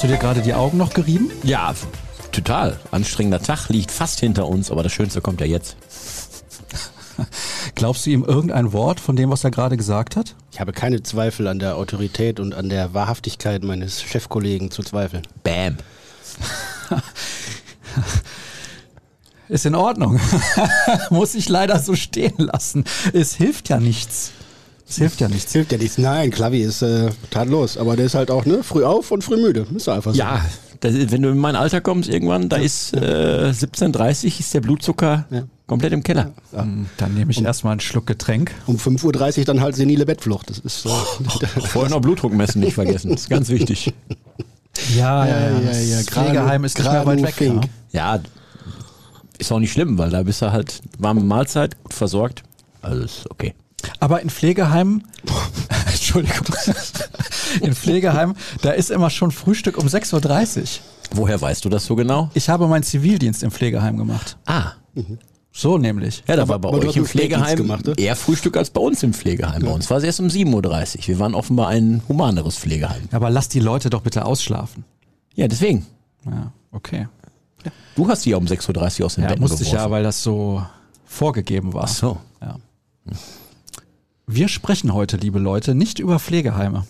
[0.00, 1.30] Hast du dir gerade die Augen noch gerieben?
[1.42, 1.74] Ja,
[2.32, 2.80] total.
[2.90, 5.76] Anstrengender Tag liegt fast hinter uns, aber das Schönste kommt ja jetzt.
[7.74, 10.36] Glaubst du ihm irgendein Wort von dem, was er gerade gesagt hat?
[10.52, 15.26] Ich habe keine Zweifel an der Autorität und an der Wahrhaftigkeit meines Chefkollegen zu zweifeln.
[15.42, 15.76] Bam.
[19.50, 20.18] Ist in Ordnung.
[21.10, 22.84] Muss ich leider so stehen lassen.
[23.12, 24.32] Es hilft ja nichts.
[24.90, 25.52] Es hilft ja nichts.
[25.52, 25.98] Hilft ja nichts.
[25.98, 29.36] Nein, Klavi ist äh, tadellos, aber der ist halt auch ne, früh auf und früh
[29.36, 29.66] müde.
[29.74, 30.18] Ist doch einfach so.
[30.18, 30.44] Ja,
[30.80, 35.26] das, wenn du in mein Alter kommst irgendwann, da ist äh, 17.30 ist der Blutzucker
[35.30, 35.44] Ja.
[35.66, 36.32] komplett im Keller.
[36.52, 38.52] Hm, Dann nehme ich erstmal einen Schluck Getränk.
[38.66, 40.50] Um 5.30 Uhr dann halt senile Bettflucht.
[40.50, 40.88] Das ist so.
[41.68, 43.10] Vorher noch Blutdruck messen nicht vergessen.
[43.12, 43.92] Das ist ganz wichtig.
[44.96, 45.96] Ja, ja, ja, ja.
[45.98, 47.34] Das Pflegeheim ist nicht mehr weit weg.
[47.34, 47.64] Fink.
[47.92, 48.16] Ja.
[48.16, 48.22] Ja,
[49.38, 52.42] ist auch nicht schlimm, weil da bist du halt warme Mahlzeit, gut versorgt.
[52.82, 53.54] Also ist okay.
[53.98, 55.04] Aber in Pflegeheimen,
[55.86, 56.46] Entschuldigung,
[57.60, 60.64] in Pflegeheimen, da ist immer schon Frühstück um 6.30 Uhr.
[61.12, 62.30] Woher weißt du das so genau?
[62.34, 64.36] Ich habe meinen Zivildienst im Pflegeheim gemacht.
[64.46, 64.72] Ah,
[65.52, 66.22] So nämlich.
[66.28, 67.94] ja, da war bei aber euch im Pflegeheim gemacht, ne?
[67.96, 69.62] eher Frühstück als bei uns im Pflegeheim.
[69.62, 71.08] Bei uns war es erst um 7.30 Uhr.
[71.08, 73.08] Wir waren offenbar ein humaneres Pflegeheim.
[73.10, 74.84] Aber lass die Leute doch bitte ausschlafen.
[75.34, 75.86] Ja, deswegen.
[76.24, 77.08] Ja, okay.
[77.96, 80.02] Du hast die ja um 6.30 Uhr aus dem Ja, Bett musste ich ja, weil
[80.04, 80.64] das so
[81.04, 81.84] vorgegeben war.
[81.84, 82.18] Ach so.
[82.40, 82.56] Ja.
[84.32, 86.84] Wir sprechen heute, liebe Leute, nicht über Pflegeheime.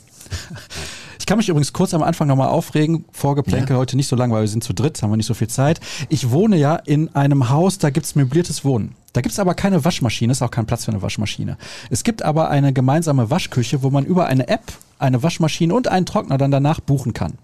[1.18, 3.04] Ich kann mich übrigens kurz am Anfang nochmal aufregen.
[3.12, 5.48] Vorgeplänkel heute nicht so lang, weil wir sind zu dritt, haben wir nicht so viel
[5.48, 5.80] Zeit.
[6.08, 8.94] Ich wohne ja in einem Haus, da gibt's möbliertes Wohnen.
[9.12, 11.56] Da gibt's aber keine Waschmaschine, ist auch kein Platz für eine Waschmaschine.
[11.88, 16.04] Es gibt aber eine gemeinsame Waschküche, wo man über eine App eine Waschmaschine und einen
[16.04, 17.34] Trockner dann danach buchen kann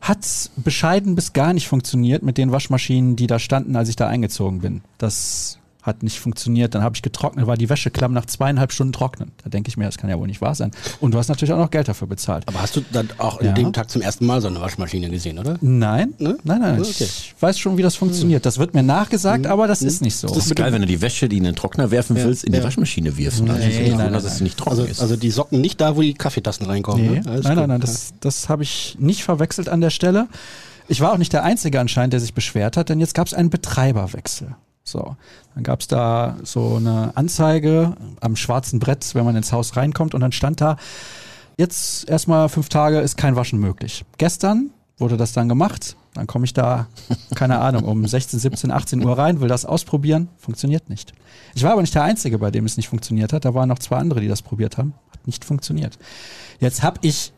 [0.00, 4.06] hat bescheiden bis gar nicht funktioniert mit den Waschmaschinen, die da standen, als ich da
[4.06, 4.80] eingezogen bin.
[4.96, 6.74] Das hat nicht funktioniert.
[6.74, 9.32] Dann habe ich getrocknet, war die Wäscheklamm nach zweieinhalb Stunden trocknen.
[9.42, 10.70] Da denke ich mir, das kann ja wohl nicht wahr sein.
[11.00, 12.46] Und du hast natürlich auch noch Geld dafür bezahlt.
[12.48, 13.52] Aber hast du dann auch in Ja.
[13.52, 15.56] dem Tag zum ersten Mal so eine Waschmaschine gesehen, oder?
[15.60, 16.36] Nein, Ne?
[16.44, 16.80] nein, nein.
[16.80, 16.90] Okay.
[17.04, 18.44] Ich weiß schon, wie das funktioniert.
[18.46, 20.28] Das wird mir nachgesagt, aber das ist nicht so.
[20.28, 22.58] Das ist geil, wenn du die Wäsche, die in den Trockner werfen willst, in die
[22.58, 22.64] ja.
[22.64, 23.40] Waschmaschine wirfst.
[23.40, 24.44] Also ich nein, nein, nein, dass es nein.
[24.44, 25.00] nicht trocken Also, ist.
[25.00, 27.02] also die Socken nicht da, wo die Kaffeetassen reinkommen.
[27.04, 27.22] Nee, ne?
[27.24, 27.44] Nein, gut.
[27.44, 30.28] nein, nein, das, das habe ich nicht verwechselt an der Stelle.
[30.88, 33.34] Ich war auch nicht der Einzige anscheinend, der sich beschwert hat, denn jetzt gab es
[33.34, 34.56] einen Betreiberwechsel.
[34.90, 35.16] So,
[35.54, 40.14] dann gab es da so eine Anzeige am schwarzen Brett, wenn man ins Haus reinkommt
[40.14, 40.76] und dann stand da,
[41.56, 44.04] jetzt erstmal fünf Tage ist kein Waschen möglich.
[44.18, 46.88] Gestern wurde das dann gemacht, dann komme ich da,
[47.34, 51.12] keine Ahnung, um 16, 17, 18 Uhr rein, will das ausprobieren, funktioniert nicht.
[51.54, 53.78] Ich war aber nicht der Einzige, bei dem es nicht funktioniert hat, da waren noch
[53.78, 55.98] zwei andere, die das probiert haben, hat nicht funktioniert.
[56.58, 57.32] Jetzt habe ich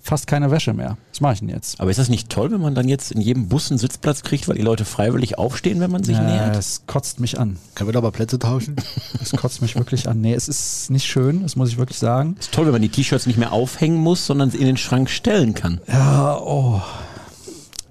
[0.00, 0.96] fast keine Wäsche mehr.
[1.12, 1.80] Was mache ich denn jetzt?
[1.80, 4.48] Aber ist das nicht toll, wenn man dann jetzt in jedem Bus einen Sitzplatz kriegt,
[4.48, 6.56] weil die Leute freiwillig aufstehen, wenn man sich Äh, nähert?
[6.56, 7.58] es kotzt mich an.
[7.74, 8.76] Können wir da mal Plätze tauschen?
[9.20, 10.20] Es kotzt mich wirklich an.
[10.22, 12.36] Nee, es ist nicht schön, das muss ich wirklich sagen.
[12.38, 15.10] Ist toll, wenn man die T-Shirts nicht mehr aufhängen muss, sondern sie in den Schrank
[15.10, 15.80] stellen kann.
[15.88, 16.80] Ja, oh.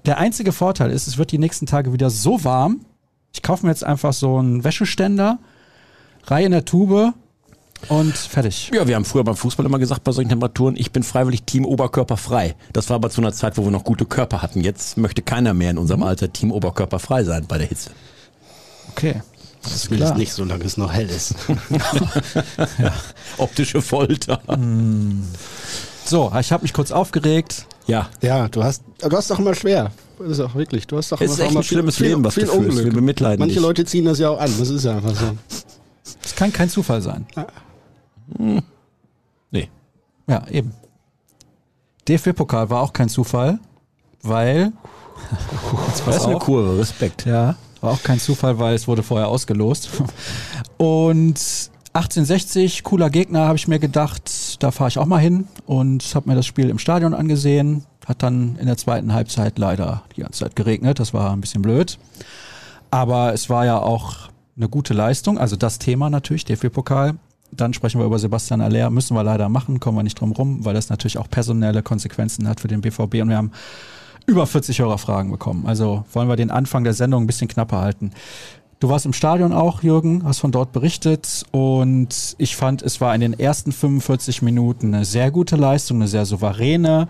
[0.06, 2.80] Der einzige Vorteil ist, es wird die nächsten Tage wieder so warm.
[3.32, 5.38] Ich kaufe mir jetzt einfach so einen Wäscheständer,
[6.24, 7.12] Reihe in der Tube
[7.88, 8.70] und fertig.
[8.74, 11.64] Ja, wir haben früher beim Fußball immer gesagt, bei solchen Temperaturen, ich bin freiwillig Team
[11.64, 12.54] Oberkörper frei.
[12.72, 14.60] Das war aber zu einer Zeit, wo wir noch gute Körper hatten.
[14.60, 17.90] Jetzt möchte keiner mehr in unserem Alter Team Oberkörper frei sein bei der Hitze.
[18.90, 19.22] Okay.
[19.62, 20.18] Das Zumindest klar.
[20.18, 21.34] nicht, solange es noch hell ist.
[23.38, 24.40] Optische Folter.
[26.04, 27.66] So, ich habe mich kurz aufgeregt.
[27.86, 28.08] Ja.
[28.22, 29.90] Ja, du hast, du hast doch immer schwer.
[30.18, 30.86] Das ist auch wirklich.
[30.86, 32.54] Du hast doch Es ist immer echt ein schlimmes Leben, was du führst.
[32.54, 32.84] Unglück.
[32.84, 33.62] Wir bemitleiden Manche dich.
[33.62, 34.52] Leute ziehen das ja auch an.
[34.58, 35.36] Das ist ja einfach so.
[36.22, 37.26] Das kann kein Zufall sein.
[39.50, 39.70] Nee.
[40.28, 40.72] Ja, eben.
[42.06, 43.58] DFB-Pokal war auch kein Zufall,
[44.22, 44.72] weil.
[46.06, 46.38] Das ist eine.
[46.38, 47.26] Kurve, Respekt.
[47.26, 49.90] Ja, war auch kein Zufall, weil es wurde vorher ausgelost.
[50.76, 56.14] Und 1860, cooler Gegner, habe ich mir gedacht, da fahre ich auch mal hin und
[56.14, 57.84] habe mir das Spiel im Stadion angesehen.
[58.06, 61.62] Hat dann in der zweiten Halbzeit leider die ganze Zeit geregnet, das war ein bisschen
[61.62, 61.98] blöd.
[62.90, 67.16] Aber es war ja auch eine gute Leistung, also das Thema natürlich, DFB-Pokal.
[67.50, 70.64] Dann sprechen wir über Sebastian Aller, müssen wir leider machen, kommen wir nicht drum rum,
[70.64, 73.52] weil das natürlich auch personelle Konsequenzen hat für den BVB und wir haben
[74.26, 75.66] über 40 Hörerfragen bekommen.
[75.66, 78.12] Also wollen wir den Anfang der Sendung ein bisschen knapper halten.
[78.80, 83.12] Du warst im Stadion auch, Jürgen, hast von dort berichtet und ich fand, es war
[83.12, 87.08] in den ersten 45 Minuten eine sehr gute Leistung, eine sehr souveräne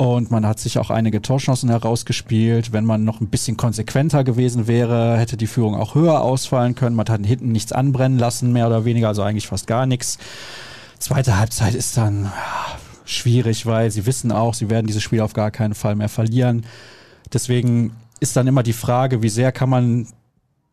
[0.00, 2.72] und man hat sich auch einige Torchancen herausgespielt.
[2.72, 6.96] Wenn man noch ein bisschen konsequenter gewesen wäre, hätte die Führung auch höher ausfallen können.
[6.96, 10.16] Man hat hinten nichts anbrennen lassen, mehr oder weniger, also eigentlich fast gar nichts.
[10.98, 12.32] Zweite Halbzeit ist dann
[13.04, 16.64] schwierig, weil sie wissen auch, sie werden dieses Spiel auf gar keinen Fall mehr verlieren.
[17.30, 20.06] Deswegen ist dann immer die Frage, wie sehr kann man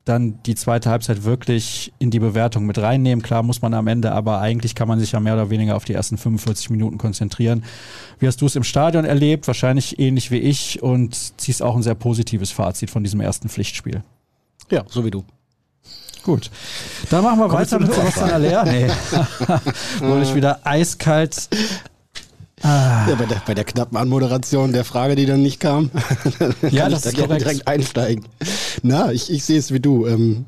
[0.07, 3.23] dann die zweite Halbzeit wirklich in die Bewertung mit reinnehmen.
[3.23, 5.85] Klar muss man am Ende, aber eigentlich kann man sich ja mehr oder weniger auf
[5.85, 7.63] die ersten 45 Minuten konzentrieren.
[8.19, 9.47] Wie hast du es im Stadion erlebt?
[9.47, 14.03] Wahrscheinlich ähnlich wie ich und ziehst auch ein sehr positives Fazit von diesem ersten Pflichtspiel.
[14.69, 15.23] Ja, so wie du.
[16.23, 16.51] Gut.
[17.09, 18.63] Dann machen wir weiter mit Sebastian Aller.
[18.65, 18.87] Nee.
[19.99, 21.47] Wurde ich wieder eiskalt
[22.63, 23.07] Ah.
[23.07, 25.91] Ja, bei der, bei der knappen Anmoderation der Frage, die dann nicht kam,
[26.71, 28.25] ja, das da ist direkt einsteigen.
[28.81, 30.07] Na, ich, ich sehe es wie du.
[30.07, 30.45] Ähm,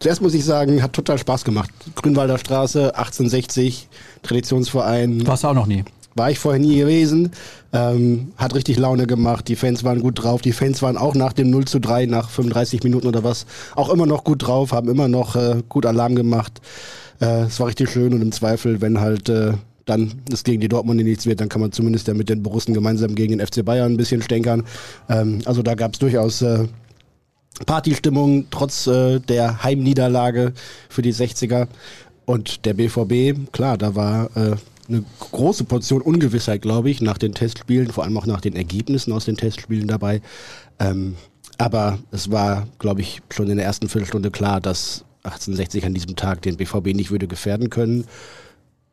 [0.00, 1.70] zuerst muss ich sagen, hat total Spaß gemacht.
[1.94, 3.88] Grünwalder Straße, 1860,
[4.22, 5.26] Traditionsverein.
[5.26, 5.84] Warst du auch noch nie?
[6.16, 7.30] War ich vorher nie gewesen.
[7.72, 9.46] Ähm, hat richtig Laune gemacht.
[9.46, 10.42] Die Fans waren gut drauf.
[10.42, 13.46] Die Fans waren auch nach dem 0 zu 3, nach 35 Minuten oder was,
[13.76, 16.60] auch immer noch gut drauf, haben immer noch äh, gut Alarm gemacht.
[17.20, 19.52] Äh, es war richtig schön und im Zweifel, wenn halt äh,
[19.88, 22.74] dann es gegen die Dortmund nichts wird, dann kann man zumindest ja mit den Borussen
[22.74, 24.64] gemeinsam gegen den FC Bayern ein bisschen stänkern.
[25.08, 26.66] Ähm, also da gab es durchaus äh,
[27.66, 30.52] Partystimmung trotz äh, der Heimniederlage
[30.88, 31.68] für die 60er.
[32.26, 34.56] Und der BVB, klar, da war äh,
[34.88, 39.12] eine große Portion Ungewissheit, glaube ich, nach den Testspielen, vor allem auch nach den Ergebnissen
[39.12, 40.20] aus den Testspielen dabei.
[40.78, 41.16] Ähm,
[41.56, 46.16] aber es war, glaube ich, schon in der ersten Viertelstunde klar, dass 1860 an diesem
[46.16, 48.04] Tag den BVB nicht würde gefährden können.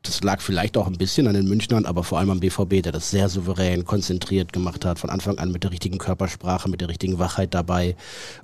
[0.06, 2.92] Das lag vielleicht auch ein bisschen an den Münchnern, aber vor allem am BVB, der
[2.92, 6.90] das sehr souverän, konzentriert gemacht hat, von Anfang an mit der richtigen Körpersprache, mit der
[6.90, 7.96] richtigen Wachheit dabei.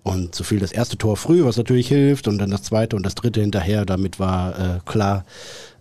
[0.02, 3.06] Und so fiel das erste Tor früh, was natürlich hilft, und dann das zweite und
[3.06, 3.86] das dritte hinterher.
[3.86, 5.24] Damit war äh, klar,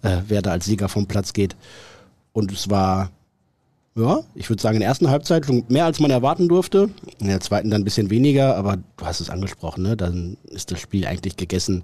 [0.02, 1.56] äh, wer da als Sieger vom Platz geht.
[2.32, 3.10] Und es war
[3.96, 6.90] ja, ich würde sagen, in der ersten Halbzeit schon mehr als man erwarten durfte.
[7.18, 9.96] In der zweiten dann ein bisschen weniger, aber du hast es angesprochen, ne?
[9.96, 11.82] Dann ist das Spiel eigentlich gegessen.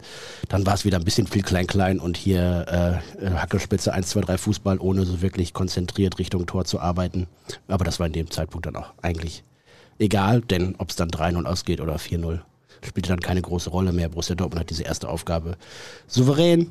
[0.48, 4.38] Dann war es wieder ein bisschen viel klein-klein und hier äh, Hackelspitze 1, 2, 3
[4.38, 7.26] Fußball, ohne so wirklich konzentriert Richtung Tor zu arbeiten.
[7.66, 9.42] Aber das war in dem Zeitpunkt dann auch eigentlich
[9.98, 12.40] egal, denn ob es dann 3-0 ausgeht oder 4-0,
[12.82, 14.08] spielte dann keine große Rolle mehr.
[14.08, 15.56] Borussia Dortmund hat diese erste Aufgabe
[16.06, 16.70] souverän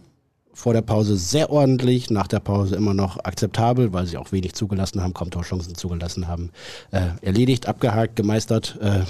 [0.55, 4.53] vor der Pause sehr ordentlich, nach der Pause immer noch akzeptabel, weil sie auch wenig
[4.53, 6.49] zugelassen haben, kaum Torchancen zugelassen haben.
[6.91, 8.79] Äh, erledigt, abgehakt, gemeistert.
[8.81, 9.01] Äh,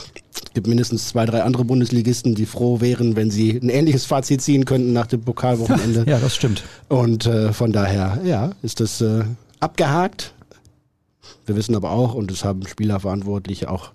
[0.56, 4.66] gibt mindestens zwei, drei andere Bundesligisten, die froh wären, wenn sie ein ähnliches Fazit ziehen
[4.66, 6.04] könnten nach dem Pokalwochenende.
[6.16, 6.64] Ja, das stimmt.
[6.90, 9.24] Und äh, von daher, ja, ist das äh,
[9.60, 10.34] abgehakt.
[11.46, 13.92] Wir wissen aber auch, und das haben Spielerverantwortliche auch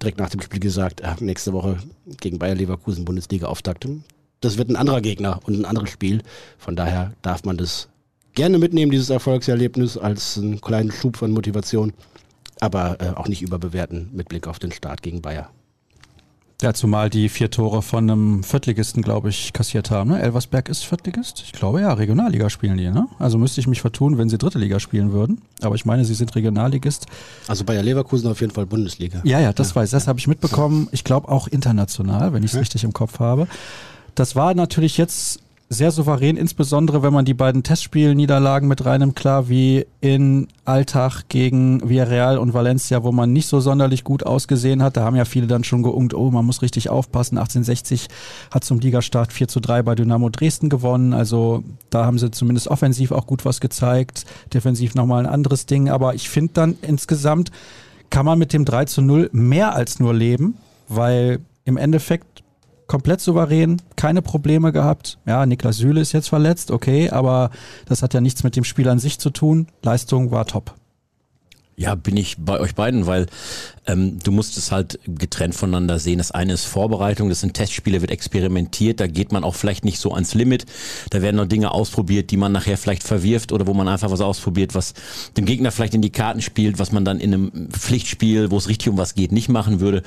[0.00, 1.78] direkt nach dem Spiel gesagt, äh, nächste Woche
[2.20, 3.86] gegen Bayer Leverkusen Bundesliga-Auftakt
[4.40, 6.22] das wird ein anderer Gegner und ein anderes Spiel.
[6.58, 7.88] Von daher darf man das
[8.34, 11.92] gerne mitnehmen, dieses Erfolgserlebnis, als einen kleinen Schub von Motivation,
[12.60, 15.50] aber äh, auch nicht überbewerten mit Blick auf den Start gegen Bayer.
[16.60, 20.10] Ja, zumal die vier Tore von einem Viertligisten, glaube ich, kassiert haben.
[20.10, 20.20] Ne?
[20.20, 21.40] Elversberg ist Viertligist?
[21.44, 22.90] Ich glaube ja, Regionalliga spielen die.
[22.90, 23.06] Ne?
[23.20, 25.40] Also müsste ich mich vertun, wenn sie dritte Liga spielen würden.
[25.62, 27.06] Aber ich meine, sie sind Regionalligist.
[27.46, 29.20] Also Bayer Leverkusen auf jeden Fall Bundesliga.
[29.22, 29.76] Ja, ja, das ja.
[29.76, 29.92] weiß ich.
[29.92, 30.88] Das habe ich mitbekommen.
[30.90, 32.60] Ich glaube auch international, wenn ich es ja.
[32.60, 33.46] richtig im Kopf habe.
[34.14, 35.40] Das war natürlich jetzt
[35.70, 41.86] sehr souverän, insbesondere wenn man die beiden Testspielniederlagen mit reinem klar wie in Alltag gegen
[41.86, 44.96] Villarreal und Valencia, wo man nicht so sonderlich gut ausgesehen hat.
[44.96, 47.36] Da haben ja viele dann schon geungt, oh, man muss richtig aufpassen.
[47.36, 48.08] 1860
[48.50, 51.12] hat zum Ligastart 4 zu 3 bei Dynamo Dresden gewonnen.
[51.12, 54.24] Also da haben sie zumindest offensiv auch gut was gezeigt.
[54.54, 55.90] Defensiv nochmal ein anderes Ding.
[55.90, 57.50] Aber ich finde dann insgesamt
[58.08, 60.56] kann man mit dem 3 zu 0 mehr als nur leben,
[60.88, 62.42] weil im Endeffekt
[62.88, 65.18] komplett souverän, keine Probleme gehabt.
[65.26, 67.50] Ja, Niklas Süle ist jetzt verletzt, okay, aber
[67.86, 69.68] das hat ja nichts mit dem Spiel an sich zu tun.
[69.82, 70.74] Leistung war top.
[71.76, 73.26] Ja, bin ich bei euch beiden, weil
[73.86, 76.18] ähm, du musst es halt getrennt voneinander sehen.
[76.18, 80.00] Das eine ist Vorbereitung, das sind Testspiele, wird experimentiert, da geht man auch vielleicht nicht
[80.00, 80.66] so ans Limit.
[81.10, 84.20] Da werden noch Dinge ausprobiert, die man nachher vielleicht verwirft oder wo man einfach was
[84.20, 84.94] ausprobiert, was
[85.36, 88.68] dem Gegner vielleicht in die Karten spielt, was man dann in einem Pflichtspiel, wo es
[88.68, 90.02] richtig um was geht, nicht machen würde.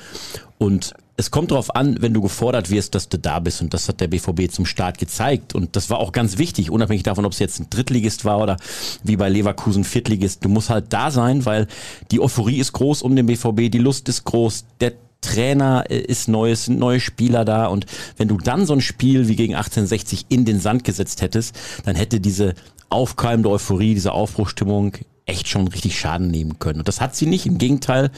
[0.58, 3.60] Und es kommt darauf an, wenn du gefordert wirst, dass du da bist.
[3.60, 5.54] Und das hat der BVB zum Start gezeigt.
[5.54, 8.56] Und das war auch ganz wichtig, unabhängig davon, ob es jetzt ein Drittligist war oder
[9.02, 10.44] wie bei Leverkusen Viertligist.
[10.44, 11.66] Du musst halt da sein, weil
[12.10, 16.28] die Euphorie ist groß um den BVB, die Lust ist groß, der Trainer äh, ist
[16.28, 17.66] neu, es sind neue Spieler da.
[17.66, 21.54] Und wenn du dann so ein Spiel wie gegen 1860 in den Sand gesetzt hättest,
[21.84, 22.54] dann hätte diese
[22.88, 26.80] aufkeimende Euphorie, diese Aufbruchstimmung echt schon richtig Schaden nehmen können.
[26.80, 27.46] Und das hat sie nicht.
[27.46, 28.10] Im Gegenteil,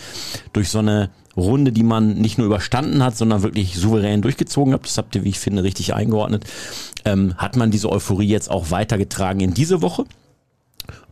[0.52, 4.84] durch so eine Runde, die man nicht nur überstanden hat, sondern wirklich souverän durchgezogen hat,
[4.84, 6.44] das habt ihr, wie ich finde, richtig eingeordnet,
[7.04, 10.04] ähm, hat man diese Euphorie jetzt auch weitergetragen in diese Woche.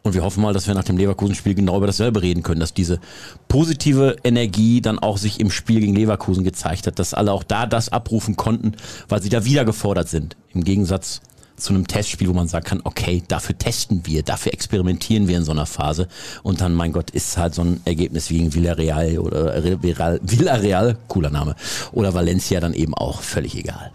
[0.02, 2.74] Und wir hoffen mal, dass wir nach dem Leverkusen-Spiel genau über dasselbe reden können, dass
[2.74, 2.98] diese
[3.46, 7.66] positive Energie dann auch sich im Spiel gegen Leverkusen gezeigt hat, dass alle auch da
[7.66, 8.72] das abrufen konnten,
[9.08, 10.36] weil sie da wieder gefordert sind.
[10.52, 11.20] Im Gegensatz
[11.62, 15.44] zu einem Testspiel, wo man sagen kann, okay, dafür testen wir, dafür experimentieren wir in
[15.44, 16.08] so einer Phase.
[16.42, 21.30] Und dann, mein Gott, ist halt so ein Ergebnis wie gegen Villarreal oder Villarreal, cooler
[21.30, 21.54] Name,
[21.92, 23.92] oder Valencia dann eben auch völlig egal.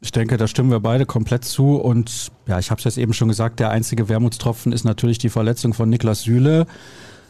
[0.00, 1.76] Ich denke, da stimmen wir beide komplett zu.
[1.76, 5.28] Und ja, ich habe es jetzt eben schon gesagt, der einzige Wermutstropfen ist natürlich die
[5.28, 6.66] Verletzung von Niklas Süle.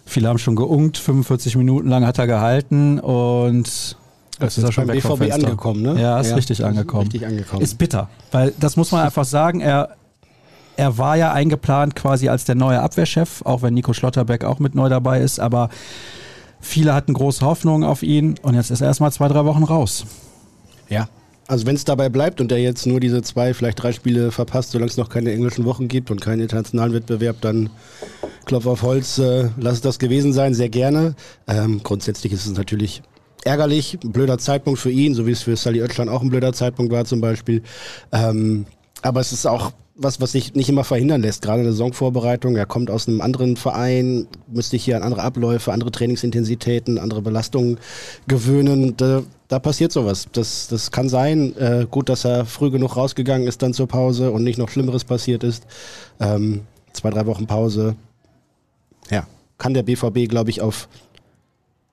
[0.06, 3.96] Viele haben schon geungt, 45 Minuten lang hat er gehalten und
[4.42, 6.00] das ist, ist schon beim BVB angekommen, ne?
[6.00, 7.04] Ja, ist ja, richtig angekommen.
[7.04, 7.62] Richtig angekommen.
[7.62, 9.96] Ist bitter, weil das muss man einfach sagen, er,
[10.76, 14.74] er war ja eingeplant quasi als der neue Abwehrchef, auch wenn Nico Schlotterbeck auch mit
[14.74, 15.68] neu dabei ist, aber
[16.60, 20.06] viele hatten große Hoffnungen auf ihn und jetzt ist er erstmal zwei, drei Wochen raus.
[20.88, 21.08] Ja,
[21.48, 24.70] also wenn es dabei bleibt und er jetzt nur diese zwei, vielleicht drei Spiele verpasst,
[24.70, 27.70] solange es noch keine englischen Wochen gibt und keinen internationalen Wettbewerb, dann
[28.44, 31.14] Klopf auf Holz, äh, lass es das gewesen sein, sehr gerne.
[31.46, 33.02] Ähm, grundsätzlich ist es natürlich
[33.44, 36.52] ärgerlich, ein blöder Zeitpunkt für ihn, so wie es für Sally Oetschland auch ein blöder
[36.52, 37.62] Zeitpunkt war zum Beispiel.
[38.12, 38.66] Ähm,
[39.02, 42.56] aber es ist auch was, was sich nicht immer verhindern lässt, gerade in der Saisonvorbereitung.
[42.56, 47.20] Er kommt aus einem anderen Verein, müsste sich hier an andere Abläufe, andere Trainingsintensitäten, andere
[47.20, 47.78] Belastungen
[48.26, 48.96] gewöhnen.
[48.96, 50.28] Da, da passiert sowas.
[50.32, 51.54] Das, das kann sein.
[51.56, 55.04] Äh, gut, dass er früh genug rausgegangen ist dann zur Pause und nicht noch Schlimmeres
[55.04, 55.66] passiert ist.
[56.20, 57.94] Ähm, zwei, drei Wochen Pause.
[59.10, 59.26] Ja,
[59.58, 60.88] kann der BVB, glaube ich, auf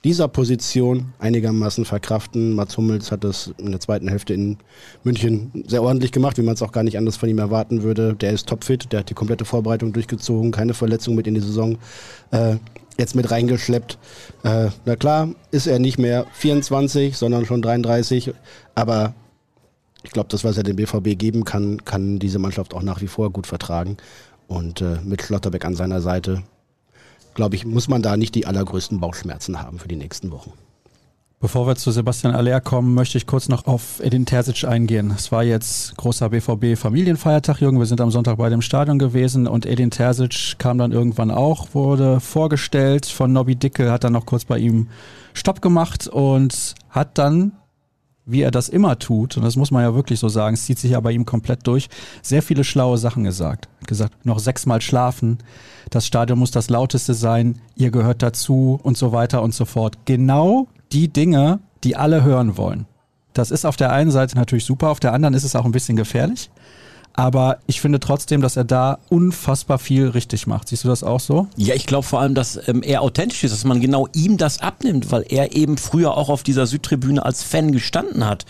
[0.03, 2.53] dieser Position einigermaßen verkraften.
[2.56, 4.58] Mats Hummels hat das in der zweiten Hälfte in
[5.03, 8.15] München sehr ordentlich gemacht, wie man es auch gar nicht anders von ihm erwarten würde.
[8.15, 11.77] Der ist topfit, der hat die komplette Vorbereitung durchgezogen, keine Verletzung mit in die Saison
[12.32, 12.56] äh,
[12.98, 13.98] jetzt mit reingeschleppt.
[14.44, 18.34] Äh, na klar, ist er nicht mehr 24, sondern schon 33,
[18.75, 19.13] aber
[20.03, 23.08] ich glaube, das, was er dem BVB geben kann, kann diese Mannschaft auch nach wie
[23.08, 23.98] vor gut vertragen.
[24.48, 26.44] Und äh, mit Schlotterbeck an seiner Seite
[27.39, 30.51] glaube ich, muss man da nicht die allergrößten Bauchschmerzen haben für die nächsten Wochen.
[31.39, 35.13] Bevor wir zu Sebastian Aller kommen, möchte ich kurz noch auf Edin Terzic eingehen.
[35.15, 37.79] Es war jetzt großer BVB-Familienfeiertag, Jürgen.
[37.79, 41.74] Wir sind am Sonntag bei dem Stadion gewesen und Edin Terzic kam dann irgendwann auch,
[41.74, 44.89] wurde vorgestellt von Nobby Dickel, hat dann noch kurz bei ihm
[45.34, 47.53] Stopp gemacht und hat dann
[48.31, 50.79] wie er das immer tut, und das muss man ja wirklich so sagen, es zieht
[50.79, 51.89] sich ja bei ihm komplett durch,
[52.21, 53.69] sehr viele schlaue Sachen gesagt.
[53.88, 55.39] Gesagt, noch sechsmal schlafen,
[55.89, 59.98] das Stadion muss das lauteste sein, ihr gehört dazu und so weiter und so fort.
[60.05, 62.86] Genau die Dinge, die alle hören wollen.
[63.33, 65.71] Das ist auf der einen Seite natürlich super, auf der anderen ist es auch ein
[65.71, 66.50] bisschen gefährlich.
[67.13, 70.69] Aber ich finde trotzdem, dass er da unfassbar viel richtig macht.
[70.69, 71.47] Siehst du das auch so?
[71.57, 74.59] Ja, ich glaube vor allem, dass ähm, er authentisch ist, dass man genau ihm das
[74.59, 78.45] abnimmt, weil er eben früher auch auf dieser Südtribüne als Fan gestanden hat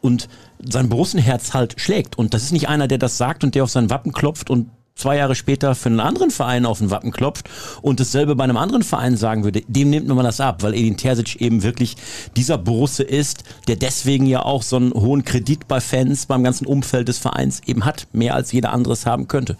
[0.00, 0.28] und
[0.66, 2.16] sein Borussenherz halt schlägt.
[2.16, 4.70] Und das ist nicht einer, der das sagt und der auf sein Wappen klopft und
[4.96, 7.50] zwei Jahre später für einen anderen Verein auf den Wappen klopft
[7.82, 10.96] und dasselbe bei einem anderen Verein sagen würde, dem nimmt man das ab, weil Edin
[10.96, 11.96] Terzic eben wirklich
[12.36, 16.66] dieser Borusse ist, der deswegen ja auch so einen hohen Kredit bei Fans, beim ganzen
[16.66, 19.56] Umfeld des Vereins eben hat, mehr als jeder anderes haben könnte.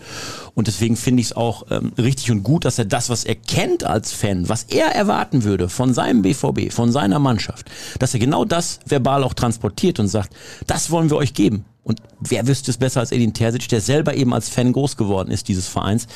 [0.55, 3.35] Und deswegen finde ich es auch ähm, richtig und gut, dass er das, was er
[3.35, 8.21] kennt als Fan, was er erwarten würde von seinem BVB, von seiner Mannschaft, dass er
[8.21, 10.33] genau das verbal auch transportiert und sagt,
[10.69, 11.65] das wollen wir euch geben.
[11.85, 15.31] Und wer wüsste es besser als Edin Terzic, der selber eben als Fan groß geworden
[15.31, 16.07] ist dieses Vereins.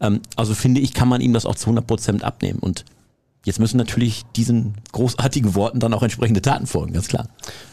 [0.00, 2.58] Ähm, also finde ich, kann man ihm das auch zu 100 Prozent abnehmen.
[2.58, 2.84] Und
[3.44, 7.28] jetzt müssen natürlich diesen großartigen Worten dann auch entsprechende Taten folgen, ganz klar.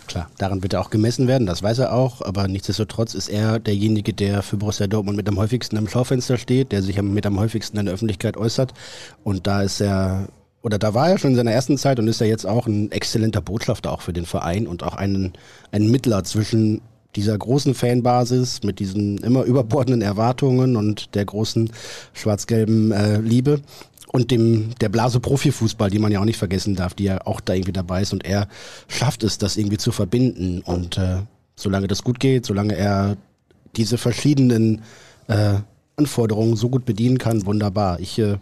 [0.08, 3.60] Klar, daran wird er auch gemessen werden, das weiß er auch, aber nichtsdestotrotz ist er
[3.60, 7.40] derjenige, der für Borussia Dortmund mit am häufigsten im Schaufenster steht, der sich mit am
[7.40, 8.74] häufigsten in der Öffentlichkeit äußert
[9.24, 10.28] und da ist er
[10.62, 12.92] oder da war er schon in seiner ersten Zeit und ist er jetzt auch ein
[12.92, 15.34] exzellenter Botschafter auch für den Verein und auch ein,
[15.72, 16.82] ein Mittler zwischen
[17.16, 21.72] dieser großen Fanbasis mit diesen immer überbordenden Erwartungen und der großen
[22.14, 23.62] schwarz-gelben äh, Liebe
[24.12, 27.42] und dem der Blase Profifußball, die man ja auch nicht vergessen darf, die ja auch
[27.42, 28.48] da irgendwie dabei ist und er
[28.88, 31.18] schafft es, das irgendwie zu verbinden und äh,
[31.56, 33.18] solange das gut geht, solange er
[33.76, 34.82] diese verschiedenen
[35.28, 35.56] äh,
[35.98, 38.00] Anforderungen so gut bedienen kann, wunderbar.
[38.00, 38.38] Ich äh,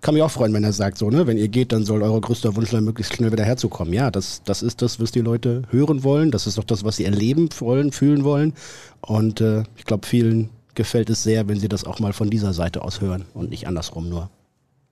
[0.00, 2.20] kann mich auch freuen, wenn er sagt, so, ne, wenn ihr geht, dann soll euer
[2.20, 3.92] größter Wunsch sein, möglichst schnell wieder herzukommen.
[3.92, 6.30] Ja, das, das ist das, was die Leute hören wollen.
[6.30, 8.54] Das ist doch das, was sie erleben wollen, fühlen wollen.
[9.00, 12.52] Und äh, ich glaube, vielen gefällt es sehr, wenn sie das auch mal von dieser
[12.52, 14.30] Seite aus hören und nicht andersrum nur.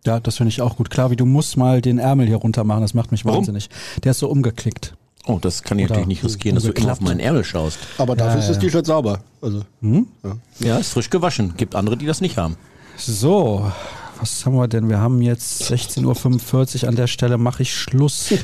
[0.04, 0.90] Ja, das finde ich auch gut.
[0.90, 3.38] Klar, wie du musst mal den Ärmel hier runter machen, das macht mich Warum?
[3.38, 3.70] wahnsinnig.
[4.04, 4.94] Der ist so umgeklickt.
[5.26, 7.78] Oh, das kann ich Oder natürlich nicht riskieren, dass du immer auf meinen Ärmel schaust.
[7.98, 9.20] Aber dafür ja, ist das T-Shirt sauber.
[9.42, 10.06] Also, hm?
[10.22, 10.36] ja.
[10.60, 11.54] ja, ist frisch gewaschen.
[11.56, 12.56] Gibt andere, die das nicht haben.
[12.96, 13.70] So,
[14.20, 14.88] was haben wir denn?
[14.88, 16.88] Wir haben jetzt 16.45 Uhr.
[16.88, 18.34] An der Stelle mache ich Schluss.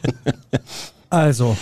[1.10, 1.56] also,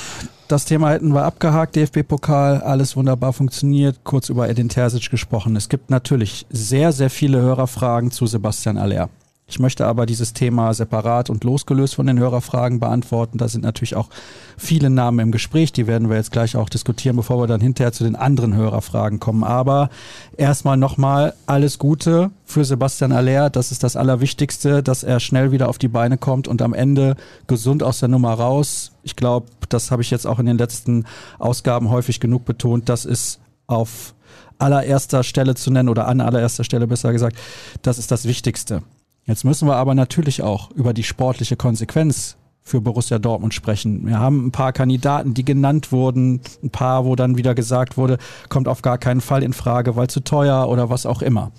[0.48, 1.76] das Thema hätten wir abgehakt.
[1.76, 4.00] DFB-Pokal, alles wunderbar funktioniert.
[4.04, 5.56] Kurz über Edin Terzic gesprochen.
[5.56, 9.08] Es gibt natürlich sehr, sehr viele Hörerfragen zu Sebastian Aller.
[9.52, 13.36] Ich möchte aber dieses Thema separat und losgelöst von den Hörerfragen beantworten.
[13.36, 14.08] Da sind natürlich auch
[14.56, 15.74] viele Namen im Gespräch.
[15.74, 19.20] Die werden wir jetzt gleich auch diskutieren, bevor wir dann hinterher zu den anderen Hörerfragen
[19.20, 19.44] kommen.
[19.44, 19.90] Aber
[20.38, 23.50] erstmal nochmal alles Gute für Sebastian Aller.
[23.50, 27.16] Das ist das Allerwichtigste, dass er schnell wieder auf die Beine kommt und am Ende
[27.46, 28.92] gesund aus der Nummer raus.
[29.02, 31.04] Ich glaube, das habe ich jetzt auch in den letzten
[31.38, 32.88] Ausgaben häufig genug betont.
[32.88, 34.14] Das ist auf
[34.56, 37.36] allererster Stelle zu nennen oder an allererster Stelle besser gesagt.
[37.82, 38.82] Das ist das Wichtigste.
[39.26, 44.06] Jetzt müssen wir aber natürlich auch über die sportliche Konsequenz für Borussia Dortmund sprechen.
[44.06, 48.18] Wir haben ein paar Kandidaten, die genannt wurden, ein paar, wo dann wieder gesagt wurde,
[48.48, 51.50] kommt auf gar keinen Fall in Frage, weil zu teuer oder was auch immer.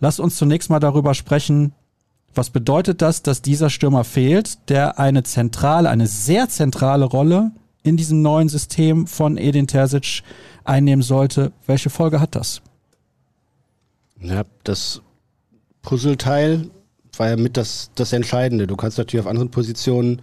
[0.00, 1.72] Lasst uns zunächst mal darüber sprechen,
[2.34, 7.52] was bedeutet das, dass dieser Stürmer fehlt, der eine zentrale, eine sehr zentrale Rolle
[7.84, 10.22] in diesem neuen System von Edin Terzic
[10.64, 11.52] einnehmen sollte?
[11.66, 12.60] Welche Folge hat das?
[14.20, 15.00] Ja, das
[15.82, 16.70] Puzzleteil
[17.18, 18.66] war ja mit das, das Entscheidende.
[18.66, 20.20] Du kannst natürlich auf anderen Positionen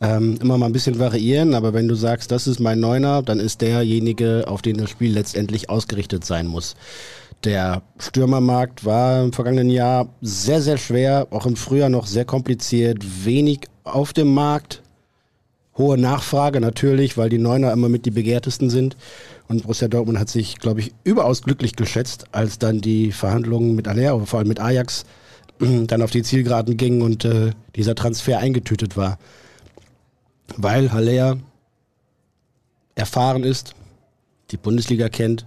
[0.00, 3.38] ähm, immer mal ein bisschen variieren, aber wenn du sagst, das ist mein Neuner, dann
[3.38, 6.74] ist derjenige, auf den das Spiel letztendlich ausgerichtet sein muss.
[7.44, 13.24] Der Stürmermarkt war im vergangenen Jahr sehr, sehr schwer, auch im Frühjahr noch sehr kompliziert,
[13.24, 14.82] wenig auf dem Markt,
[15.76, 18.96] hohe Nachfrage natürlich, weil die Neuner immer mit die begehrtesten sind.
[19.48, 23.88] Und Borussia Dortmund hat sich, glaube ich, überaus glücklich geschätzt, als dann die Verhandlungen mit
[23.88, 25.04] Aller, vor allem mit Ajax,
[25.86, 29.18] dann auf die Zielgeraden ging und äh, dieser Transfer eingetütet war.
[30.56, 31.38] Weil Haller
[32.94, 33.74] erfahren ist,
[34.50, 35.46] die Bundesliga kennt,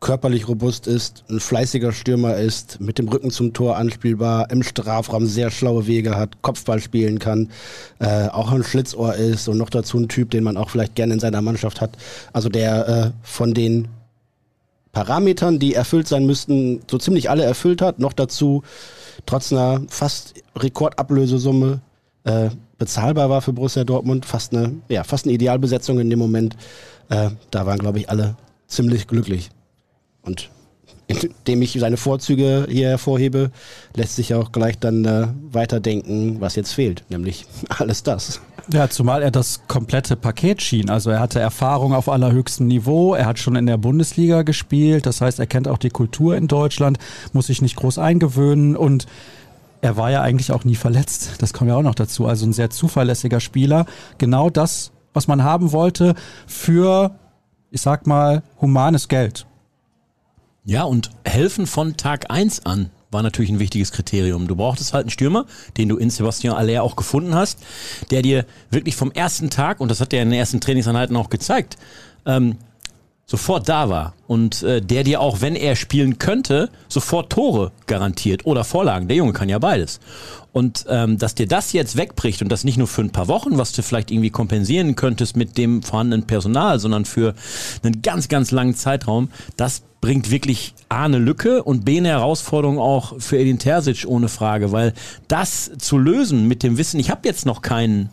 [0.00, 5.26] körperlich robust ist, ein fleißiger Stürmer ist, mit dem Rücken zum Tor anspielbar, im Strafraum
[5.26, 7.50] sehr schlaue Wege hat, Kopfball spielen kann,
[7.98, 11.14] äh, auch ein Schlitzohr ist und noch dazu ein Typ, den man auch vielleicht gerne
[11.14, 11.96] in seiner Mannschaft hat.
[12.32, 13.88] Also der äh, von den
[14.92, 18.62] Parametern, die erfüllt sein müssten, so ziemlich alle erfüllt hat, noch dazu
[19.24, 21.80] trotz einer fast Rekordablösesumme
[22.24, 24.26] äh, bezahlbar war für Borussia Dortmund.
[24.26, 26.56] Fast eine, ja, fast eine Idealbesetzung in dem Moment.
[27.08, 29.50] Äh, da waren, glaube ich, alle ziemlich glücklich.
[30.22, 30.50] Und
[31.08, 33.50] indem ich seine Vorzüge hier hervorhebe,
[33.94, 38.40] lässt sich auch gleich dann äh, weiterdenken, was jetzt fehlt, nämlich alles das.
[38.72, 40.90] Ja, zumal er das komplette Paket schien.
[40.90, 45.20] Also er hatte Erfahrung auf allerhöchstem Niveau, er hat schon in der Bundesliga gespielt, das
[45.20, 46.98] heißt, er kennt auch die Kultur in Deutschland,
[47.32, 49.06] muss sich nicht groß eingewöhnen und
[49.82, 51.34] er war ja eigentlich auch nie verletzt.
[51.38, 52.26] Das kommt ja auch noch dazu.
[52.26, 53.86] Also ein sehr zuverlässiger Spieler.
[54.18, 56.14] Genau das, was man haben wollte
[56.48, 57.14] für,
[57.70, 59.46] ich sag mal, humanes Geld.
[60.68, 64.48] Ja, und helfen von Tag eins an war natürlich ein wichtiges Kriterium.
[64.48, 67.60] Du brauchtest halt einen Stürmer, den du in Sebastian Aller auch gefunden hast,
[68.10, 71.30] der dir wirklich vom ersten Tag, und das hat er in den ersten Trainingseinheiten auch
[71.30, 71.76] gezeigt,
[72.26, 72.56] ähm,
[73.28, 78.46] sofort da war und äh, der dir auch, wenn er spielen könnte, sofort Tore garantiert
[78.46, 79.08] oder Vorlagen.
[79.08, 79.98] Der Junge kann ja beides.
[80.52, 83.58] Und ähm, dass dir das jetzt wegbricht und das nicht nur für ein paar Wochen,
[83.58, 87.34] was du vielleicht irgendwie kompensieren könntest mit dem vorhandenen Personal, sondern für
[87.82, 92.78] einen ganz, ganz langen Zeitraum, das bringt wirklich A eine Lücke und B eine Herausforderung
[92.78, 94.94] auch für Edin Terzic ohne Frage, weil
[95.26, 98.08] das zu lösen mit dem Wissen, ich habe jetzt noch keinen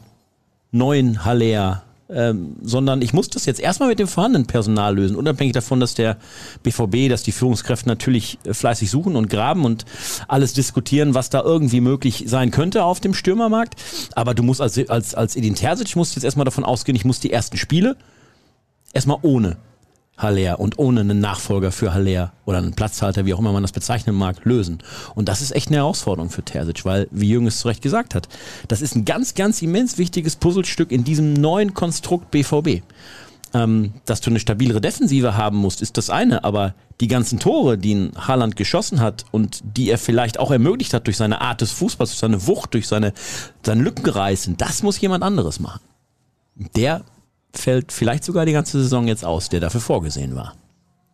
[0.71, 5.53] neuen Haller, ähm, sondern ich muss das jetzt erstmal mit dem vorhandenen Personal lösen, unabhängig
[5.53, 6.17] davon, dass der
[6.61, 9.85] BVB, dass die Führungskräfte natürlich äh, fleißig suchen und graben und
[10.27, 13.75] alles diskutieren, was da irgendwie möglich sein könnte auf dem Stürmermarkt.
[14.15, 17.19] Aber du musst als, als, als Edin Terzic musst jetzt erstmal davon ausgehen, ich muss
[17.19, 17.95] die ersten Spiele
[18.93, 19.57] erstmal ohne
[20.23, 23.71] Haller und ohne einen Nachfolger für Haller oder einen Platzhalter, wie auch immer man das
[23.71, 24.79] bezeichnen mag, lösen.
[25.13, 28.15] Und das ist echt eine Herausforderung für Terzic, weil, wie Jürgen es zu Recht gesagt
[28.15, 28.27] hat,
[28.67, 32.81] das ist ein ganz, ganz immens wichtiges Puzzlestück in diesem neuen Konstrukt BVB.
[33.55, 37.77] Ähm, dass du eine stabilere Defensive haben musst, ist das eine, aber die ganzen Tore,
[37.77, 41.61] die ein Haaland geschossen hat und die er vielleicht auch ermöglicht hat durch seine Art
[41.61, 43.13] des Fußballs, durch seine Wucht, durch seine,
[43.63, 45.81] seine Lückenreißen, das muss jemand anderes machen.
[46.75, 47.03] Der
[47.53, 50.55] fällt vielleicht sogar die ganze Saison jetzt aus, der dafür vorgesehen war.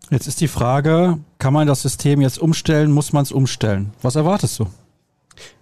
[0.09, 3.91] Jetzt ist die Frage, kann man das System jetzt umstellen, muss man es umstellen?
[4.01, 4.67] Was erwartest du?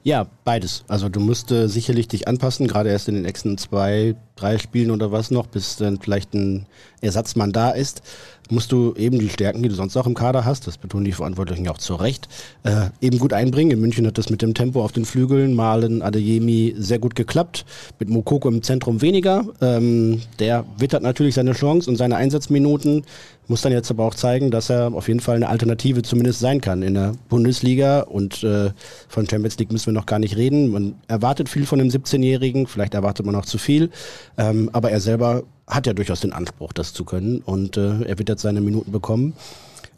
[0.03, 0.83] Ja, beides.
[0.87, 4.89] Also du musst äh, sicherlich dich anpassen, gerade erst in den nächsten zwei, drei Spielen
[4.89, 6.65] oder was noch, bis dann vielleicht ein
[7.01, 8.01] Ersatzmann da ist
[8.49, 11.12] musst du eben die Stärken, die du sonst auch im Kader hast, das betonen die
[11.12, 12.27] Verantwortlichen ja auch zu Recht,
[12.63, 13.71] äh, eben gut einbringen.
[13.71, 17.65] In München hat das mit dem Tempo auf den Flügeln, Malen, Adeyemi sehr gut geklappt.
[17.99, 19.45] Mit Mokoko im Zentrum weniger.
[19.62, 23.03] Ähm, der wittert natürlich seine Chance und seine Einsatzminuten.
[23.49, 26.60] Muss dann jetzt aber auch zeigen, dass er auf jeden Fall eine Alternative zumindest sein
[26.60, 28.01] kann in der Bundesliga.
[28.01, 28.71] Und äh,
[29.07, 30.69] von Champions League müssen wir noch gar nicht reden.
[30.71, 33.89] Man erwartet viel von dem 17-Jährigen, vielleicht erwartet man auch zu viel.
[34.38, 38.17] Ähm, aber er selber hat ja durchaus den Anspruch, das zu können und äh, er
[38.17, 39.34] wird jetzt seine Minuten bekommen.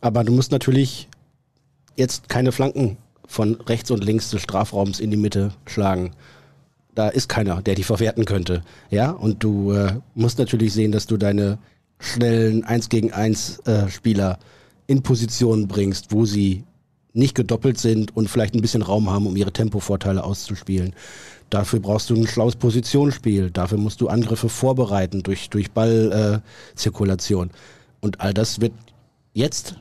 [0.01, 1.07] Aber du musst natürlich
[1.95, 6.11] jetzt keine Flanken von rechts und links des Strafraums in die Mitte schlagen.
[6.95, 8.63] Da ist keiner, der die verwerten könnte.
[8.89, 11.59] Ja, und du äh, musst natürlich sehen, dass du deine
[11.99, 14.39] schnellen 1 gegen 1 äh, Spieler
[14.87, 16.63] in Positionen bringst, wo sie
[17.13, 20.93] nicht gedoppelt sind und vielleicht ein bisschen Raum haben, um ihre Tempovorteile auszuspielen.
[21.49, 23.49] Dafür brauchst du ein schlaues Positionsspiel.
[23.51, 27.49] Dafür musst du Angriffe vorbereiten durch, durch Ballzirkulation.
[27.49, 27.53] Äh,
[28.01, 28.73] und all das wird
[29.33, 29.75] jetzt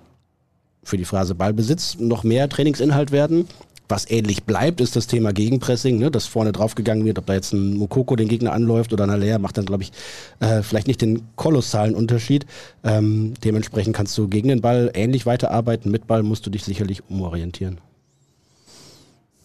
[0.83, 3.46] für die Phrase Ballbesitz noch mehr Trainingsinhalt werden.
[3.90, 7.54] Was ähnlich bleibt, ist das Thema Gegenpressing, ne, dass vorne draufgegangen wird, ob da jetzt
[7.54, 9.92] ein Mokoko den Gegner anläuft oder ein Alea, macht dann, glaube ich,
[10.40, 12.44] äh, vielleicht nicht den kolossalen Unterschied.
[12.85, 15.90] Ähm, dementsprechend kannst du gegen den Ball ähnlich weiterarbeiten.
[15.90, 17.78] Mit Ball musst du dich sicherlich umorientieren.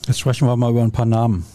[0.07, 1.45] Jetzt sprechen wir mal über ein paar Namen.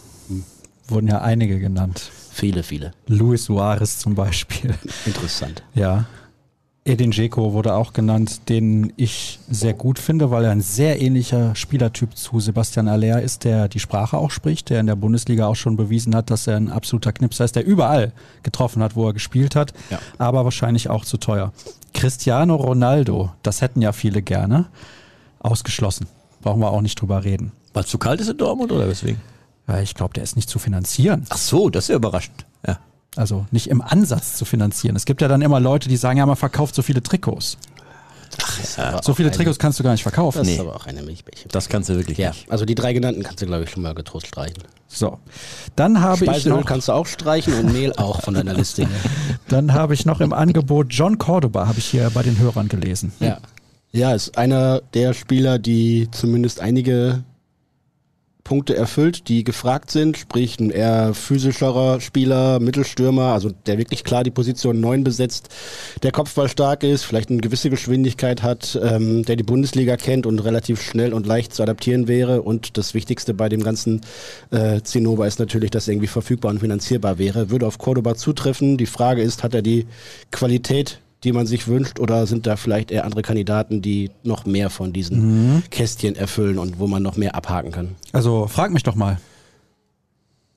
[0.89, 2.11] Wurden ja einige genannt.
[2.33, 2.93] Viele, viele.
[3.07, 4.75] Luis Suarez zum Beispiel.
[5.07, 5.63] Interessant.
[5.75, 6.07] Ja.
[6.89, 11.55] Edin Dzeko wurde auch genannt, den ich sehr gut finde, weil er ein sehr ähnlicher
[11.55, 15.55] Spielertyp zu Sebastian Aller ist, der die Sprache auch spricht, der in der Bundesliga auch
[15.55, 19.13] schon bewiesen hat, dass er ein absoluter Knipser ist, der überall getroffen hat, wo er
[19.13, 19.99] gespielt hat, ja.
[20.17, 21.53] aber wahrscheinlich auch zu teuer.
[21.93, 24.67] Cristiano Ronaldo, das hätten ja viele gerne,
[25.41, 26.07] ausgeschlossen.
[26.41, 27.53] Brauchen wir auch nicht drüber reden.
[27.75, 29.21] Weil es zu kalt ist in Dortmund oder weswegen?
[29.83, 31.27] Ich glaube, der ist nicht zu finanzieren.
[31.29, 32.47] Ach so, das ist ja überraschend.
[32.67, 32.79] Ja.
[33.17, 34.97] Also nicht im Ansatz zu finanzieren.
[34.97, 37.59] Es gibt ja dann immer Leute, die sagen, ja, man verkauft so viele Trikots.
[38.41, 40.39] Ach, ja, so viele Trikots kannst du gar nicht verkaufen.
[40.39, 40.55] Das nee.
[40.55, 41.49] ist aber auch eine Milchbäche.
[41.49, 42.31] Das kannst du wirklich ja.
[42.31, 42.51] nicht.
[42.51, 44.63] Also die drei genannten kannst du, glaube ich, schon mal getrost streichen.
[44.87, 45.19] So.
[45.77, 48.87] Dann habe ich noch kannst du auch streichen und Mehl auch von deiner Liste.
[49.49, 53.13] Dann habe ich noch im Angebot John Cordoba, habe ich hier bei den Hörern gelesen.
[53.21, 53.39] Ja.
[53.91, 57.25] Ja, ist einer der Spieler, die zumindest einige
[58.49, 64.25] Punkte erfüllt, die gefragt sind, sprich ein eher physischerer Spieler, Mittelstürmer, also der wirklich klar
[64.25, 65.51] die Position 9 besetzt,
[66.03, 70.39] der Kopfball stark ist, vielleicht eine gewisse Geschwindigkeit hat, ähm, der die Bundesliga kennt und
[70.39, 72.41] relativ schnell und leicht zu adaptieren wäre.
[72.41, 74.01] Und das Wichtigste bei dem ganzen
[74.51, 77.51] äh, Zinnober ist natürlich, dass er irgendwie verfügbar und finanzierbar wäre.
[77.51, 78.79] Würde auf Cordoba zutreffen.
[78.79, 79.87] Die Frage ist, hat er die
[80.31, 81.99] Qualität die man sich wünscht?
[81.99, 85.63] Oder sind da vielleicht eher andere Kandidaten, die noch mehr von diesen mhm.
[85.71, 87.97] Kästchen erfüllen und wo man noch mehr abhaken kann?
[88.13, 89.19] Also frag mich doch mal.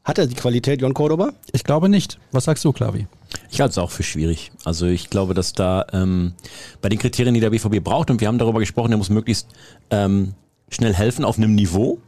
[0.04, 1.34] Hat er die Qualität, Jon Cordoba?
[1.52, 2.18] Ich glaube nicht.
[2.32, 3.06] Was sagst du, Klavi?
[3.52, 4.52] Ich halte es auch für schwierig.
[4.64, 6.34] Also ich glaube, dass da ähm,
[6.82, 9.48] bei den Kriterien, die der BVB braucht, und wir haben darüber gesprochen, der muss möglichst
[9.92, 10.34] ähm,
[10.70, 12.00] schnell helfen auf einem Niveau,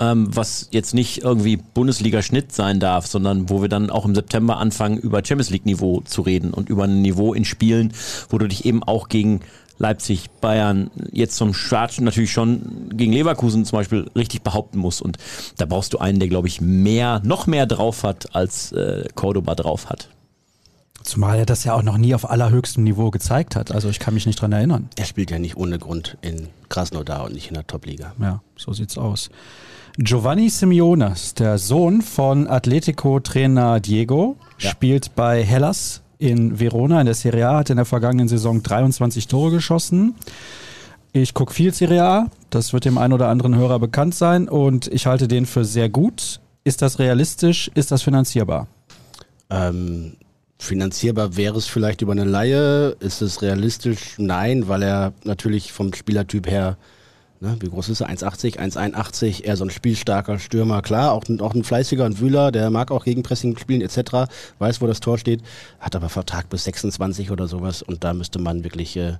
[0.00, 4.58] ähm, was jetzt nicht irgendwie Bundesliga-Schnitt sein darf, sondern wo wir dann auch im September
[4.58, 7.92] anfangen, über Champions League-Niveau zu reden und über ein Niveau in Spielen,
[8.28, 9.40] wo du dich eben auch gegen
[9.78, 15.02] Leipzig, Bayern, jetzt zum Start natürlich schon gegen Leverkusen zum Beispiel richtig behaupten musst.
[15.02, 15.18] Und
[15.56, 19.54] da brauchst du einen, der, glaube ich, mehr, noch mehr drauf hat, als äh, Cordoba
[19.54, 20.08] drauf hat.
[21.02, 23.72] Zumal er das ja auch noch nie auf allerhöchstem Niveau gezeigt hat.
[23.72, 24.88] Also ich kann mich nicht dran erinnern.
[24.96, 28.14] Er spielt ja nicht ohne Grund in Krasnodar und nicht in der Top-Liga.
[28.20, 29.28] Ja, so sieht's aus.
[29.96, 34.70] Giovanni Simeones, der Sohn von Atletico-Trainer Diego, ja.
[34.70, 39.28] spielt bei Hellas in Verona in der Serie A, hat in der vergangenen Saison 23
[39.28, 40.16] Tore geschossen.
[41.12, 44.88] Ich gucke viel Serie A, das wird dem einen oder anderen Hörer bekannt sein und
[44.88, 46.40] ich halte den für sehr gut.
[46.64, 47.70] Ist das realistisch?
[47.74, 48.66] Ist das finanzierbar?
[49.48, 50.16] Ähm,
[50.58, 52.96] finanzierbar wäre es vielleicht über eine Laie.
[52.98, 54.14] Ist es realistisch?
[54.18, 56.78] Nein, weil er natürlich vom Spielertyp her
[57.44, 58.08] Ne, wie groß ist er?
[58.08, 60.80] 1,80, 1,81, eher so ein spielstarker Stürmer.
[60.80, 64.86] Klar, auch, auch ein fleißiger und Wühler, der mag auch Gegenpressing spielen etc., weiß, wo
[64.86, 65.42] das Tor steht,
[65.78, 69.18] hat aber Vertrag bis 26 oder sowas und da müsste man wirklich äh,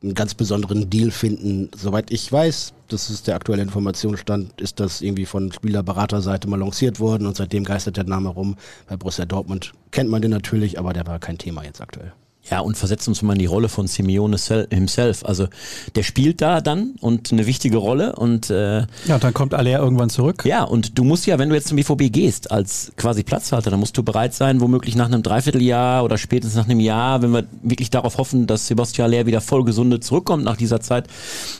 [0.00, 1.68] einen ganz besonderen Deal finden.
[1.76, 7.00] Soweit ich weiß, das ist der aktuelle Informationsstand, ist das irgendwie von Spielerberaterseite mal lanciert
[7.00, 8.54] worden und seitdem geistert der Name rum.
[8.86, 12.12] Bei Borussia Dortmund kennt man den natürlich, aber der war kein Thema jetzt aktuell.
[12.50, 14.36] Ja, und versetzen uns mal in die Rolle von Simeone
[14.70, 15.24] himself.
[15.24, 15.48] Also
[15.94, 20.10] der spielt da dann und eine wichtige Rolle und äh, ja, dann kommt Aller irgendwann
[20.10, 20.44] zurück.
[20.44, 23.80] Ja, und du musst ja, wenn du jetzt zum BVB gehst als quasi Platzhalter, dann
[23.80, 27.44] musst du bereit sein, womöglich nach einem Dreivierteljahr oder spätestens nach einem Jahr, wenn wir
[27.62, 31.08] wirklich darauf hoffen, dass Sebastian Aller wieder voll gesunde zurückkommt nach dieser Zeit,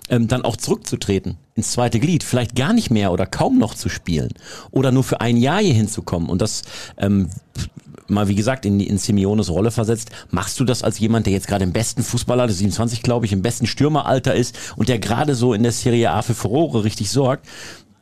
[0.09, 3.89] ähm, dann auch zurückzutreten ins zweite Glied, vielleicht gar nicht mehr oder kaum noch zu
[3.89, 4.29] spielen
[4.71, 6.29] oder nur für ein Jahr hier hinzukommen.
[6.29, 6.63] Und das
[6.99, 7.31] ähm,
[8.09, 11.49] mal wie gesagt in, in Simeones Rolle versetzt, machst du das als jemand, der jetzt
[11.49, 15.55] gerade im besten Fußballer, 27 glaube ich, im besten Stürmeralter ist und der gerade so
[15.55, 17.47] in der Serie A für Furore richtig sorgt,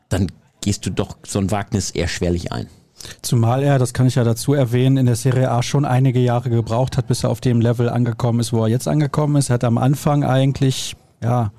[0.09, 0.29] dann
[0.61, 2.69] gehst du doch so ein Wagnis eher schwerlich ein.
[3.23, 6.49] Zumal er, das kann ich ja dazu erwähnen, in der Serie A schon einige Jahre
[6.49, 9.51] gebraucht hat, bis er auf dem Level angekommen ist, wo er jetzt angekommen ist.
[9.51, 11.53] Er hat am Anfang eigentlich, ja,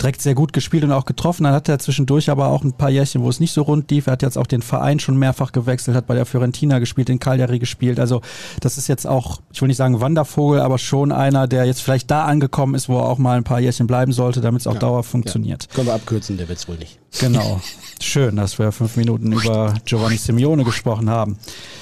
[0.00, 1.44] direkt sehr gut gespielt und auch getroffen.
[1.44, 4.06] Dann hat er zwischendurch aber auch ein paar Jährchen, wo es nicht so rund lief.
[4.06, 7.18] Er hat jetzt auch den Verein schon mehrfach gewechselt, hat bei der Fiorentina gespielt, in
[7.18, 8.00] Cagliari gespielt.
[8.00, 8.20] Also
[8.60, 12.10] das ist jetzt auch, ich will nicht sagen Wandervogel, aber schon einer, der jetzt vielleicht
[12.10, 14.74] da angekommen ist, wo er auch mal ein paar Jährchen bleiben sollte, damit es auch
[14.74, 15.64] ja, dauerhaft funktioniert.
[15.64, 15.74] Ja.
[15.74, 16.98] Können wir abkürzen, der wird es wohl nicht.
[17.20, 17.60] Genau.
[18.00, 21.38] Schön, dass wir fünf Minuten über Giovanni Simeone gesprochen haben.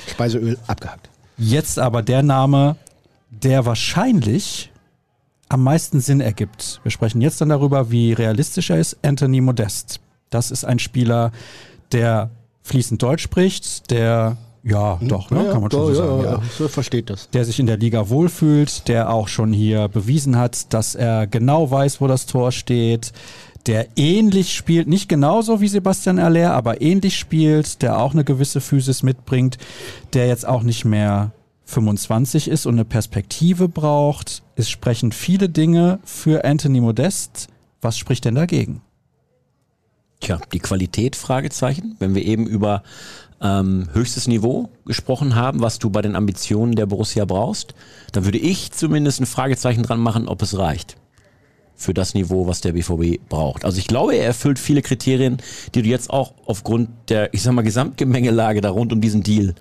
[0.09, 1.09] Speiseöl abgehakt.
[1.39, 2.77] Jetzt aber der Name,
[3.31, 4.72] der wahrscheinlich
[5.53, 6.81] am meisten Sinn ergibt.
[6.83, 8.97] Wir sprechen jetzt dann darüber, wie realistisch er ist.
[9.03, 10.01] Anthony Modest.
[10.31, 11.31] Das ist ein Spieler,
[11.93, 12.31] der
[12.63, 15.09] fließend Deutsch spricht, der ja, hm?
[15.09, 15.45] doch, ne?
[15.45, 16.25] Ja, kann man schon so sagen.
[16.25, 17.29] Ja, so versteht das.
[17.31, 21.71] Der sich in der Liga wohlfühlt, der auch schon hier bewiesen hat, dass er genau
[21.71, 23.13] weiß, wo das Tor steht,
[23.67, 28.61] der ähnlich spielt, nicht genauso wie Sebastian Aller, aber ähnlich spielt, der auch eine gewisse
[28.61, 29.59] Physis mitbringt,
[30.15, 31.33] der jetzt auch nicht mehr
[31.73, 34.43] 25 ist und eine Perspektive braucht.
[34.57, 37.49] Es sprechen viele Dinge für Anthony Modest.
[37.81, 38.83] Was spricht denn dagegen?
[40.21, 41.97] Tja, die Qualität, Fragezeichen.
[41.99, 42.83] Wenn wir eben über
[43.41, 47.75] ähm, höchstes Niveau gesprochen haben, was du bei den Ambitionen der Borussia brauchst,
[48.13, 50.97] dann würde ich zumindest ein Fragezeichen dran machen, ob es reicht
[51.75, 53.65] für das Niveau, was der BVB braucht.
[53.65, 55.39] Also ich glaube, er erfüllt viele Kriterien,
[55.75, 59.55] die du jetzt auch aufgrund der, ich sag mal, Gesamtgemengelage da rund um diesen Deal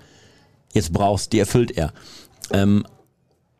[0.72, 1.92] jetzt brauchst, die erfüllt er.
[2.50, 2.84] Ähm,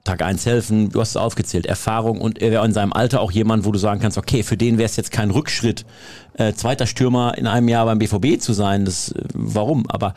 [0.04, 3.30] Tag 1 helfen, du hast es aufgezählt, Erfahrung und er wäre in seinem Alter auch
[3.30, 5.86] jemand, wo du sagen kannst, okay, für den wäre es jetzt kein Rückschritt,
[6.34, 8.84] äh, zweiter Stürmer in einem Jahr beim BVB zu sein.
[8.84, 9.88] Das, äh, warum?
[9.88, 10.14] Aber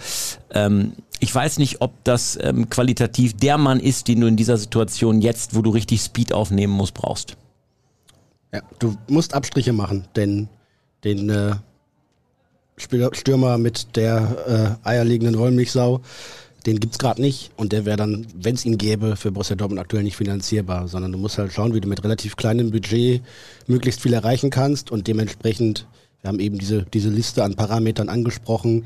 [0.51, 4.57] ähm, ich weiß nicht, ob das ähm, qualitativ der Mann ist, den du in dieser
[4.57, 7.37] Situation jetzt, wo du richtig Speed aufnehmen musst, brauchst.
[8.51, 10.49] Ja, du musst Abstriche machen, denn
[11.03, 11.55] den äh,
[12.77, 16.01] Stürmer mit der äh, eierlegenden Wollmilchsau
[16.65, 17.51] den gibt es gerade nicht.
[17.55, 21.11] Und der wäre dann, wenn es ihn gäbe, für Borussia Dortmund aktuell nicht finanzierbar, sondern
[21.11, 23.21] du musst halt schauen, wie du mit relativ kleinem Budget
[23.67, 24.91] möglichst viel erreichen kannst.
[24.91, 25.87] Und dementsprechend,
[26.21, 28.85] wir haben eben diese, diese Liste an Parametern angesprochen,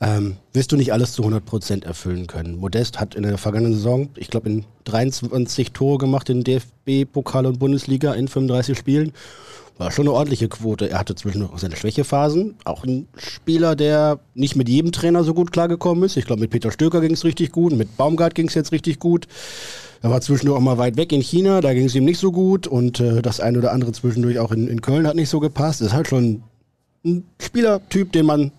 [0.00, 2.56] ähm, wirst du nicht alles zu 100% erfüllen können.
[2.56, 7.46] Modest hat in der vergangenen Saison, ich glaube, in 23 Tore gemacht in DFB, Pokal
[7.46, 9.12] und Bundesliga in 35 Spielen
[9.78, 10.90] war schon eine ordentliche Quote.
[10.90, 12.56] Er hatte zwischendurch auch seine Schwächephasen.
[12.64, 16.16] Auch ein Spieler, der nicht mit jedem Trainer so gut klargekommen ist.
[16.16, 18.98] Ich glaube, mit Peter Stöcker ging es richtig gut, mit Baumgart ging es jetzt richtig
[18.98, 19.26] gut.
[20.02, 22.32] Er war zwischendurch auch mal weit weg in China, da ging es ihm nicht so
[22.32, 22.66] gut.
[22.66, 25.80] Und äh, das eine oder andere zwischendurch auch in, in Köln hat nicht so gepasst.
[25.80, 26.42] Das ist halt schon
[27.04, 28.52] ein Spielertyp, den man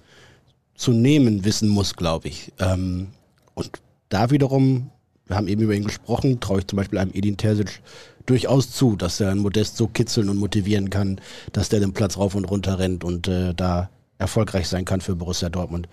[0.75, 2.53] zu nehmen wissen muss, glaube ich.
[2.59, 3.07] Ähm,
[3.53, 3.69] und
[4.07, 4.89] da wiederum,
[5.27, 7.81] wir haben eben über ihn gesprochen, traue ich zum Beispiel einem Edin Terzic
[8.29, 11.19] durchaus zu, dass er einen Modest so kitzeln und motivieren kann,
[11.51, 15.15] dass der den Platz rauf und runter rennt und äh, da erfolgreich sein kann für
[15.15, 15.87] Borussia Dortmund.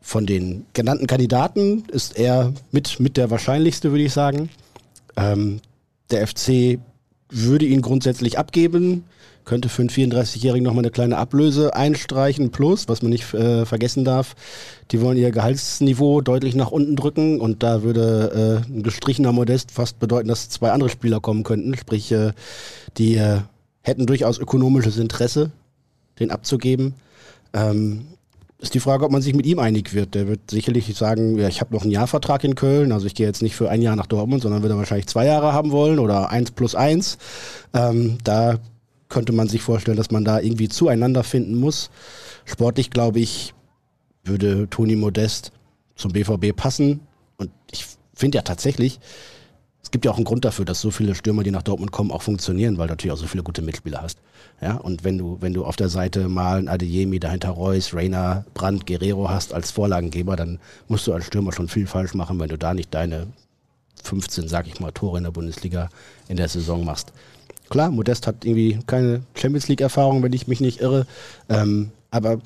[0.00, 4.50] Von den genannten Kandidaten ist er mit, mit der wahrscheinlichste, würde ich sagen.
[5.16, 5.60] Ähm,
[6.10, 6.78] der FC
[7.30, 9.04] würde ihn grundsätzlich abgeben
[9.48, 12.50] könnte für einen 34-Jährigen nochmal eine kleine Ablöse einstreichen.
[12.50, 14.36] Plus, was man nicht äh, vergessen darf,
[14.90, 19.70] die wollen ihr Gehaltsniveau deutlich nach unten drücken und da würde äh, ein gestrichener Modest
[19.70, 21.74] fast bedeuten, dass zwei andere Spieler kommen könnten.
[21.76, 22.32] Sprich, äh,
[22.98, 23.38] die äh,
[23.80, 25.50] hätten durchaus ökonomisches Interesse,
[26.20, 26.92] den abzugeben.
[27.54, 28.06] Ähm,
[28.58, 30.14] ist die Frage, ob man sich mit ihm einig wird.
[30.14, 33.26] Der wird sicherlich sagen, ja, ich habe noch einen Jahrvertrag in Köln, also ich gehe
[33.26, 36.28] jetzt nicht für ein Jahr nach Dortmund, sondern würde wahrscheinlich zwei Jahre haben wollen oder
[36.28, 37.16] eins plus eins.
[37.72, 38.58] Ähm, da
[39.08, 41.90] könnte man sich vorstellen, dass man da irgendwie zueinander finden muss.
[42.44, 43.54] Sportlich, glaube ich,
[44.24, 45.52] würde Toni Modest
[45.96, 47.00] zum BVB passen.
[47.36, 49.00] Und ich finde ja tatsächlich,
[49.82, 52.10] es gibt ja auch einen Grund dafür, dass so viele Stürmer, die nach Dortmund kommen,
[52.10, 54.18] auch funktionieren, weil du natürlich auch so viele gute Mitspieler hast.
[54.60, 58.86] Ja, und wenn du, wenn du auf der Seite Malen, Adeyemi, dahinter Reus, Reina, Brandt,
[58.86, 62.58] Guerrero hast als Vorlagengeber, dann musst du als Stürmer schon viel falsch machen, wenn du
[62.58, 63.28] da nicht deine
[64.02, 65.88] 15, sag ich mal, Tore in der Bundesliga
[66.28, 67.12] in der Saison machst.
[67.70, 71.06] Klar, Modest hat irgendwie keine Champions League-Erfahrung, wenn ich mich nicht irre.
[71.48, 72.38] Ähm, aber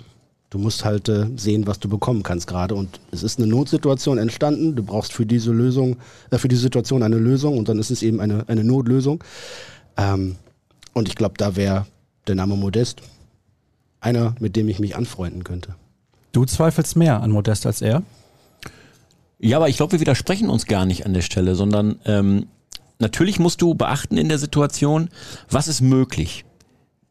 [0.51, 2.75] du musst halt äh, sehen, was du bekommen kannst gerade.
[2.75, 4.77] Und es ist eine Notsituation entstanden.
[4.77, 5.97] Du brauchst für diese Lösung,
[6.31, 9.23] äh, für diese Situation eine Lösung und dann ist es eben eine, eine Notlösung.
[9.97, 10.37] Ähm,
[10.93, 11.87] und ich glaube, da wäre
[12.27, 13.03] der Name Modest
[14.01, 15.75] einer, mit dem ich mich anfreunden könnte.
[16.33, 18.03] Du zweifelst mehr an Modest als er?
[19.39, 22.47] Ja, aber ich glaube, wir widersprechen uns gar nicht an der Stelle, sondern ähm,
[23.03, 25.11] natürlich musst du beachten in der Situation,
[25.51, 26.47] was ist möglich.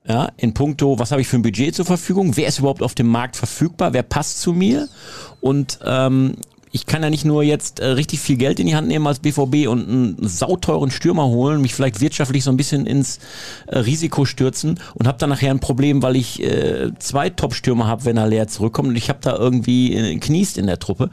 [0.07, 2.35] Ja, in puncto, was habe ich für ein Budget zur Verfügung?
[2.35, 3.93] Wer ist überhaupt auf dem Markt verfügbar?
[3.93, 4.87] Wer passt zu mir?
[5.41, 6.37] Und ähm,
[6.71, 9.19] ich kann ja nicht nur jetzt äh, richtig viel Geld in die Hand nehmen als
[9.19, 13.19] BVB und einen sauteuren Stürmer holen, mich vielleicht wirtschaftlich so ein bisschen ins
[13.67, 18.05] äh, Risiko stürzen und habe dann nachher ein Problem, weil ich äh, zwei Top-Stürmer habe,
[18.05, 21.09] wenn er leer zurückkommt und ich habe da irgendwie äh, Kniest in der Truppe.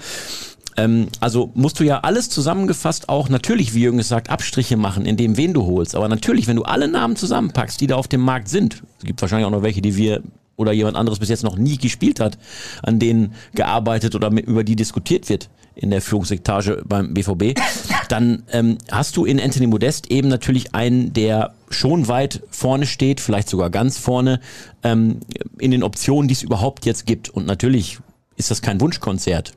[0.78, 5.04] Ähm, also musst du ja alles zusammengefasst auch natürlich, wie Jürgen es sagt, Abstriche machen,
[5.04, 5.96] in dem wen du holst.
[5.96, 9.20] Aber natürlich, wenn du alle Namen zusammenpackst, die da auf dem Markt sind, es gibt
[9.20, 10.22] wahrscheinlich auch noch welche, die wir
[10.56, 12.38] oder jemand anderes bis jetzt noch nie gespielt hat,
[12.82, 17.56] an denen gearbeitet oder mit, über die diskutiert wird in der Führungsetage beim BVB,
[18.08, 23.20] dann ähm, hast du in Anthony Modest eben natürlich einen, der schon weit vorne steht,
[23.20, 24.40] vielleicht sogar ganz vorne,
[24.82, 25.20] ähm,
[25.58, 27.30] in den Optionen, die es überhaupt jetzt gibt.
[27.30, 27.98] Und natürlich
[28.36, 29.52] ist das kein Wunschkonzert.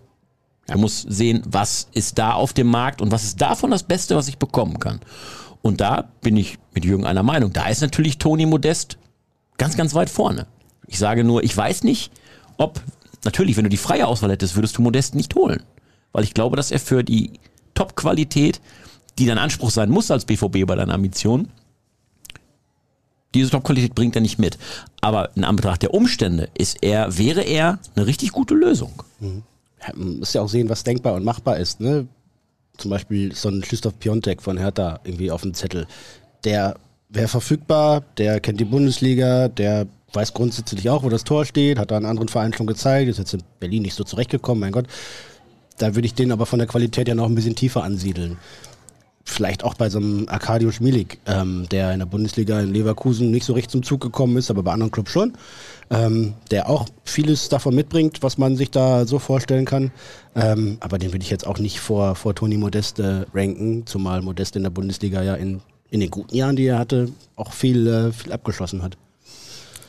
[0.68, 4.16] Er muss sehen, was ist da auf dem Markt und was ist davon das Beste,
[4.16, 5.02] was ich bekommen kann.
[5.62, 7.54] Und da bin ich mit Jürgen einer Meinung.
[7.54, 8.98] Da ist natürlich Toni Modest
[9.58, 10.48] ganz, ganz weit vorne.
[10.88, 12.12] Ich sage nur, ich weiß nicht,
[12.58, 12.82] ob,
[13.24, 15.64] natürlich, wenn du die freie Auswahl hättest, würdest du Modest nicht holen.
[16.12, 17.40] Weil ich glaube, dass er für die
[17.74, 18.62] Top-Qualität,
[19.20, 21.50] die dein Anspruch sein muss als BVB bei deiner Ambition,
[23.34, 24.58] diese Top-Qualität bringt er nicht mit.
[25.00, 29.04] Aber in Anbetracht der Umstände ist er, wäre er eine richtig gute Lösung.
[29.20, 29.44] Mhm.
[29.96, 31.80] Muss ja auch sehen, was denkbar und machbar ist.
[31.80, 32.08] Ne?
[32.78, 35.88] Zum Beispiel so ein Christoph Piontek von Hertha irgendwie auf dem Zettel.
[36.44, 36.76] Der
[37.10, 41.92] wäre verfügbar, der kennt die Bundesliga, der weiß grundsätzlich auch, wo das Tor steht, hat
[41.92, 44.88] da einen anderen Verein schon gezeigt, ist jetzt in Berlin nicht so zurechtgekommen, mein Gott.
[45.78, 48.38] Da würde ich den aber von der Qualität ja noch ein bisschen tiefer ansiedeln.
[49.24, 53.46] Vielleicht auch bei so einem Arkadio Schmilik, ähm, der in der Bundesliga in Leverkusen nicht
[53.46, 55.34] so recht zum Zug gekommen ist, aber bei anderen Clubs schon.
[55.90, 59.92] Ähm, der auch vieles davon mitbringt, was man sich da so vorstellen kann.
[60.36, 64.60] Ähm, aber den würde ich jetzt auch nicht vor, vor Toni Modeste ranken, zumal Modeste
[64.60, 68.12] in der Bundesliga ja in, in den guten Jahren, die er hatte, auch viel, äh,
[68.12, 68.98] viel abgeschlossen hat.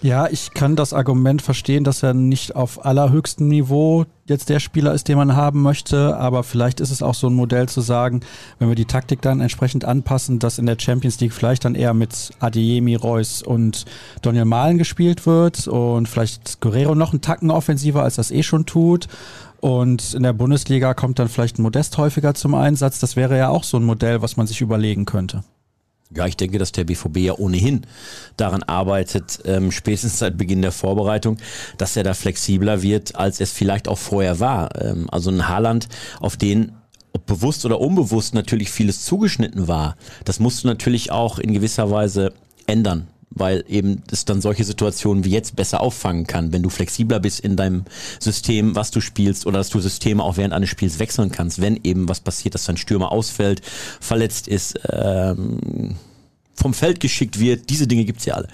[0.02, 4.94] Ja, ich kann das Argument verstehen, dass er nicht auf allerhöchstem Niveau jetzt der Spieler
[4.94, 6.16] ist, den man haben möchte.
[6.16, 8.18] Aber vielleicht ist es auch so ein Modell zu sagen,
[8.58, 11.94] wenn wir die Taktik dann entsprechend anpassen, dass in der Champions League vielleicht dann eher
[11.94, 13.84] mit Adeyemi, Reus und
[14.22, 18.66] Daniel Mahlen gespielt wird und vielleicht Guerrero noch einen Tacken offensiver, als das eh schon
[18.66, 19.06] tut.
[19.60, 22.98] Und in der Bundesliga kommt dann vielleicht ein Modest häufiger zum Einsatz.
[22.98, 25.44] Das wäre ja auch so ein Modell, was man sich überlegen könnte.
[26.14, 27.86] Ja, ich denke, dass der BVB ja ohnehin
[28.36, 31.38] daran arbeitet, ähm, spätestens seit Beginn der Vorbereitung,
[31.78, 34.80] dass er da flexibler wird, als es vielleicht auch vorher war.
[34.80, 35.88] Ähm, also ein Haaland,
[36.20, 36.72] auf den
[37.14, 41.90] ob bewusst oder unbewusst natürlich vieles zugeschnitten war, das musst du natürlich auch in gewisser
[41.90, 42.32] Weise
[42.66, 47.20] ändern weil eben es dann solche Situationen wie jetzt besser auffangen kann, wenn du flexibler
[47.20, 47.84] bist in deinem
[48.18, 51.80] System, was du spielst oder dass du Systeme auch während eines Spiels wechseln kannst, wenn
[51.82, 53.62] eben was passiert, dass dein Stürmer ausfällt,
[54.00, 55.96] verletzt ist, ähm,
[56.54, 58.48] vom Feld geschickt wird, diese Dinge gibt's ja alle.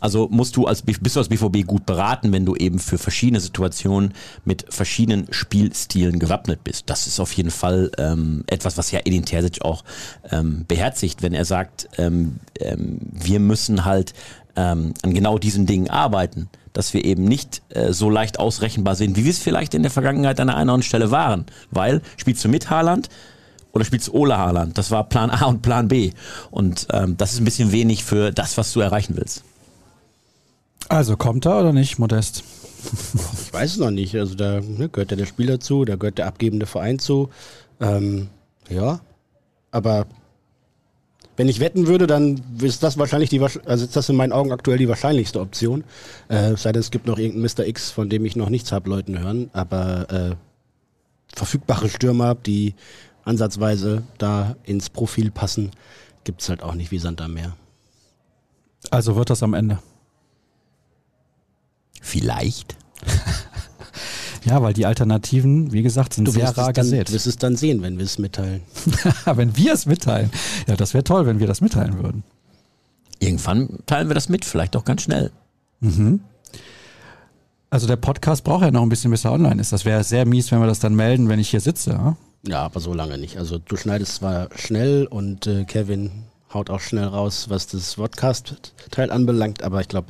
[0.00, 3.40] Also musst du als bist du als BVB gut beraten, wenn du eben für verschiedene
[3.40, 6.90] Situationen mit verschiedenen Spielstilen gewappnet bist.
[6.90, 9.84] Das ist auf jeden Fall ähm, etwas, was ja Edin Terzic auch
[10.30, 14.12] ähm, beherzigt, wenn er sagt, ähm, ähm, wir müssen halt
[14.56, 19.16] ähm, an genau diesen Dingen arbeiten, dass wir eben nicht äh, so leicht ausrechenbar sind,
[19.16, 21.46] wie wir es vielleicht in der Vergangenheit an einer anderen Stelle waren.
[21.70, 23.08] Weil, spielst du mit Haaland,
[23.72, 24.76] oder spielst du Ole Haaland?
[24.78, 26.12] Das war Plan A und Plan B.
[26.50, 29.44] Und ähm, das ist ein bisschen wenig für das, was du erreichen willst.
[30.88, 32.44] Also kommt er oder nicht, Modest?
[33.46, 34.14] Ich weiß es noch nicht.
[34.14, 37.30] Also da ne, gehört ja der Spieler zu, da gehört der abgebende Verein zu.
[37.80, 38.28] Ähm,
[38.68, 39.00] ja,
[39.70, 40.06] aber
[41.36, 44.50] wenn ich wetten würde, dann ist das wahrscheinlich die, also ist das in meinen Augen
[44.50, 45.84] aktuell die wahrscheinlichste Option.
[46.28, 47.66] Äh, sei denn, es gibt noch irgendeinen Mr.
[47.66, 49.50] X, von dem ich noch nichts habe Leuten hören.
[49.52, 50.36] Aber äh,
[51.36, 52.74] verfügbare Stürmer, die
[53.28, 55.70] ansatzweise da ins Profil passen,
[56.24, 57.56] gibt es halt auch nicht wie Sand am Meer.
[58.90, 59.78] Also wird das am Ende.
[62.00, 62.76] Vielleicht.
[64.44, 67.08] ja, weil die Alternativen, wie gesagt, sind du sehr rar gesät.
[67.08, 68.62] Du wirst es dann sehen, wenn wir es mitteilen.
[69.24, 70.30] wenn wir es mitteilen.
[70.66, 72.24] Ja, das wäre toll, wenn wir das mitteilen würden.
[73.18, 75.32] Irgendwann teilen wir das mit, vielleicht auch ganz schnell.
[75.80, 76.20] Mhm.
[77.70, 79.72] Also der Podcast braucht ja noch ein bisschen, bis er online ist.
[79.72, 81.90] Das wäre sehr mies, wenn wir das dann melden, wenn ich hier sitze.
[81.90, 82.16] Ja?
[82.46, 83.36] Ja, aber so lange nicht.
[83.36, 89.10] Also du schneidest zwar schnell und äh, Kevin haut auch schnell raus, was das Podcast-Teil
[89.10, 90.08] anbelangt, aber ich glaube,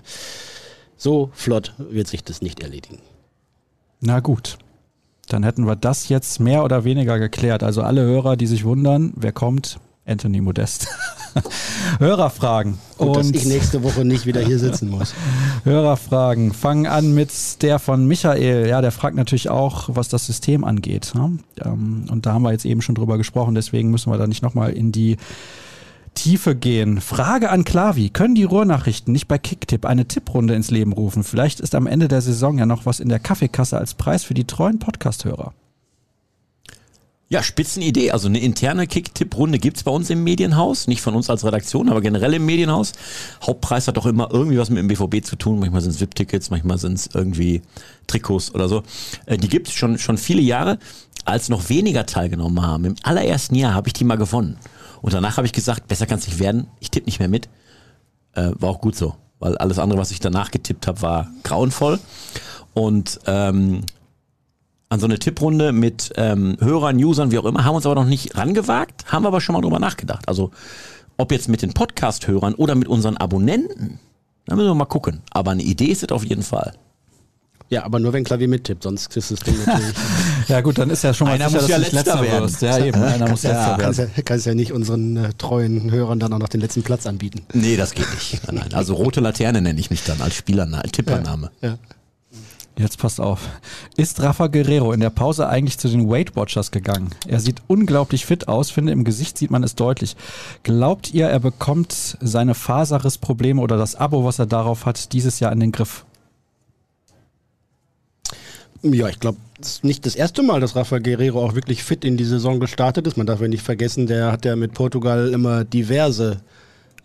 [0.97, 2.99] so flott wird sich das nicht erledigen.
[4.01, 4.59] Na gut.
[5.29, 7.62] Dann hätten wir das jetzt mehr oder weniger geklärt.
[7.62, 10.88] Also alle Hörer, die sich wundern, wer kommt, Anthony Modest.
[11.99, 12.79] Hörerfragen.
[12.97, 15.14] Und, dass ich nächste Woche nicht wieder hier sitzen muss.
[15.64, 16.53] Hörerfragen.
[16.53, 18.68] Fangen an mit der von Michael.
[18.68, 21.12] Ja, der fragt natürlich auch, was das System angeht.
[21.64, 24.42] Ähm, und da haben wir jetzt eben schon drüber gesprochen, deswegen müssen wir da nicht
[24.42, 25.16] nochmal in die
[26.14, 27.01] Tiefe gehen.
[27.01, 28.11] Frage an Klavi.
[28.11, 31.23] Können die Ruhrnachrichten nicht bei Kicktipp eine Tipprunde ins Leben rufen?
[31.23, 34.35] Vielleicht ist am Ende der Saison ja noch was in der Kaffeekasse als Preis für
[34.35, 35.53] die treuen Podcast-Hörer.
[37.31, 38.11] Ja, Spitzenidee.
[38.11, 40.87] Also eine interne Kick-Tipp-Runde gibt's bei uns im Medienhaus.
[40.87, 42.93] Nicht von uns als Redaktion, aber generell im Medienhaus.
[43.47, 45.59] Hauptpreis hat doch immer irgendwie was mit dem BVB zu tun.
[45.59, 47.61] Manchmal sind es VIP-Tickets, manchmal sind es irgendwie
[48.07, 48.83] Trikots oder so.
[49.26, 50.79] Äh, die gibt's schon, schon viele Jahre.
[51.26, 54.57] als noch weniger teilgenommen haben, im allerersten Jahr habe ich die mal gewonnen.
[55.03, 57.51] Und danach habe ich gesagt, besser kann es nicht werden, ich tippe nicht mehr mit.
[58.33, 61.99] Äh, war auch gut so, weil alles andere, was ich danach getippt habe, war grauenvoll.
[62.72, 63.83] Und ähm,
[64.89, 68.07] an so eine Tipprunde mit ähm, Hörern, Usern, wie auch immer, haben uns aber noch
[68.07, 70.28] nicht rangewagt, haben aber schon mal drüber nachgedacht.
[70.28, 70.51] Also
[71.16, 73.99] ob jetzt mit den Podcast-Hörern oder mit unseren Abonnenten,
[74.47, 75.20] da müssen wir mal gucken.
[75.30, 76.72] Aber eine Idee ist es auf jeden Fall.
[77.70, 79.95] Ja, aber nur wenn Klavier mittippt, sonst ist das Ding natürlich.
[80.49, 82.45] ja gut, dann ist ja schon mal einer sicher, muss ja du letzter werden.
[82.45, 82.62] wirst.
[82.62, 83.80] Ja, eben, einer muss ja, letzter werden.
[83.82, 87.07] kannst, ja, kannst ja nicht unseren äh, treuen Hörern dann auch noch den letzten Platz
[87.07, 87.43] anbieten.
[87.53, 88.41] Nee, das geht nicht.
[88.47, 88.74] Nein, nein.
[88.74, 91.51] Also rote Laterne nenne ich mich dann als Spielername, als Tippername.
[91.61, 91.76] Ja.
[92.79, 93.49] Jetzt passt auf.
[93.97, 97.11] Ist Rafa Guerrero in der Pause eigentlich zu den Weight Watchers gegangen?
[97.26, 100.14] Er sieht unglaublich fit aus, finde im Gesicht sieht man es deutlich.
[100.62, 105.51] Glaubt ihr, er bekommt seine Faserrissprobleme oder das Abo, was er darauf hat, dieses Jahr
[105.51, 106.05] in den Griff?
[108.83, 112.05] Ja, ich glaube, es ist nicht das erste Mal, dass Rafa Guerrero auch wirklich fit
[112.05, 113.16] in die Saison gestartet ist.
[113.16, 116.43] Man darf ja nicht vergessen, der hat ja mit Portugal immer diverse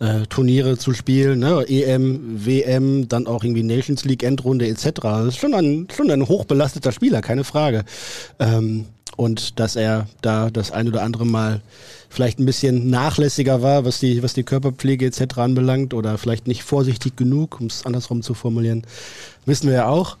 [0.00, 1.64] äh, Turniere zu spielen, ne?
[1.68, 4.90] EM, WM, dann auch irgendwie Nations League Endrunde etc.
[5.02, 7.84] Das ist schon ein, schon ein hochbelasteter Spieler, keine Frage.
[8.38, 8.86] Ähm,
[9.16, 11.60] und dass er da das ein oder andere Mal
[12.08, 15.38] vielleicht ein bisschen nachlässiger war, was die, was die Körperpflege etc.
[15.38, 18.82] anbelangt oder vielleicht nicht vorsichtig genug, um es andersrum zu formulieren,
[19.46, 20.16] wissen wir ja auch.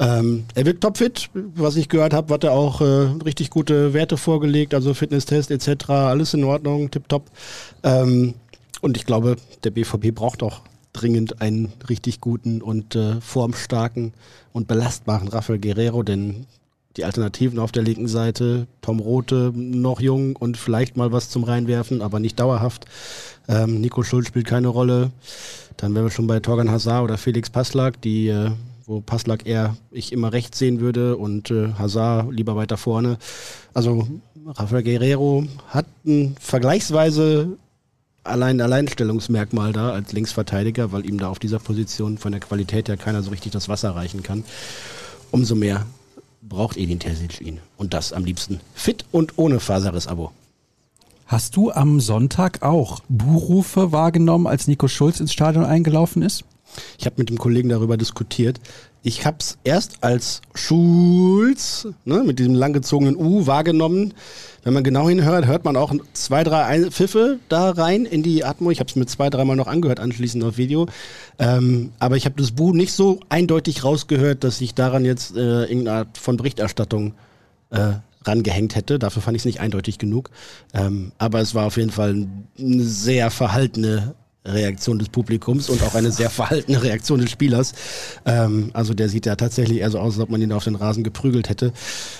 [0.00, 2.84] Ähm, er wird topfit, was ich gehört habe, hat er auch äh,
[3.24, 5.90] richtig gute Werte vorgelegt, also Fitnesstest etc.
[5.90, 7.24] Alles in Ordnung, tipptopp.
[7.82, 8.34] Ähm,
[8.80, 10.62] und ich glaube, der BVB braucht auch
[10.92, 14.12] dringend einen richtig guten und äh, formstarken
[14.52, 16.46] und belastbaren Rafael Guerrero, denn
[16.96, 21.44] die Alternativen auf der linken Seite, Tom Rote noch jung und vielleicht mal was zum
[21.44, 22.86] Reinwerfen, aber nicht dauerhaft.
[23.46, 25.12] Ähm, Nico Schulz spielt keine Rolle.
[25.76, 28.50] Dann wären wir schon bei Torgan Hazard oder Felix Passlag, die, äh,
[28.84, 33.18] wo Passlag eher ich immer rechts sehen würde und äh, Hazard lieber weiter vorne.
[33.74, 34.08] Also
[34.44, 37.58] Rafael Guerrero hat ein vergleichsweise
[38.24, 42.96] allein Alleinstellungsmerkmal da als Linksverteidiger, weil ihm da auf dieser Position von der Qualität her
[42.96, 44.44] keiner so richtig das Wasser reichen kann.
[45.30, 45.86] Umso mehr
[46.42, 47.60] braucht Edin Terzic ihn.
[47.76, 50.32] Und das am liebsten fit und ohne Faserriss-Abo.
[51.26, 56.44] Hast du am Sonntag auch Buhrufe wahrgenommen, als Nico Schulz ins Stadion eingelaufen ist?
[56.98, 58.60] Ich habe mit dem Kollegen darüber diskutiert.
[59.02, 64.12] Ich habe es erst als Schulz ne, mit diesem langgezogenen U wahrgenommen.
[64.64, 68.70] Wenn man genau hinhört, hört man auch zwei, drei Pfiffe da rein in die Atmo.
[68.70, 70.86] Ich habe es mir zwei, dreimal noch angehört anschließend auf Video.
[71.38, 75.64] Ähm, aber ich habe das Bu nicht so eindeutig rausgehört, dass ich daran jetzt äh,
[75.64, 77.14] irgendeine Art von Berichterstattung
[77.70, 77.92] äh,
[78.24, 78.98] rangehängt hätte.
[78.98, 80.30] Dafür fand ich es nicht eindeutig genug.
[80.74, 82.26] Ähm, aber es war auf jeden Fall
[82.58, 84.14] eine sehr verhaltene
[84.54, 87.72] Reaktion des Publikums und auch eine sehr verhaltene Reaktion des Spielers.
[88.24, 90.74] Ähm, also der sieht ja tatsächlich eher so aus, als ob man ihn auf den
[90.74, 91.72] Rasen geprügelt hätte.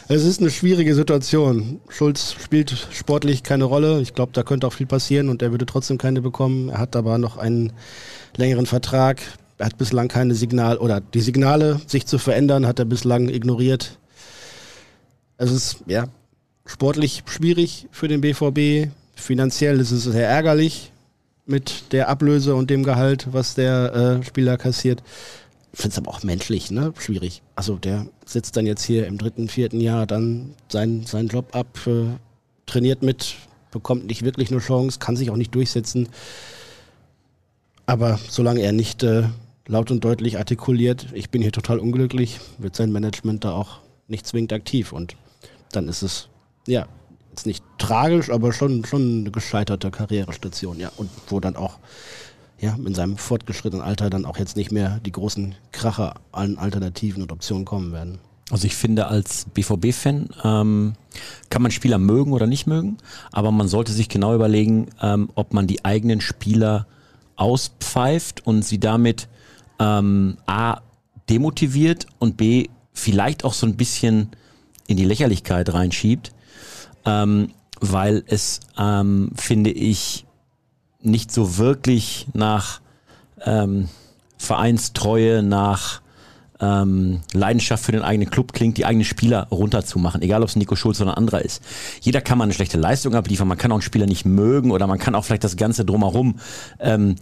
[0.09, 1.81] Es ist eine schwierige Situation.
[1.89, 4.01] Schulz spielt sportlich keine Rolle.
[4.01, 6.68] Ich glaube, da könnte auch viel passieren und er würde trotzdem keine bekommen.
[6.68, 7.72] Er hat aber noch einen
[8.37, 9.20] längeren Vertrag.
[9.59, 13.99] Er hat bislang keine Signal oder die Signale, sich zu verändern, hat er bislang ignoriert.
[15.37, 16.07] Es ist ja
[16.64, 18.91] sportlich schwierig für den BVB.
[19.16, 20.93] Finanziell ist es sehr ärgerlich
[21.49, 25.03] mit der Ablöse und dem Gehalt, was der äh, Spieler kassiert.
[25.72, 26.92] Ich finde es aber auch menschlich, ne?
[26.99, 27.42] Schwierig.
[27.57, 31.78] Also der sitzt dann jetzt hier im dritten, vierten Jahr dann sein, seinen Job ab,
[31.86, 32.16] äh,
[32.66, 33.36] trainiert mit,
[33.70, 36.09] bekommt nicht wirklich eine Chance, kann sich auch nicht durchsetzen.
[37.86, 39.24] Aber solange er nicht äh,
[39.66, 44.26] laut und deutlich artikuliert, ich bin hier total unglücklich, wird sein Management da auch nicht
[44.26, 44.92] zwingend aktiv.
[44.92, 45.16] Und
[45.72, 46.28] dann ist es,
[46.66, 46.86] ja,
[47.39, 50.91] jetzt nicht tragisch, aber schon, schon eine gescheiterte Karrierestation, ja.
[50.97, 51.78] Und wo dann auch,
[52.59, 57.22] ja, in seinem fortgeschrittenen Alter dann auch jetzt nicht mehr die großen Kracher an Alternativen
[57.22, 58.18] und Optionen kommen werden.
[58.51, 60.95] Also ich finde, als BVB-Fan ähm,
[61.51, 62.97] kann man Spieler mögen oder nicht mögen,
[63.30, 66.86] aber man sollte sich genau überlegen, ähm, ob man die eigenen Spieler
[67.36, 69.28] auspfeift und sie damit
[69.78, 70.80] ähm, A
[71.28, 74.30] demotiviert und B vielleicht auch so ein bisschen
[74.86, 76.32] in die Lächerlichkeit reinschiebt
[77.09, 77.50] ähm,
[77.80, 80.26] weil es, ähm, finde ich,
[81.00, 82.80] nicht so wirklich nach
[83.44, 83.88] ähm,
[84.36, 86.02] Vereinstreue, nach
[86.61, 90.74] ähm, Leidenschaft für den eigenen Club klingt, die eigenen Spieler runterzumachen, egal ob es Nico
[90.74, 91.62] Schulz oder ein anderer ist.
[92.00, 94.86] Jeder kann mal eine schlechte Leistung abliefern, man kann auch einen Spieler nicht mögen oder
[94.86, 96.40] man kann auch vielleicht das Ganze drumherum
[96.80, 97.14] ähm,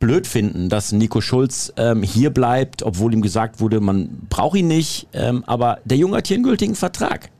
[0.00, 4.66] blöd finden, dass Nico Schulz ähm, hier bleibt, obwohl ihm gesagt wurde, man braucht ihn
[4.66, 7.30] nicht, ähm, aber der Junge hat hier einen gültigen Vertrag.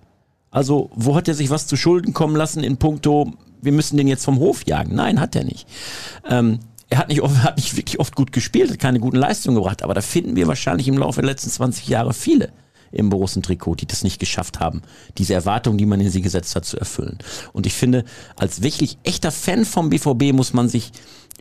[0.53, 4.07] Also, wo hat er sich was zu Schulden kommen lassen in puncto, wir müssen den
[4.07, 4.95] jetzt vom Hof jagen?
[4.95, 5.67] Nein, hat er nicht.
[6.29, 9.83] Ähm, er hat nicht, hat nicht wirklich oft gut gespielt, hat keine guten Leistungen gebracht,
[9.83, 12.53] aber da finden wir wahrscheinlich im Laufe der letzten 20 Jahre viele
[12.93, 14.83] im Borussen-Trikot, die das nicht geschafft haben,
[15.17, 17.17] diese Erwartung, die man in sie gesetzt hat, zu erfüllen.
[17.55, 18.05] Und ich finde,
[18.37, 20.93] als wirklich echter Fan vom BVB muss man sich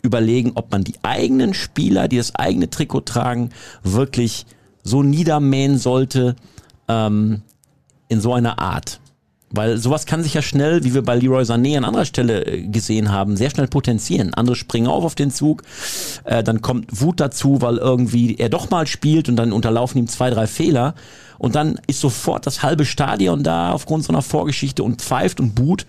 [0.01, 3.49] überlegen, ob man die eigenen Spieler, die das eigene Trikot tragen,
[3.83, 4.45] wirklich
[4.81, 6.37] so niedermähen sollte
[6.87, 7.41] ähm,
[8.07, 9.00] in so einer Art.
[9.51, 12.61] Weil sowas kann sich ja schnell, wie wir bei Leroy Sané an anderer Stelle äh,
[12.67, 14.33] gesehen haben, sehr schnell potenzieren.
[14.33, 15.63] Andere springen auf auf den Zug,
[16.23, 20.07] äh, dann kommt Wut dazu, weil irgendwie er doch mal spielt und dann unterlaufen ihm
[20.07, 20.95] zwei, drei Fehler.
[21.37, 25.55] Und dann ist sofort das halbe Stadion da aufgrund so einer Vorgeschichte und pfeift und
[25.55, 25.85] buht.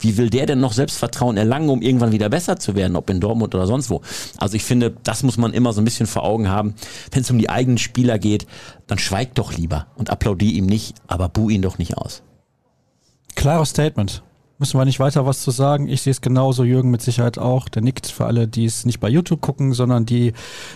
[0.00, 3.18] Wie will der denn noch Selbstvertrauen erlangen, um irgendwann wieder besser zu werden, ob in
[3.18, 4.00] Dortmund oder sonst wo?
[4.38, 6.74] Also ich finde, das muss man immer so ein bisschen vor Augen haben.
[7.10, 8.46] Wenn es um die eigenen Spieler geht,
[8.86, 12.22] dann schweigt doch lieber und applaudier ihm nicht, aber buh ihn doch nicht aus.
[13.38, 14.24] Klares Statement.
[14.58, 15.88] Müssen wir nicht weiter was zu sagen.
[15.88, 17.68] Ich sehe es genauso, Jürgen mit Sicherheit auch.
[17.68, 20.32] Der nickt für alle, die es nicht bei YouTube gucken, sondern die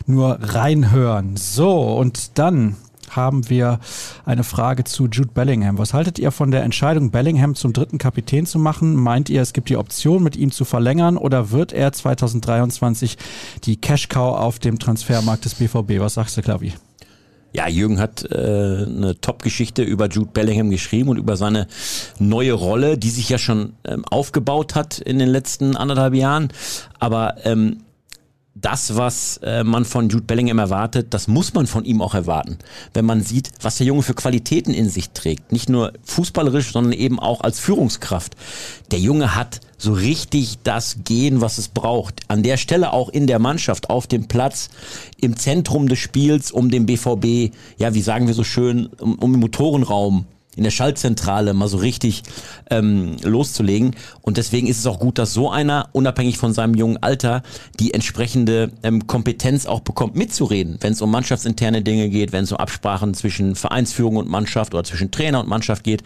[0.07, 1.37] nur reinhören.
[1.37, 2.77] So, und dann
[3.11, 3.81] haben wir
[4.25, 5.77] eine Frage zu Jude Bellingham.
[5.77, 8.95] Was haltet ihr von der Entscheidung, Bellingham zum dritten Kapitän zu machen?
[8.95, 13.19] Meint ihr, es gibt die Option, mit ihm zu verlängern oder wird er 2023
[13.65, 15.99] die Cash-Cow auf dem Transfermarkt des BVB?
[15.99, 16.75] Was sagst du, Klavi?
[17.55, 21.67] Ja, Jürgen hat äh, eine Top-Geschichte über Jude Bellingham geschrieben und über seine
[22.19, 26.49] neue Rolle, die sich ja schon ähm, aufgebaut hat in den letzten anderthalb Jahren.
[26.99, 27.82] Aber ähm,
[28.55, 32.59] das, was äh, man von Jude Bellingham erwartet, das muss man von ihm auch erwarten.
[32.93, 35.53] Wenn man sieht, was der Junge für Qualitäten in sich trägt.
[35.53, 38.37] Nicht nur fußballerisch, sondern eben auch als Führungskraft.
[38.91, 42.21] Der Junge hat so richtig das Gehen, was es braucht.
[42.29, 44.69] An der Stelle auch in der Mannschaft, auf dem Platz,
[45.19, 49.33] im Zentrum des Spiels, um den BVB, ja, wie sagen wir so schön, um, um
[49.33, 50.27] den Motorenraum
[50.57, 52.23] in der Schaltzentrale mal so richtig
[52.71, 53.97] ähm, loszulegen.
[54.21, 57.43] Und deswegen ist es auch gut, dass so einer, unabhängig von seinem jungen Alter,
[57.81, 62.53] die entsprechende ähm, Kompetenz auch bekommt, mitzureden, wenn es um mannschaftsinterne Dinge geht, wenn es
[62.53, 66.03] um Absprachen zwischen Vereinsführung und Mannschaft oder zwischen Trainer und Mannschaft geht,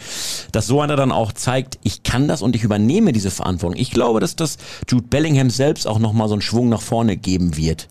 [0.52, 3.80] dass so einer dann auch zeigt, ich kann das und ich übernehme diese Verantwortung.
[3.80, 7.56] Ich glaube, dass das Jude Bellingham selbst auch nochmal so einen Schwung nach vorne geben
[7.56, 7.88] wird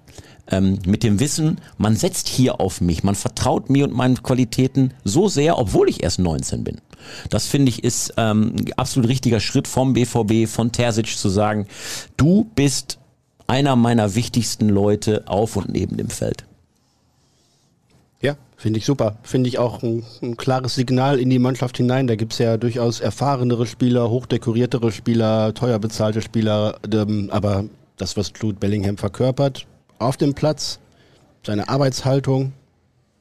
[0.52, 4.94] ähm, mit dem Wissen, man setzt hier auf mich, man vertraut mir und meinen Qualitäten
[5.04, 6.82] so sehr, obwohl ich erst 19 bin.
[7.30, 11.68] Das finde ich ist ähm, ein absolut richtiger Schritt vom BVB, von Terzic zu sagen,
[12.18, 13.00] du bist
[13.48, 16.46] einer meiner wichtigsten Leute auf und neben dem Feld.
[18.22, 19.18] Ja, finde ich super.
[19.24, 22.08] Finde ich auch ein, ein, klares Signal in die Mannschaft hinein.
[22.08, 26.80] Da gibt es ja durchaus erfahrenere Spieler, hochdekoriertere Spieler, teuer bezahlte Spieler.
[26.92, 27.66] Ähm, aber
[27.98, 29.68] das, was Jude Bellingham verkörpert,
[30.06, 30.80] auf dem Platz,
[31.46, 32.54] seine Arbeitshaltung,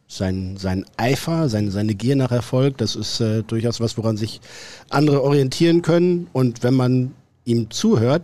[0.07, 4.41] sein, sein Eifer, sein, seine Gier nach Erfolg, das ist äh, durchaus was, woran sich
[4.91, 6.28] andere orientieren können.
[6.32, 7.14] Und wenn man
[7.45, 8.22] ihm zuhört,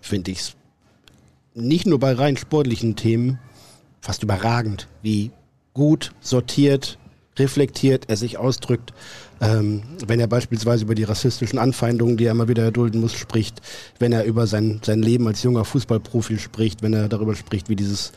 [0.00, 0.56] finde ich es
[1.54, 3.38] nicht nur bei rein sportlichen Themen
[4.00, 5.32] fast überragend, wie
[5.74, 6.98] gut sortiert,
[7.36, 8.92] reflektiert er sich ausdrückt.
[9.40, 13.60] Ähm, wenn er beispielsweise über die rassistischen Anfeindungen, die er immer wieder erdulden muss, spricht,
[13.98, 17.76] wenn er über sein, sein Leben als junger Fußballprofi spricht, wenn er darüber spricht, wie
[17.76, 18.12] dieses,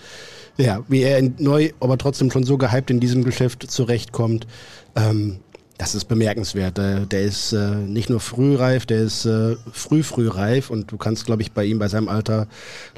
[0.57, 4.47] ja, wie er neu, aber trotzdem schon so gehypt in diesem Geschäft zurechtkommt.
[4.95, 5.39] Ähm,
[5.81, 6.77] das ist bemerkenswert.
[6.77, 11.25] Der, ist äh, nicht nur frühreif, der ist äh, früh, früh reif und du kannst,
[11.25, 12.47] glaube ich, bei ihm bei seinem Alter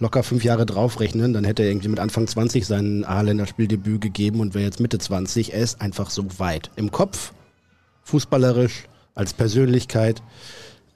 [0.02, 1.32] locker fünf Jahre draufrechnen.
[1.32, 5.54] Dann hätte er irgendwie mit Anfang 20 sein A-Länderspieldebüt gegeben und wäre jetzt Mitte 20.
[5.54, 6.72] Er ist einfach so weit.
[6.76, 7.32] Im Kopf,
[8.04, 8.84] fußballerisch,
[9.16, 10.22] als Persönlichkeit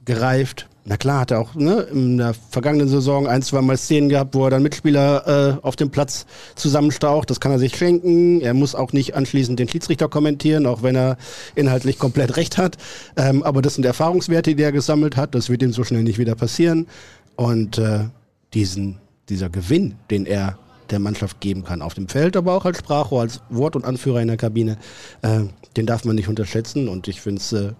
[0.05, 0.67] gereift.
[0.85, 4.33] Na klar, hat er auch ne, in der vergangenen Saison ein, zwei Mal Szenen gehabt,
[4.33, 7.29] wo er dann Mitspieler äh, auf dem Platz zusammenstaucht.
[7.29, 8.39] Das kann er sich schenken.
[8.39, 11.17] Er muss auch nicht anschließend den Schiedsrichter kommentieren, auch wenn er
[11.55, 12.77] inhaltlich komplett recht hat.
[13.17, 15.35] Ähm, aber das sind Erfahrungswerte, die er gesammelt hat.
[15.35, 16.87] Das wird ihm so schnell nicht wieder passieren.
[17.35, 18.05] Und äh,
[18.53, 20.57] diesen, dieser Gewinn, den er
[20.91, 24.21] der Mannschaft geben kann, auf dem Feld, aber auch als Sprachrohr, als Wort- und Anführer
[24.21, 24.77] in der Kabine,
[25.21, 25.41] äh,
[25.75, 26.87] den darf man nicht unterschätzen.
[26.87, 27.73] Und ich finde es äh,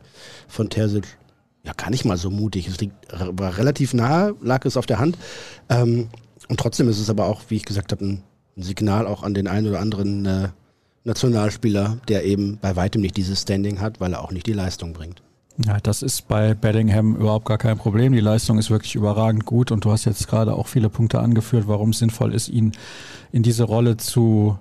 [0.47, 1.05] von Terzic
[1.63, 2.67] ja gar nicht mal so mutig.
[2.67, 5.17] Es liegt, war relativ nahe, lag es auf der Hand.
[5.69, 6.09] Ähm,
[6.47, 8.23] und trotzdem ist es aber auch, wie ich gesagt habe, ein,
[8.55, 10.49] ein Signal auch an den einen oder anderen äh,
[11.03, 14.93] Nationalspieler, der eben bei weitem nicht dieses Standing hat, weil er auch nicht die Leistung
[14.93, 15.21] bringt.
[15.65, 18.13] Ja, das ist bei Bellingham überhaupt gar kein Problem.
[18.13, 21.67] Die Leistung ist wirklich überragend gut und du hast jetzt gerade auch viele Punkte angeführt,
[21.67, 22.73] warum es sinnvoll ist, ihn
[23.31, 24.59] in diese Rolle zu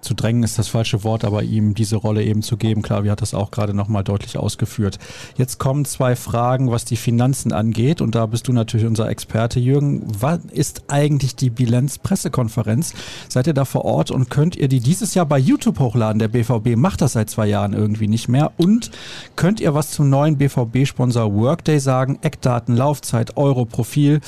[0.00, 2.82] zu drängen ist das falsche Wort, aber ihm diese Rolle eben zu geben.
[2.82, 4.98] Klar, wie hat das auch gerade nochmal deutlich ausgeführt.
[5.36, 8.00] Jetzt kommen zwei Fragen, was die Finanzen angeht.
[8.00, 10.02] Und da bist du natürlich unser Experte, Jürgen.
[10.06, 12.94] Was ist eigentlich die Bilanz-Pressekonferenz?
[13.28, 16.18] Seid ihr da vor Ort und könnt ihr die dieses Jahr bei YouTube hochladen?
[16.18, 18.52] Der BVB macht das seit zwei Jahren irgendwie nicht mehr.
[18.56, 18.90] Und
[19.34, 22.18] könnt ihr was zum neuen BVB-Sponsor Workday sagen?
[22.22, 24.20] Eckdaten, Laufzeit, Euro, Profil.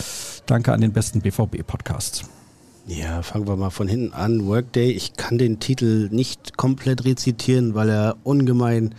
[0.47, 2.25] Danke an den besten BVB-Podcast.
[2.89, 4.47] Ja, fangen wir mal von hinten an.
[4.47, 8.95] Workday, ich kann den Titel nicht komplett rezitieren, weil er ungemein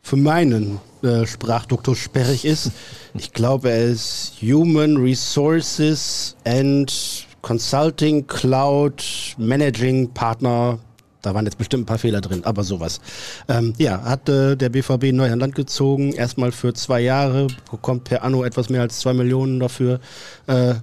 [0.00, 2.70] für meinen äh, Sprachduktus sperrig ist.
[3.14, 9.04] Ich glaube, er ist Human Resources and Consulting Cloud
[9.38, 10.78] Managing Partner.
[11.20, 13.00] Da waren jetzt bestimmt ein paar Fehler drin, aber sowas.
[13.48, 18.04] Ähm, ja, hat äh, der BVB neu an Land gezogen, erstmal für zwei Jahre, bekommt
[18.04, 19.98] per Anno etwas mehr als zwei Millionen dafür.
[20.46, 20.74] Äh,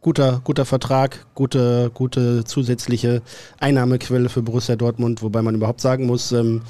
[0.00, 3.22] guter, guter Vertrag, gute, gute zusätzliche
[3.58, 6.62] Einnahmequelle für Borussia Dortmund, wobei man überhaupt sagen muss, ähm,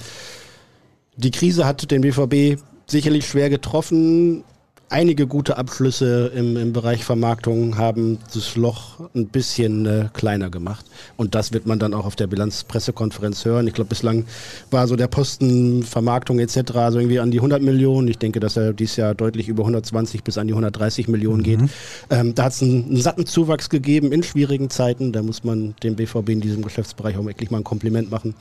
[1.16, 4.44] die Krise hat den BVB sicherlich schwer getroffen
[4.90, 10.84] einige gute Abschlüsse im, im Bereich Vermarktung haben das Loch ein bisschen äh, kleiner gemacht.
[11.16, 13.68] Und das wird man dann auch auf der Bilanzpressekonferenz hören.
[13.68, 14.26] Ich glaube, bislang
[14.70, 16.54] war so der Posten Vermarktung etc.
[16.90, 18.08] so irgendwie an die 100 Millionen.
[18.08, 21.44] Ich denke, dass er dieses Jahr deutlich über 120 bis an die 130 Millionen mhm.
[21.44, 21.60] geht.
[22.10, 25.12] Ähm, da hat es einen, einen, satten Zuwachs gegeben in schwierigen Zeiten.
[25.12, 28.34] Da muss man dem BVB in diesem Geschäftsbereich auch wirklich mal ein Kompliment machen.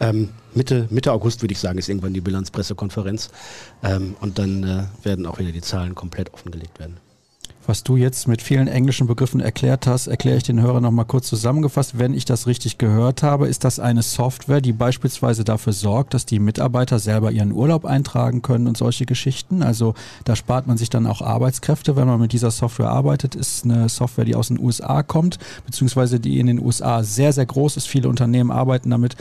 [0.00, 3.30] Ähm, Mitte, Mitte August würde ich sagen, ist irgendwann die Bilanzpressekonferenz.
[3.82, 6.96] Ähm, und dann äh, werden auch wieder die Zahlen komplett offengelegt werden.
[7.64, 11.28] Was du jetzt mit vielen englischen Begriffen erklärt hast, erkläre ich den Hörern nochmal kurz
[11.28, 11.96] zusammengefasst.
[11.96, 16.26] Wenn ich das richtig gehört habe, ist das eine Software, die beispielsweise dafür sorgt, dass
[16.26, 19.62] die Mitarbeiter selber ihren Urlaub eintragen können und solche Geschichten.
[19.62, 23.36] Also da spart man sich dann auch Arbeitskräfte, wenn man mit dieser Software arbeitet.
[23.36, 27.46] Ist eine Software, die aus den USA kommt, beziehungsweise die in den USA sehr, sehr
[27.46, 27.86] groß ist.
[27.86, 29.14] Viele Unternehmen arbeiten damit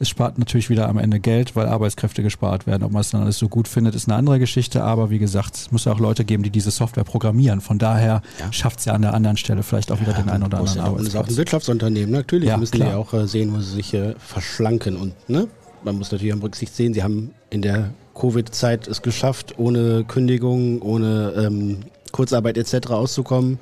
[0.00, 2.84] es spart natürlich wieder am Ende Geld, weil Arbeitskräfte gespart werden.
[2.84, 4.84] Ob man es dann alles so gut findet, ist eine andere Geschichte.
[4.84, 7.60] Aber wie gesagt, es muss ja auch Leute geben, die diese Software programmieren.
[7.60, 8.52] Von daher ja.
[8.52, 10.78] schafft es ja an der anderen Stelle vielleicht auch wieder ja, den einen oder anderen
[10.78, 11.04] ja, Arbeitsplatz.
[11.04, 12.10] Das ist auch ein Wirtschaftsunternehmen.
[12.10, 12.90] Natürlich müssen klar.
[12.90, 14.96] die auch äh, sehen, wo sie sich äh, verschlanken.
[14.96, 15.48] Und ne?
[15.82, 20.82] man muss natürlich am Rücksicht sehen, sie haben in der Covid-Zeit es geschafft, ohne Kündigung,
[20.82, 21.78] ohne ähm,
[22.12, 22.90] Kurzarbeit etc.
[22.90, 23.58] auszukommen.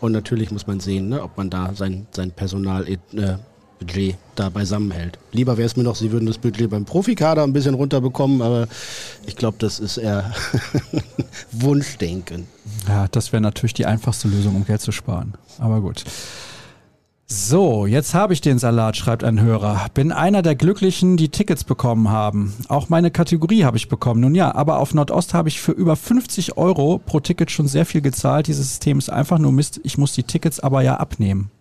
[0.00, 2.96] Und natürlich muss man sehen, ne, ob man da sein, sein Personal äh,
[3.80, 5.18] Budget da beisammenhält.
[5.32, 8.68] Lieber wäre es mir noch, sie würden das Budget beim Profikader ein bisschen runterbekommen, aber
[9.26, 10.32] ich glaube, das ist eher
[11.52, 12.46] Wunschdenken.
[12.86, 15.34] Ja, das wäre natürlich die einfachste Lösung, um Geld zu sparen.
[15.58, 16.04] Aber gut.
[17.32, 19.86] So, jetzt habe ich den Salat, schreibt ein Hörer.
[19.94, 22.52] Bin einer der Glücklichen, die Tickets bekommen haben.
[22.66, 24.20] Auch meine Kategorie habe ich bekommen.
[24.20, 27.86] Nun ja, aber auf Nordost habe ich für über 50 Euro pro Ticket schon sehr
[27.86, 28.48] viel gezahlt.
[28.48, 29.80] Dieses System ist einfach nur Mist.
[29.84, 31.52] Ich muss die Tickets aber ja abnehmen.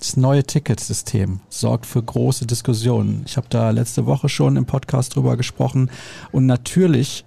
[0.00, 3.22] Das neue Ticketsystem sorgt für große Diskussionen.
[3.26, 5.90] Ich habe da letzte Woche schon im Podcast drüber gesprochen.
[6.32, 7.26] Und natürlich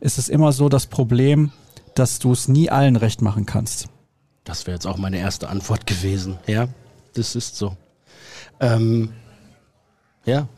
[0.00, 1.52] ist es immer so das Problem,
[1.94, 3.88] dass du es nie allen recht machen kannst.
[4.44, 6.38] Das wäre jetzt auch meine erste Antwort gewesen.
[6.46, 6.68] Ja,
[7.12, 7.76] das ist so.
[8.60, 9.10] Ähm,
[10.24, 10.48] ja.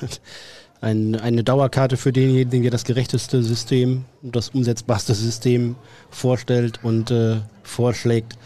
[0.80, 5.74] Ein, eine Dauerkarte für denjenigen, der das gerechteste System, das umsetzbarste System
[6.08, 8.38] vorstellt und äh, vorschlägt.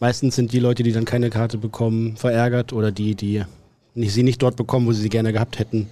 [0.00, 3.44] Meistens sind die Leute, die dann keine Karte bekommen, verärgert oder die, die
[3.94, 5.88] nicht, sie nicht dort bekommen, wo sie sie gerne gehabt hätten.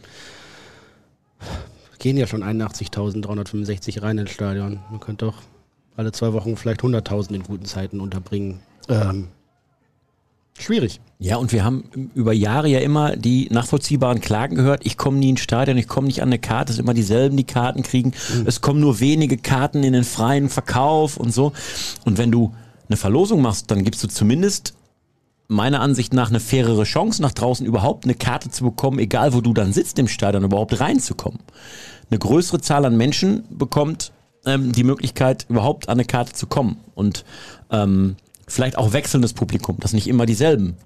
[1.99, 4.81] Gehen ja schon 81.365 rein ins Stadion.
[4.91, 5.43] Man könnte doch
[5.97, 8.61] alle zwei Wochen vielleicht 100.000 in guten Zeiten unterbringen.
[8.89, 9.29] Ähm,
[10.59, 11.01] schwierig.
[11.19, 14.87] Ja, und wir haben über Jahre ja immer die nachvollziehbaren Klagen gehört.
[14.87, 16.71] Ich komme nie ins Stadion, ich komme nicht an eine Karte.
[16.71, 18.13] Es sind immer dieselben, die Karten kriegen.
[18.33, 18.47] Mhm.
[18.47, 21.53] Es kommen nur wenige Karten in den freien Verkauf und so.
[22.05, 22.55] Und wenn du
[22.89, 24.75] eine Verlosung machst, dann gibst du zumindest
[25.49, 29.41] meiner Ansicht nach eine fairere Chance, nach draußen überhaupt eine Karte zu bekommen, egal wo
[29.41, 31.41] du dann sitzt im Stadion, überhaupt reinzukommen.
[32.11, 34.13] Eine größere Zahl an Menschen bekommt
[34.45, 36.79] ähm, die Möglichkeit, überhaupt an eine Karte zu kommen.
[36.95, 37.25] Und
[37.71, 38.17] ähm,
[38.47, 40.77] vielleicht auch wechselndes Publikum, dass nicht immer dieselben,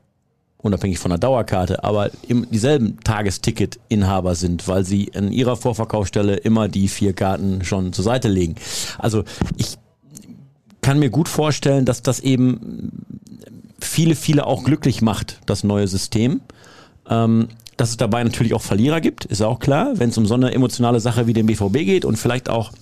[0.58, 6.88] unabhängig von der Dauerkarte, aber dieselben Tagesticket-Inhaber sind, weil sie in ihrer Vorverkaufsstelle immer die
[6.88, 8.54] vier Karten schon zur Seite legen.
[8.98, 9.24] Also
[9.56, 9.76] ich
[10.82, 12.90] kann mir gut vorstellen, dass das eben
[13.80, 16.40] viele, viele auch glücklich macht, das neue System.
[17.08, 20.34] Ähm, dass es dabei natürlich auch Verlierer gibt, ist auch klar, wenn es um so
[20.34, 22.72] eine emotionale Sache wie den BVB geht und vielleicht auch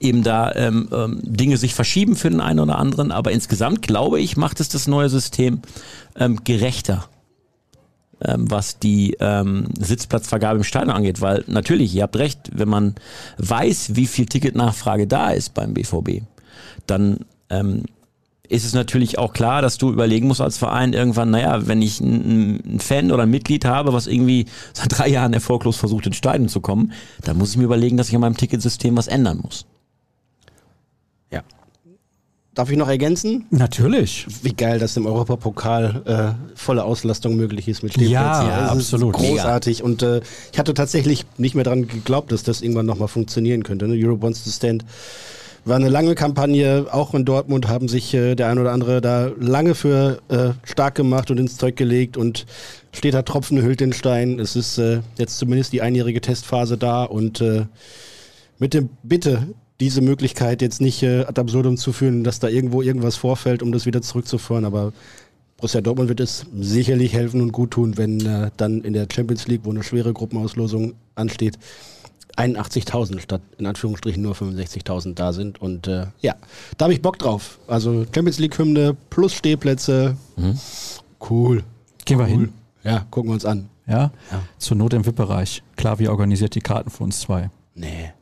[0.00, 3.12] eben da ähm, ähm, Dinge sich verschieben für den einen oder anderen.
[3.12, 5.60] Aber insgesamt glaube ich, macht es das neue System
[6.16, 7.08] ähm, gerechter,
[8.20, 11.20] ähm, was die ähm, Sitzplatzvergabe im Stadion angeht.
[11.20, 12.94] Weil natürlich, ihr habt recht, wenn man
[13.38, 16.22] weiß, wie viel Ticketnachfrage da ist beim BVB,
[16.86, 17.20] dann
[17.50, 17.84] ähm,
[18.48, 22.00] ist es natürlich auch klar, dass du überlegen musst als Verein irgendwann, naja, wenn ich
[22.00, 26.48] einen Fan oder ein Mitglied habe, was irgendwie seit drei Jahren erfolglos versucht, ins Stadion
[26.48, 29.64] zu kommen, dann muss ich mir überlegen, dass ich an meinem Ticketsystem was ändern muss.
[31.32, 31.42] Ja.
[32.54, 33.46] Darf ich noch ergänzen?
[33.50, 34.26] Natürlich.
[34.42, 38.12] Wie geil, dass im Europapokal äh, volle Auslastung möglich ist mit Stehplätzen.
[38.12, 39.14] Ja, ja absolut.
[39.14, 39.78] Großartig.
[39.78, 39.86] Mega.
[39.86, 40.20] Und äh,
[40.52, 43.88] ich hatte tatsächlich nicht mehr dran geglaubt, dass das irgendwann nochmal funktionieren könnte.
[43.88, 43.96] Ne?
[43.98, 44.84] Europe wants to stand
[45.64, 49.30] war eine lange Kampagne, auch in Dortmund haben sich äh, der ein oder andere da
[49.38, 52.46] lange für äh, stark gemacht und ins Zeug gelegt und
[52.92, 54.38] steht da Tropfen hüllt den Stein.
[54.38, 57.66] Es ist äh, jetzt zumindest die einjährige Testphase da und äh,
[58.58, 59.48] mit dem Bitte,
[59.80, 63.72] diese Möglichkeit jetzt nicht äh, ad absurdum zu führen, dass da irgendwo irgendwas vorfällt, um
[63.72, 64.92] das wieder zurückzuführen, aber
[65.56, 69.46] Borussia Dortmund wird es sicherlich helfen und gut tun, wenn äh, dann in der Champions
[69.48, 71.58] League, wo eine schwere Gruppenauslosung ansteht,
[72.36, 75.60] 81.000 statt in Anführungsstrichen nur 65.000 da sind.
[75.60, 76.34] Und äh, ja,
[76.76, 77.58] da habe ich Bock drauf.
[77.66, 80.16] Also Champions League-Hymne plus Stehplätze.
[80.36, 80.58] Mhm.
[81.30, 81.62] Cool.
[82.04, 82.52] Gehen wir hin.
[82.82, 83.68] Ja, gucken wir uns an.
[83.86, 84.12] Ja?
[84.30, 84.42] Ja.
[84.58, 85.62] Zur Not im VIP-Bereich.
[85.76, 87.50] Klar, wir organisiert die Karten für uns zwei.
[87.74, 88.12] Nee.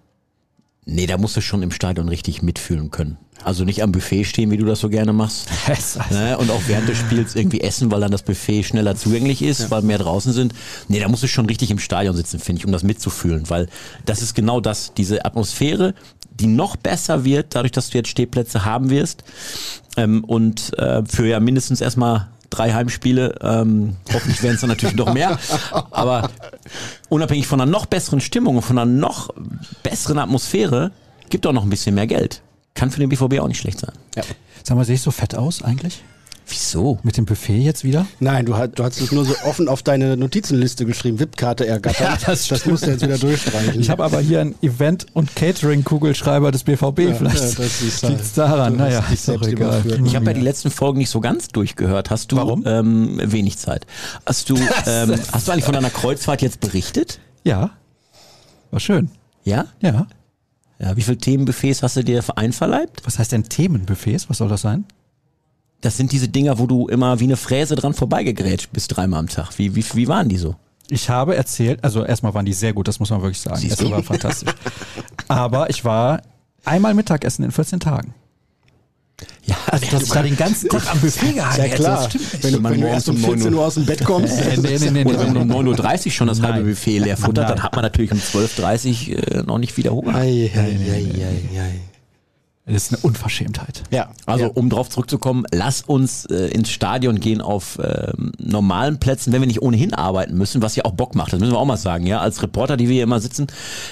[0.84, 3.16] Nee, da musst du schon im Stadion richtig mitfühlen können.
[3.44, 5.48] Also nicht am Buffet stehen, wie du das so gerne machst.
[6.10, 6.38] ne?
[6.38, 9.82] Und auch während des Spiels irgendwie essen, weil dann das Buffet schneller zugänglich ist, weil
[9.82, 10.54] mehr draußen sind.
[10.88, 13.48] Nee, da musst du schon richtig im Stadion sitzen, finde ich, um das mitzufühlen.
[13.48, 13.68] Weil
[14.04, 15.94] das ist genau das, diese Atmosphäre,
[16.30, 19.24] die noch besser wird, dadurch, dass du jetzt Stehplätze haben wirst.
[19.96, 23.34] Ähm, und äh, für ja mindestens erstmal drei Heimspiele.
[23.40, 25.38] Ähm, hoffentlich werden es dann natürlich noch mehr.
[25.90, 26.30] Aber
[27.08, 29.30] unabhängig von einer noch besseren Stimmung und von einer noch
[29.82, 30.92] besseren Atmosphäre,
[31.30, 32.42] gibt auch noch ein bisschen mehr Geld.
[32.74, 33.92] Kann für den BVB auch nicht schlecht sein.
[34.16, 34.22] Ja.
[34.62, 36.02] Sag mal, sehe ich so fett aus eigentlich?
[36.52, 36.98] Wieso?
[37.02, 38.06] Mit dem Buffet jetzt wieder?
[38.20, 42.00] Nein, du, hast- du hast es nur so offen auf deine Notizenliste geschrieben, VIP-Karte ergattert.
[42.00, 43.80] Ja, das das musst du jetzt wieder durchstreichen.
[43.80, 46.98] Ich habe aber hier einen Event- und Catering-Kugelschreiber des BVB.
[46.98, 48.76] Ja, Vielleicht ja, das ist, liegt es daran.
[48.76, 49.52] du hast Naja, ist doch egal.
[49.80, 50.00] überführt.
[50.04, 52.10] Ich habe ja die letzten Folgen nicht so ganz durchgehört.
[52.10, 52.64] Hast du Warum?
[52.66, 53.86] Ähm, wenig Zeit?
[54.26, 57.18] Hast du, ähm, hast du eigentlich von deiner Kreuzfahrt jetzt berichtet?
[57.44, 57.70] Ja,
[58.70, 59.10] war schön.
[59.44, 59.64] Ja?
[59.80, 60.06] Ja.
[60.78, 60.96] Ja.
[60.96, 63.00] Wie viele Themenbuffets hast du dir einverleibt?
[63.04, 64.28] Was heißt denn Themenbuffets?
[64.28, 64.84] Was soll das sein?
[65.82, 69.28] Das sind diese Dinger, wo du immer wie eine Fräse dran vorbeigegrätscht bist dreimal am
[69.28, 69.50] Tag.
[69.58, 70.54] Wie, wie, wie waren die so?
[70.88, 73.56] Ich habe erzählt, also erstmal waren die sehr gut, das muss man wirklich sagen.
[73.58, 73.90] Siehst Das du?
[73.90, 74.52] war fantastisch.
[75.28, 76.22] Aber ich war
[76.64, 78.14] einmal Mittagessen in 14 Tagen.
[79.44, 82.08] Ja, Also, dass ich da den ganzen Tag am Buffet gehangen Ja hätte, klar,
[82.40, 84.38] wenn, du- Man wenn du morgens erst um um 14 Uhr aus dem Bett kommst.
[84.40, 85.70] Äh, nee, nee, nee, Oder wenn nee, man um nee.
[85.72, 86.68] 9.30 Uhr schon das halbe.
[86.68, 90.14] Buffet leer futtert, dann hat man natürlich um 12.30 Uhr äh, noch nicht wieder Hunger.
[90.14, 91.80] Ei, ei, ei, ei, ei.
[92.64, 93.82] Das ist eine Unverschämtheit.
[93.90, 94.50] Ja, Also ja.
[94.54, 99.48] um drauf zurückzukommen, lass uns äh, ins Stadion gehen auf ähm, normalen Plätzen, wenn wir
[99.48, 101.32] nicht ohnehin arbeiten müssen, was ja auch Bock macht.
[101.32, 102.20] Das müssen wir auch mal sagen, ja.
[102.20, 103.48] Als Reporter, die wir hier immer sitzen,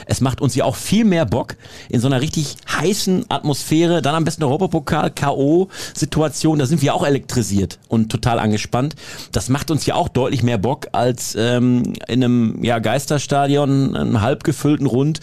[0.07, 1.57] es macht uns ja auch viel mehr Bock
[1.89, 7.05] in so einer richtig heißen Atmosphäre, dann am besten Europapokal, K.O.-Situation, da sind wir auch
[7.05, 8.95] elektrisiert und total angespannt.
[9.33, 14.21] Das macht uns ja auch deutlich mehr Bock als ähm, in einem ja, Geisterstadion, einem
[14.21, 15.19] halb gefüllten Rund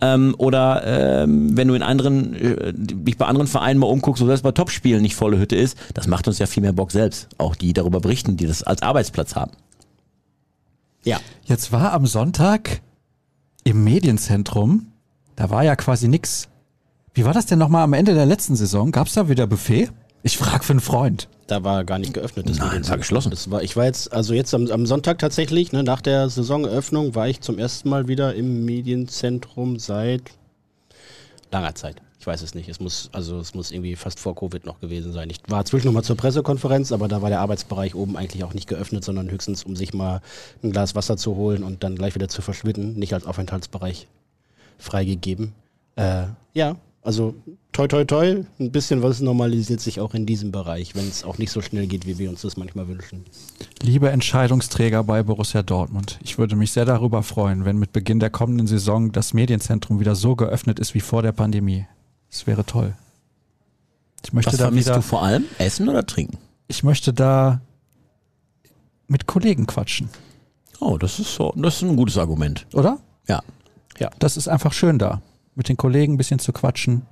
[0.00, 4.26] ähm, oder ähm, wenn du in anderen, äh, dich bei anderen Vereinen mal umguckst, so
[4.26, 7.28] selbst bei Topspielen nicht volle Hütte ist, das macht uns ja viel mehr Bock selbst.
[7.38, 9.52] Auch die darüber berichten, die das als Arbeitsplatz haben.
[11.04, 11.18] ja.
[11.44, 12.82] Jetzt war am Sonntag
[13.64, 14.88] im Medienzentrum,
[15.36, 16.48] da war ja quasi nix.
[17.14, 18.92] Wie war das denn nochmal am Ende der letzten Saison?
[18.92, 19.90] Gab's da wieder Buffet?
[20.22, 21.28] Ich frag für einen Freund.
[21.48, 22.48] Da war gar nicht geöffnet.
[22.48, 23.30] Das Nein, war geschlossen.
[23.30, 27.14] Das war, ich war jetzt, also jetzt am, am Sonntag tatsächlich, ne, nach der Saisoneröffnung,
[27.14, 30.22] war ich zum ersten Mal wieder im Medienzentrum seit
[31.50, 32.02] langer Zeit.
[32.20, 32.68] Ich weiß es nicht.
[32.68, 35.30] Es muss, also es muss irgendwie fast vor Covid noch gewesen sein.
[35.30, 38.68] Ich war zwischen nochmal zur Pressekonferenz, aber da war der Arbeitsbereich oben eigentlich auch nicht
[38.68, 40.20] geöffnet, sondern höchstens, um sich mal
[40.62, 42.98] ein Glas Wasser zu holen und dann gleich wieder zu verschwinden.
[42.98, 44.06] Nicht als Aufenthaltsbereich
[44.76, 45.54] freigegeben.
[45.96, 46.76] Äh, ja,
[47.08, 47.34] also
[47.72, 51.38] toi toi toi, ein bisschen was normalisiert sich auch in diesem Bereich, wenn es auch
[51.38, 53.24] nicht so schnell geht, wie wir uns das manchmal wünschen.
[53.80, 58.28] Liebe Entscheidungsträger bei Borussia Dortmund, ich würde mich sehr darüber freuen, wenn mit Beginn der
[58.28, 61.86] kommenden Saison das Medienzentrum wieder so geöffnet ist wie vor der Pandemie.
[62.30, 62.94] Das wäre toll.
[64.22, 65.44] Ich möchte Was da vermisst wieder, du vor allem?
[65.56, 66.36] Essen oder trinken?
[66.70, 67.62] ich möchte da
[69.06, 70.10] mit Kollegen quatschen,
[70.80, 72.66] Oh, das ist so, das ist ein gutes Argument.
[72.74, 72.98] oder?
[73.26, 73.42] Ja.
[74.20, 75.22] Das ist einfach schön da,
[75.58, 77.02] mit den Kollegen ein bisschen zu quatschen,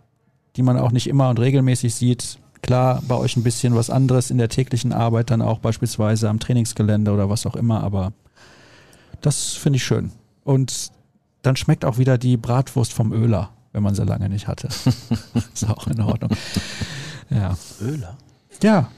[0.55, 2.39] die man auch nicht immer und regelmäßig sieht.
[2.63, 6.39] Klar, bei euch ein bisschen was anderes in der täglichen Arbeit, dann auch beispielsweise am
[6.39, 8.13] Trainingsgelände oder was auch immer, aber
[9.21, 10.13] das finde ich schön.
[10.45, 10.93] Und
[11.43, 14.69] dann schmeckt auch wieder die Bratwurst vom Öler, wenn man sie lange nicht hatte.
[15.53, 16.31] ist auch in Ordnung.
[17.31, 17.59] Ja.
[17.81, 18.17] Öler.
[18.63, 18.91] Ja.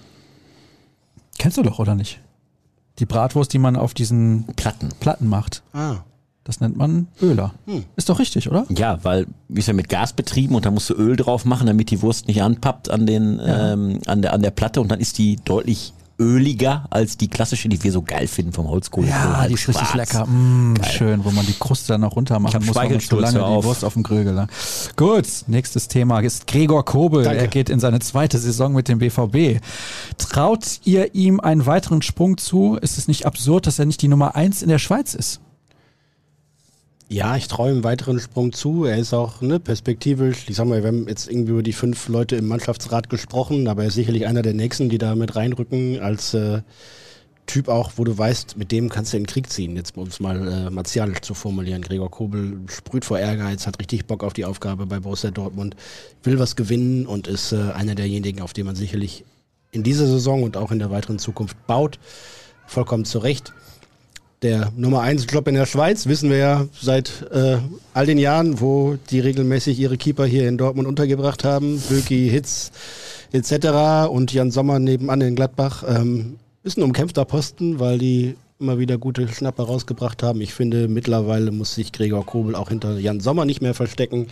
[1.38, 2.20] Kennst du doch, oder nicht?
[2.99, 4.90] Die Bratwurst, die man auf diesen Platten.
[5.01, 5.62] Platten macht.
[5.72, 5.99] Ah.
[6.49, 7.53] Das nennt man Öler.
[7.66, 7.84] Hm.
[7.96, 8.64] Ist doch richtig, oder?
[8.70, 11.66] Ja, weil wir ist ja mit Gas betrieben und da musst du Öl drauf machen,
[11.66, 14.99] damit die Wurst nicht anpappt an den ähm, an der an der Platte und dann
[14.99, 19.09] ist die deutlich öliger als die klassische, die wir so geil finden vom Holzkohle.
[19.09, 20.24] Ja, die ist richtig lecker.
[20.24, 23.40] Mm, schön, wo man die Kruste dann noch runter machen muss, weil man Speichelstolz, lange
[23.40, 23.64] hör die auf.
[23.66, 24.51] Wurst auf dem Grill gelangt.
[24.96, 27.24] Gut, nächstes Thema ist Gregor Kobel.
[27.24, 27.40] Danke.
[27.40, 29.61] Er geht in seine zweite Saison mit dem BVB.
[30.16, 32.76] Traut ihr ihm einen weiteren Sprung zu?
[32.76, 35.40] Ist es nicht absurd, dass er nicht die Nummer eins in der Schweiz ist?
[37.11, 38.84] Ja, ich traue ihm weiteren Sprung zu.
[38.84, 40.44] Er ist auch ne, perspektivisch.
[40.48, 43.82] Ich sag mal, wir haben jetzt irgendwie über die fünf Leute im Mannschaftsrat gesprochen, aber
[43.82, 46.61] er ist sicherlich einer der nächsten, die da mit reinrücken als äh,
[47.46, 50.06] Typ auch, wo du weißt, mit dem kannst du in den Krieg ziehen, jetzt um
[50.06, 51.80] es mal äh, martialisch zu formulieren.
[51.80, 55.76] Gregor Kobel sprüht vor Ehrgeiz, hat richtig Bock auf die Aufgabe bei Borussia Dortmund,
[56.22, 59.24] will was gewinnen und ist äh, einer derjenigen, auf den man sicherlich
[59.72, 61.98] in dieser Saison und auch in der weiteren Zukunft baut.
[62.66, 63.54] Vollkommen zu Recht.
[64.43, 67.59] Der Nummer 1 Job in der Schweiz, wissen wir ja seit äh,
[67.93, 71.82] all den Jahren, wo die regelmäßig ihre Keeper hier in Dortmund untergebracht haben.
[71.89, 72.70] Böki, Hitz
[73.32, 74.09] etc.
[74.09, 75.82] und Jan Sommer nebenan in Gladbach.
[75.89, 80.41] Ähm, ist ein umkämpfter Posten, weil die immer wieder gute Schnapper rausgebracht haben.
[80.41, 84.28] Ich finde, mittlerweile muss sich Gregor Kobel auch hinter Jan Sommer nicht mehr verstecken.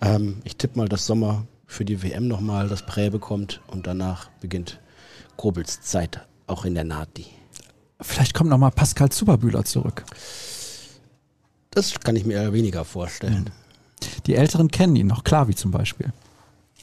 [0.00, 4.30] Ähm, ich tippe mal, dass Sommer für die WM nochmal das Prä bekommt und danach
[4.40, 4.78] beginnt
[5.36, 7.26] Kobels Zeit, auch in der Nati.
[8.02, 10.04] Vielleicht kommt nochmal Pascal Zuberbühler zurück.
[11.70, 13.50] Das kann ich mir eher weniger vorstellen.
[14.26, 16.12] Die Älteren kennen ihn noch, Klavi zum Beispiel.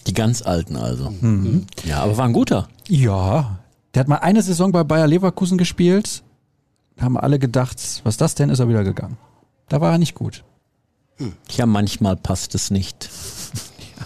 [0.08, 1.12] Die ganz Alten also.
[1.12, 1.68] Mhm.
[1.84, 2.70] Ja, aber war ein guter.
[2.88, 3.60] Ja,
[3.94, 6.24] der hat mal eine Saison bei Bayer Leverkusen gespielt.
[6.96, 9.18] Da haben alle gedacht, was das denn, ist er wieder gegangen.
[9.68, 10.44] Da war er nicht gut.
[11.52, 13.10] Ja, manchmal passt es nicht.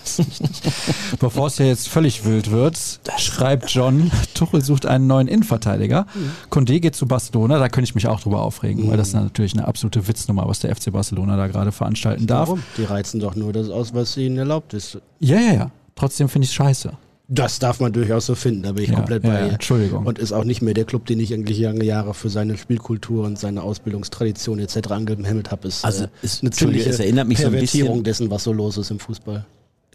[1.20, 2.78] Bevor es ja jetzt völlig wild wird,
[3.18, 6.06] schreibt John, Tuchel sucht einen neuen Innenverteidiger.
[6.49, 9.54] Condé geht zu Barcelona, da könnte ich mich auch drüber aufregen, weil das ist natürlich
[9.54, 12.49] eine absolute Witznummer, was der FC Barcelona da gerade veranstalten darf.
[12.49, 12.64] Warum?
[12.78, 14.97] Die reizen doch nur das aus, was ihnen erlaubt ist.
[15.20, 15.72] Ja, ja, ja.
[15.95, 16.93] Trotzdem finde ich es scheiße.
[17.30, 19.54] Das darf man durchaus so finden, da bin ich Ja, komplett bei ja, ihr.
[19.54, 20.06] Entschuldigung.
[20.06, 23.26] Und ist auch nicht mehr der Club, den ich eigentlich lange Jahre für seine Spielkultur
[23.26, 24.91] und seine Ausbildungstradition etc.
[24.91, 25.68] angehimmelt habe.
[25.70, 28.51] Ist, Also, äh, es- eine ziemliche es erinnert mich so ein bisschen- dessen, was so
[28.51, 29.45] los ist im Fußball.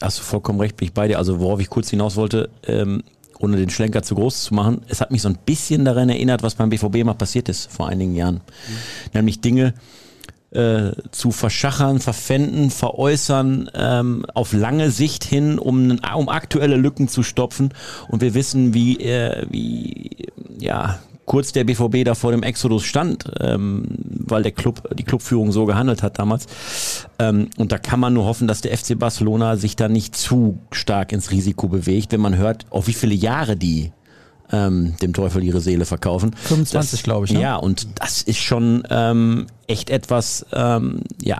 [0.01, 1.19] Hast du vollkommen recht, bin ich bei dir.
[1.19, 3.03] Also worauf ich kurz hinaus wollte, ähm,
[3.39, 6.43] ohne den Schlenker zu groß zu machen, es hat mich so ein bisschen daran erinnert,
[6.43, 8.41] was beim BVB mal passiert ist vor einigen Jahren.
[9.15, 9.75] Nämlich Dinge
[10.51, 17.23] äh, zu verschachern, verpfänden, veräußern, ähm, auf lange Sicht hin, um, um aktuelle Lücken zu
[17.23, 17.75] stopfen.
[18.09, 20.29] Und wir wissen, wie, äh, wie
[20.59, 23.85] ja, kurz der BVB da vor dem Exodus stand, ähm,
[24.31, 26.47] weil der Club, die Clubführung so gehandelt hat damals.
[27.19, 30.59] Ähm, und da kann man nur hoffen, dass der FC Barcelona sich da nicht zu
[30.73, 33.93] stark ins Risiko bewegt, wenn man hört, auf wie viele Jahre die
[34.51, 36.35] ähm, dem Teufel ihre Seele verkaufen.
[36.35, 37.41] 25, Das- glaube ich, ne?
[37.43, 41.39] Ja, und das ist schon ähm, echt etwas, ähm, ja,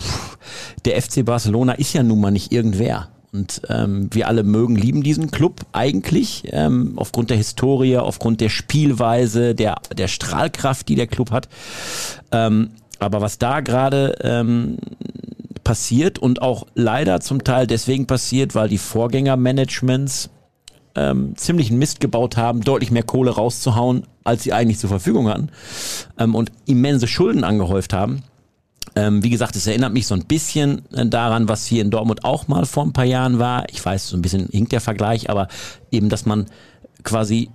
[0.00, 0.36] pff,
[0.84, 3.08] der FC Barcelona ist ja nun mal nicht irgendwer.
[3.32, 8.48] Und ähm, wir alle mögen, lieben diesen Club eigentlich, ähm, aufgrund der Historie, aufgrund der
[8.48, 11.48] Spielweise, der, der Strahlkraft, die der Club hat.
[12.32, 14.78] Ähm, aber was da gerade ähm,
[15.62, 20.30] passiert und auch leider zum Teil deswegen passiert, weil die Vorgängermanagements
[20.96, 25.50] ähm, ziemlichen Mist gebaut haben, deutlich mehr Kohle rauszuhauen, als sie eigentlich zur Verfügung hatten
[26.18, 28.22] ähm, und immense Schulden angehäuft haben.
[28.96, 32.24] Ähm, wie gesagt, es erinnert mich so ein bisschen äh, daran, was hier in Dortmund
[32.24, 33.68] auch mal vor ein paar Jahren war.
[33.70, 35.48] Ich weiß, so ein bisschen hinkt der Vergleich, aber
[35.90, 36.46] eben, dass man
[37.04, 37.50] quasi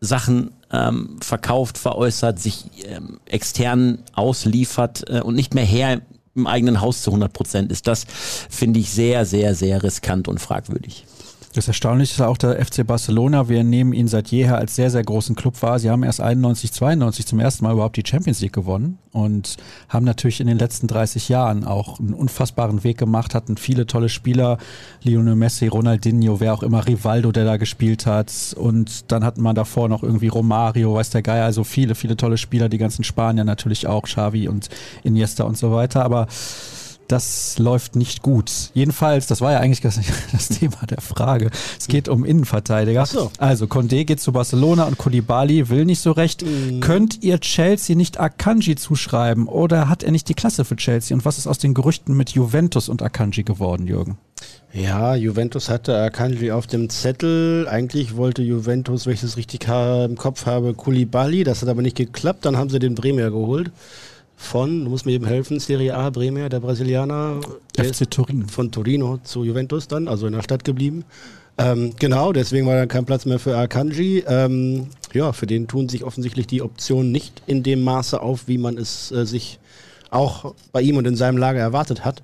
[0.00, 6.02] Sachen ähm, verkauft, veräußert, sich ähm, extern ausliefert äh, und nicht mehr her
[6.34, 7.86] im eigenen Haus zu 100 Prozent ist.
[7.86, 8.04] Das
[8.50, 11.06] finde ich sehr, sehr, sehr riskant und fragwürdig.
[11.56, 13.48] Das Erstaunliche ist auch der FC Barcelona.
[13.48, 15.78] Wir nehmen ihn seit jeher als sehr, sehr großen Club wahr.
[15.78, 19.56] Sie haben erst 91, 92 zum ersten Mal überhaupt die Champions League gewonnen und
[19.88, 24.10] haben natürlich in den letzten 30 Jahren auch einen unfassbaren Weg gemacht, hatten viele tolle
[24.10, 24.58] Spieler.
[25.02, 28.54] Lionel Messi, Ronaldinho, wer auch immer, Rivaldo, der da gespielt hat.
[28.58, 32.36] Und dann hatten wir davor noch irgendwie Romario, weiß der Geier, also viele, viele tolle
[32.36, 34.68] Spieler, die ganzen Spanier natürlich auch, Xavi und
[35.04, 36.04] Iniesta und so weiter.
[36.04, 36.26] Aber
[37.08, 38.70] das läuft nicht gut.
[38.74, 39.80] Jedenfalls, das war ja eigentlich
[40.32, 41.50] das, Thema der Frage.
[41.78, 43.02] Es geht um Innenverteidiger.
[43.02, 43.30] Ach so.
[43.38, 46.44] Also Condé geht zu Barcelona und Koulibaly will nicht so recht.
[46.80, 51.14] Könnt ihr Chelsea nicht Akanji zuschreiben oder hat er nicht die Klasse für Chelsea?
[51.14, 54.18] Und was ist aus den Gerüchten mit Juventus und Akanji geworden, Jürgen?
[54.72, 57.66] Ja, Juventus hatte Akanji auf dem Zettel.
[57.68, 61.44] Eigentlich wollte Juventus, wenn ich das richtig im Kopf habe, Koulibaly.
[61.44, 62.44] Das hat aber nicht geklappt.
[62.44, 63.70] Dann haben sie den Bremer geholt.
[64.36, 67.40] Von, du musst mir eben helfen, Serie A, Bremer, der Brasilianer.
[67.76, 68.48] Der ist FC Turin.
[68.48, 71.04] von Torino zu Juventus dann, also in der Stadt geblieben.
[71.58, 74.24] Ähm, genau, deswegen war dann kein Platz mehr für Akanji.
[74.28, 78.58] Ähm, ja, für den tun sich offensichtlich die Optionen nicht in dem Maße auf, wie
[78.58, 79.58] man es äh, sich
[80.10, 82.22] auch bei ihm und in seinem Lager erwartet hat.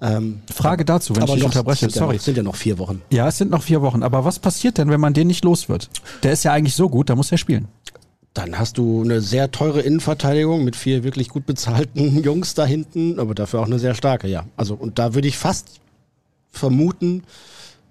[0.00, 1.80] Ähm, Frage dazu, wenn ich dich unterbreche.
[1.80, 2.16] sind ja Sorry.
[2.16, 3.02] noch, sind ja noch vier Wochen.
[3.10, 4.02] Ja, es sind noch vier Wochen.
[4.02, 5.90] Aber was passiert denn, wenn man den nicht los wird?
[6.22, 7.66] Der ist ja eigentlich so gut, da muss er spielen.
[8.38, 13.18] Dann hast du eine sehr teure Innenverteidigung mit vier wirklich gut bezahlten Jungs da hinten,
[13.18, 14.44] aber dafür auch eine sehr starke, ja.
[14.56, 15.80] Also, und da würde ich fast
[16.52, 17.24] vermuten,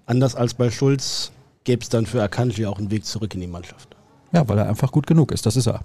[0.06, 1.32] anders als bei Schulz,
[1.64, 3.94] gäbe es dann für Akanji auch einen Weg zurück in die Mannschaft.
[4.32, 5.44] Ja, weil er einfach gut genug ist.
[5.44, 5.82] Das ist er.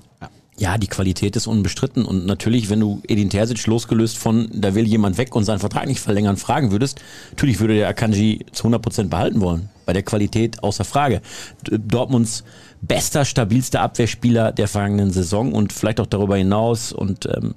[0.56, 4.88] Ja, die Qualität ist unbestritten und natürlich, wenn du Edin Terzic losgelöst von, da will
[4.88, 7.02] jemand weg und seinen Vertrag nicht verlängern, fragen würdest,
[7.32, 9.70] natürlich würde der Akanji zu 100 Prozent behalten wollen.
[9.86, 11.22] Bei der Qualität außer Frage.
[11.64, 12.46] Dortmunds
[12.88, 17.56] bester, stabilster Abwehrspieler der vergangenen Saison und vielleicht auch darüber hinaus und ähm,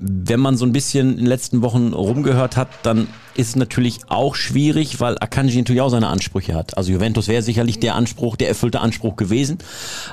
[0.00, 3.98] wenn man so ein bisschen in den letzten Wochen rumgehört hat, dann ist es natürlich
[4.08, 6.76] auch schwierig, weil Akanji natürlich auch seine Ansprüche hat.
[6.76, 9.58] Also Juventus wäre sicherlich der Anspruch, der erfüllte Anspruch gewesen.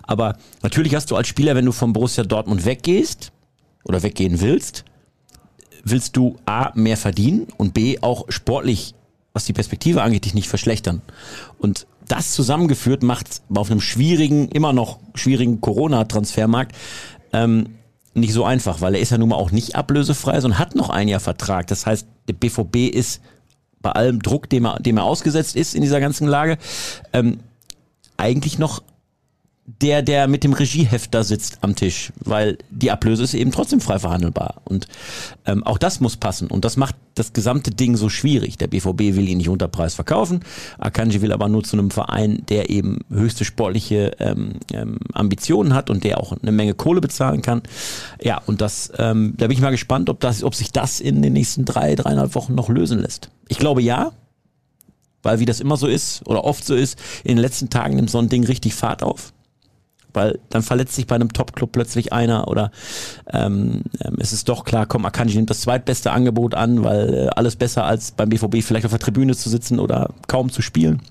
[0.02, 3.32] Aber natürlich hast du als Spieler, wenn du von Borussia Dortmund weggehst
[3.84, 4.86] oder weggehen willst,
[5.84, 8.96] willst du A, mehr verdienen und B, auch sportlich,
[9.34, 11.04] was die Perspektive angeht, dich nicht verschlechtern.
[11.60, 16.76] Und das zusammengeführt macht auf einem schwierigen, immer noch schwierigen Corona-Transfermarkt
[17.34, 17.76] ähm,
[18.14, 20.90] nicht so einfach, weil er ist ja nun mal auch nicht ablösefrei, sondern hat noch
[20.90, 21.68] ein Jahr Vertrag.
[21.68, 23.22] Das heißt, der BVB ist
[23.82, 26.58] bei allem Druck, dem er, dem er ausgesetzt ist in dieser ganzen Lage,
[27.12, 27.40] ähm,
[28.18, 28.82] eigentlich noch
[29.68, 33.82] der, der mit dem Regieheft da sitzt am Tisch, weil die Ablöse ist eben trotzdem
[33.82, 34.62] frei verhandelbar.
[34.64, 34.88] Und
[35.46, 36.48] ähm, auch das muss passen.
[36.48, 38.58] Und das macht das gesamte Ding so schwierig.
[38.58, 40.42] Der BVB will ihn nicht unter Preis verkaufen.
[40.78, 45.90] Akanji will aber nur zu einem Verein, der eben höchste sportliche ähm, ähm, Ambitionen hat
[45.90, 47.64] und der auch eine Menge Kohle bezahlen kann.
[48.22, 51.24] Ja, und das, ähm, da bin ich mal gespannt, ob, das, ob sich das in
[51.24, 53.32] den nächsten drei, dreieinhalb Wochen noch lösen lässt.
[53.48, 54.12] Ich glaube ja,
[55.24, 58.12] weil wie das immer so ist oder oft so ist, in den letzten Tagen nimmt
[58.12, 59.34] so ein Ding richtig Fahrt auf
[60.16, 62.72] weil dann verletzt sich bei einem Top-Club plötzlich einer oder
[63.32, 67.28] ähm, ähm, es ist doch klar, komm, Akanji nimmt das zweitbeste Angebot an, weil äh,
[67.36, 71.02] alles besser als beim BVB vielleicht auf der Tribüne zu sitzen oder kaum zu spielen.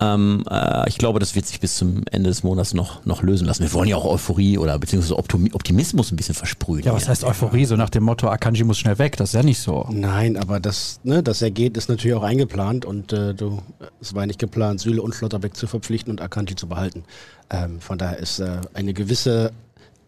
[0.00, 3.46] Ähm, äh, ich glaube, das wird sich bis zum Ende des Monats noch, noch lösen
[3.46, 3.62] lassen.
[3.62, 6.84] Wir wollen ja auch Euphorie oder beziehungsweise Optimismus ein bisschen versprühen.
[6.84, 7.66] Ja, was heißt Euphorie?
[7.66, 9.86] So nach dem Motto, Akanji muss schnell weg, das ist ja nicht so.
[9.90, 13.62] Nein, aber das, ne, dass er geht, ist natürlich auch eingeplant und äh, du,
[14.00, 17.04] es war nicht geplant, Süle und Schlotterbeck zu verpflichten und Akanji zu behalten.
[17.50, 19.52] Ähm, von daher ist äh, eine gewisse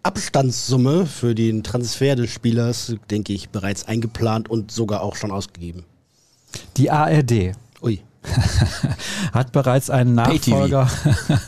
[0.03, 5.85] Abstandssumme für den Transfer des Spielers, denke ich, bereits eingeplant und sogar auch schon ausgegeben.
[6.77, 7.53] Die ARD.
[7.83, 8.01] Ui.
[9.33, 10.89] hat bereits einen Nachfolger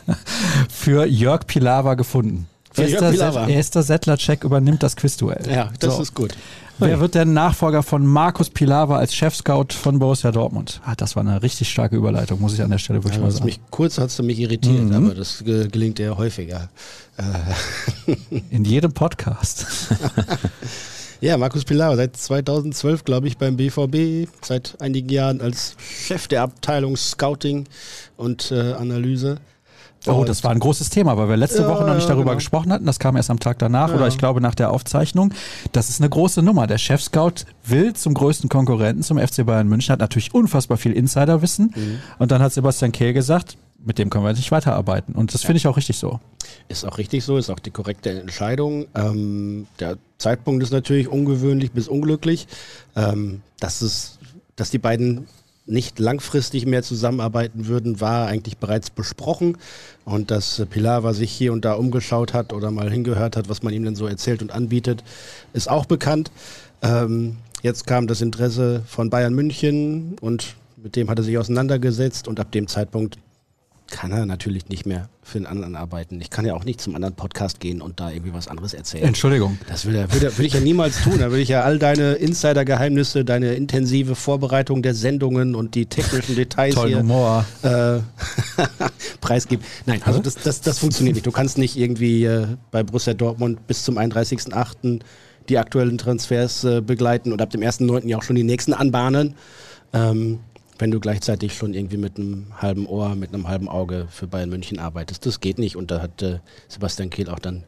[0.68, 2.46] für Jörg Pilawa gefunden.
[2.76, 3.48] Erster, Pilawa.
[3.48, 5.48] erster Settler-Check übernimmt das Quizduell.
[5.48, 6.02] Ja, das so.
[6.02, 6.34] ist gut.
[6.78, 10.80] Wer wird der Nachfolger von Markus Pilawa als Chefscout von Borussia Dortmund?
[10.84, 13.30] Ah, das war eine richtig starke Überleitung, muss ich an der Stelle wirklich ja, mal
[13.30, 13.44] sagen.
[13.44, 14.92] Mich, kurz hast du mich irritiert, mhm.
[14.92, 16.68] aber das gelingt ja häufiger.
[18.50, 19.66] In jedem Podcast.
[21.20, 26.42] Ja, Markus Pilar, seit 2012, glaube ich, beim BVB, seit einigen Jahren als Chef der
[26.42, 27.66] Abteilung Scouting
[28.16, 29.38] und äh, Analyse.
[30.06, 32.36] Oh, das war ein großes Thema, weil wir letzte ja, Woche noch nicht darüber genau.
[32.36, 32.84] gesprochen hatten.
[32.84, 33.94] Das kam erst am Tag danach ja.
[33.94, 35.32] oder ich glaube nach der Aufzeichnung.
[35.72, 36.66] Das ist eine große Nummer.
[36.66, 41.72] Der Chef-Scout will zum größten Konkurrenten, zum FC Bayern München, hat natürlich unfassbar viel Insiderwissen.
[41.74, 41.98] Mhm.
[42.18, 45.14] Und dann hat Sebastian Kehl gesagt, mit dem können wir nicht weiterarbeiten.
[45.14, 45.46] Und das ja.
[45.46, 46.20] finde ich auch richtig so.
[46.68, 48.86] Ist auch richtig so, ist auch die korrekte Entscheidung.
[48.94, 52.46] Ähm, der Zeitpunkt ist natürlich ungewöhnlich bis unglücklich.
[52.96, 54.18] Ähm, dass, es,
[54.56, 55.26] dass die beiden
[55.66, 59.56] nicht langfristig mehr zusammenarbeiten würden, war eigentlich bereits besprochen.
[60.04, 63.72] Und dass Pilar sich hier und da umgeschaut hat oder mal hingehört hat, was man
[63.72, 65.02] ihm denn so erzählt und anbietet,
[65.52, 66.30] ist auch bekannt.
[66.82, 72.28] Ähm, jetzt kam das Interesse von Bayern München und mit dem hat er sich auseinandergesetzt
[72.28, 73.18] und ab dem Zeitpunkt
[73.90, 76.20] kann er natürlich nicht mehr für den anderen arbeiten.
[76.20, 79.04] Ich kann ja auch nicht zum anderen Podcast gehen und da irgendwie was anderes erzählen.
[79.04, 79.58] Entschuldigung.
[79.68, 81.18] Das würde, würde, würde ich ja niemals tun.
[81.18, 86.34] Da würde ich ja all deine Insider-Geheimnisse, deine intensive Vorbereitung der Sendungen und die technischen
[86.34, 87.44] Details Toll hier Humor.
[87.62, 87.98] Äh,
[89.20, 89.64] preisgeben.
[89.86, 91.26] Nein, also das, das, das funktioniert nicht.
[91.26, 95.00] Du kannst nicht irgendwie äh, bei Borussia Dortmund bis zum 31.08.
[95.48, 98.06] die aktuellen Transfers äh, begleiten und ab dem 1.9.
[98.06, 99.34] ja auch schon die nächsten anbahnen.
[99.92, 100.40] Ähm,
[100.78, 104.50] wenn du gleichzeitig schon irgendwie mit einem halben Ohr, mit einem halben Auge für Bayern
[104.50, 105.24] München arbeitest.
[105.26, 107.64] Das geht nicht und da hat äh, Sebastian Kehl auch dann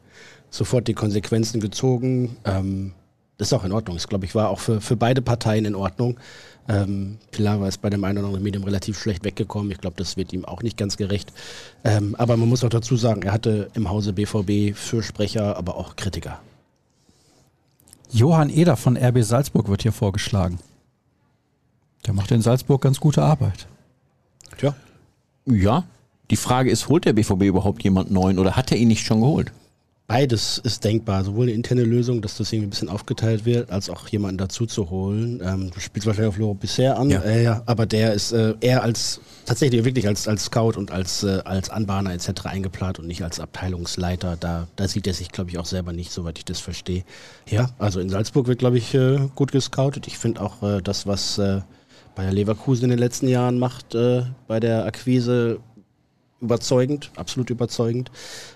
[0.49, 2.37] sofort die Konsequenzen gezogen.
[2.45, 2.93] Ähm,
[3.37, 3.95] das ist auch in Ordnung.
[3.95, 6.19] Das, glaube ich, war auch für, für beide Parteien in Ordnung.
[6.67, 9.71] Ähm, Pilar war es bei dem einen oder anderen Medium relativ schlecht weggekommen.
[9.71, 11.31] Ich glaube, das wird ihm auch nicht ganz gerecht.
[11.83, 15.95] Ähm, aber man muss auch dazu sagen, er hatte im Hause BVB Fürsprecher, aber auch
[15.95, 16.39] Kritiker.
[18.11, 20.59] Johann Eder von RB Salzburg wird hier vorgeschlagen.
[22.05, 23.67] Der macht in Salzburg ganz gute Arbeit.
[24.57, 24.75] Tja.
[25.45, 25.83] Ja.
[26.29, 29.21] Die Frage ist, holt der BVB überhaupt jemand neuen oder hat er ihn nicht schon
[29.21, 29.51] geholt?
[30.07, 31.25] Beides ist denkbar.
[31.25, 34.65] Sowohl eine interne Lösung, dass das irgendwie ein bisschen aufgeteilt wird, als auch jemanden dazu
[34.65, 35.41] zu holen.
[35.43, 37.21] Ähm, du spielst wahrscheinlich auf Loro bisher an, ja.
[37.21, 41.23] Äh, ja, aber der ist äh, eher als tatsächlich wirklich als, als Scout und als,
[41.23, 42.45] äh, als Anbahner etc.
[42.45, 44.37] eingeplant und nicht als Abteilungsleiter.
[44.37, 47.03] Da, da sieht er sich, glaube ich, auch selber nicht, soweit ich das verstehe.
[47.49, 50.07] Ja, also in Salzburg wird, glaube ich, äh, gut gescoutet.
[50.07, 51.59] Ich finde auch äh, das, was äh,
[52.17, 55.59] Bayer Leverkusen in den letzten Jahren macht, äh, bei der Akquise
[56.41, 58.09] überzeugend, absolut überzeugend.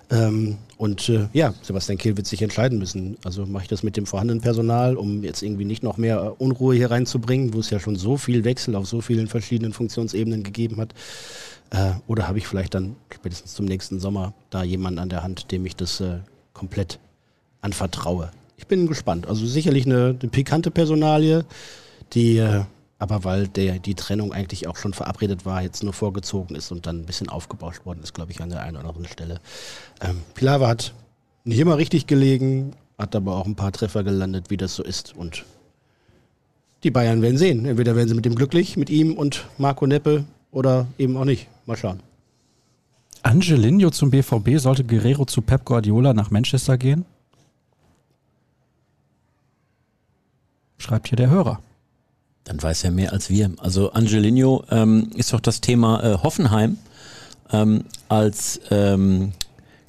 [0.10, 3.18] Ähm, und äh, ja, Sebastian Kehl wird sich entscheiden müssen.
[3.24, 6.44] Also mache ich das mit dem vorhandenen Personal, um jetzt irgendwie nicht noch mehr äh,
[6.44, 10.42] Unruhe hier reinzubringen, wo es ja schon so viel Wechsel auf so vielen verschiedenen Funktionsebenen
[10.42, 10.96] gegeben hat.
[11.70, 15.52] Äh, oder habe ich vielleicht dann spätestens zum nächsten Sommer da jemanden an der Hand,
[15.52, 16.18] dem ich das äh,
[16.54, 16.98] komplett
[17.62, 18.32] anvertraue.
[18.58, 19.28] Ich bin gespannt.
[19.28, 21.46] Also sicherlich eine, eine pikante Personalie,
[22.14, 22.64] die äh,
[23.02, 26.86] aber weil der, die Trennung eigentlich auch schon verabredet war, jetzt nur vorgezogen ist und
[26.86, 29.40] dann ein bisschen aufgebauscht worden ist, glaube ich, an der einen oder anderen Stelle.
[30.02, 30.94] Ähm, Pilawa hat
[31.44, 35.16] nicht immer richtig gelegen, hat aber auch ein paar Treffer gelandet, wie das so ist.
[35.16, 35.46] Und
[36.84, 37.66] die Bayern werden sehen.
[37.66, 41.48] Entweder werden sie mit dem glücklich, mit ihm und Marco Neppe, oder eben auch nicht.
[41.66, 42.02] Mal schauen.
[43.24, 47.06] Angelino zum BVB, sollte Guerrero zu Pep Guardiola nach Manchester gehen?
[50.78, 51.62] Schreibt hier der Hörer.
[52.44, 53.52] Dann weiß er mehr als wir.
[53.58, 56.78] Also Angelino ähm, ist doch das Thema äh, Hoffenheim
[57.52, 59.34] ähm, als ähm,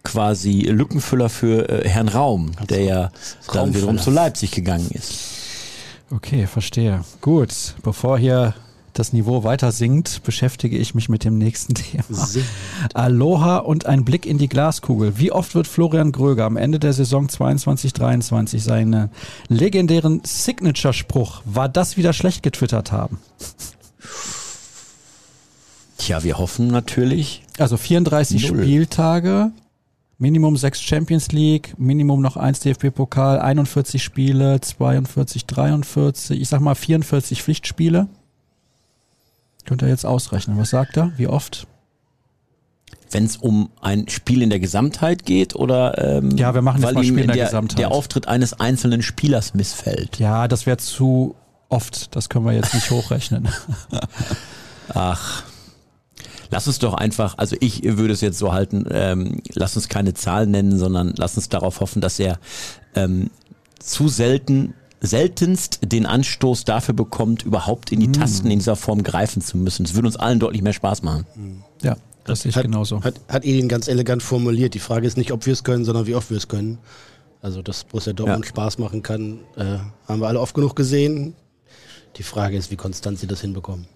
[0.02, 3.10] quasi Lückenfüller für äh, Herrn Raum, also, der ja
[3.52, 5.12] dann wiederum zu Leipzig gegangen ist.
[6.10, 7.04] Okay, verstehe.
[7.20, 8.54] Gut, bevor hier
[8.92, 12.04] das Niveau weiter sinkt, beschäftige ich mich mit dem nächsten Thema.
[12.10, 12.46] Singt.
[12.94, 15.18] Aloha und ein Blick in die Glaskugel.
[15.18, 19.10] Wie oft wird Florian Gröger am Ende der Saison 22-23 seinen
[19.48, 23.18] legendären Signature-Spruch, war das wieder schlecht getwittert haben?
[25.98, 27.44] Tja, wir hoffen natürlich.
[27.58, 28.62] Also 34 Null.
[28.62, 29.52] Spieltage,
[30.18, 36.74] Minimum 6 Champions League, Minimum noch 1 DFB-Pokal, 41 Spiele, 42, 43, ich sag mal
[36.74, 38.08] 44 Pflichtspiele.
[39.64, 40.58] Könnt ihr jetzt ausrechnen.
[40.58, 41.12] Was sagt er?
[41.16, 41.66] Wie oft?
[43.10, 46.94] Wenn es um ein Spiel in der Gesamtheit geht oder ähm, ja, wir machen jetzt
[46.94, 47.78] mal Spiel in der, der Gesamtheit.
[47.78, 50.18] Der Auftritt eines einzelnen Spielers missfällt.
[50.18, 51.36] Ja, das wäre zu
[51.68, 52.14] oft.
[52.16, 53.48] Das können wir jetzt nicht hochrechnen.
[54.94, 55.44] Ach.
[56.50, 60.12] Lass uns doch einfach, also ich würde es jetzt so halten, ähm, lass uns keine
[60.12, 62.38] Zahlen nennen, sondern lass uns darauf hoffen, dass er
[62.94, 63.30] ähm,
[63.78, 68.12] zu selten seltenst den Anstoß dafür bekommt, überhaupt in die mm.
[68.14, 69.84] Tasten in dieser Form greifen zu müssen.
[69.84, 71.26] Es würde uns allen deutlich mehr Spaß machen.
[71.82, 73.02] Ja, das sehe ich hat, genauso.
[73.02, 74.74] Hat, hat ihn ganz elegant formuliert.
[74.74, 76.78] Die Frage ist nicht, ob wir es können, sondern wie oft wir es können.
[77.40, 78.48] Also, dass Borussia Dortmund ja.
[78.50, 81.34] Spaß machen kann, äh, haben wir alle oft genug gesehen.
[82.16, 83.86] Die Frage ist, wie konstant sie das hinbekommen.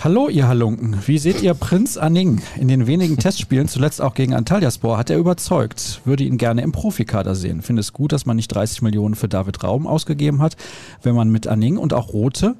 [0.00, 0.98] Hallo, ihr Halunken.
[1.06, 2.42] Wie seht ihr Prinz Anning?
[2.58, 6.00] In den wenigen Testspielen, zuletzt auch gegen Antalyaspor, hat er überzeugt.
[6.04, 7.62] Würde ihn gerne im Profikader sehen.
[7.62, 10.56] Finde es gut, dass man nicht 30 Millionen für David Raum ausgegeben hat,
[11.02, 12.56] wenn man mit Anning und auch Rote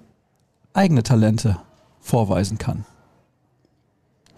[0.73, 1.59] eigene Talente
[2.01, 2.85] vorweisen kann.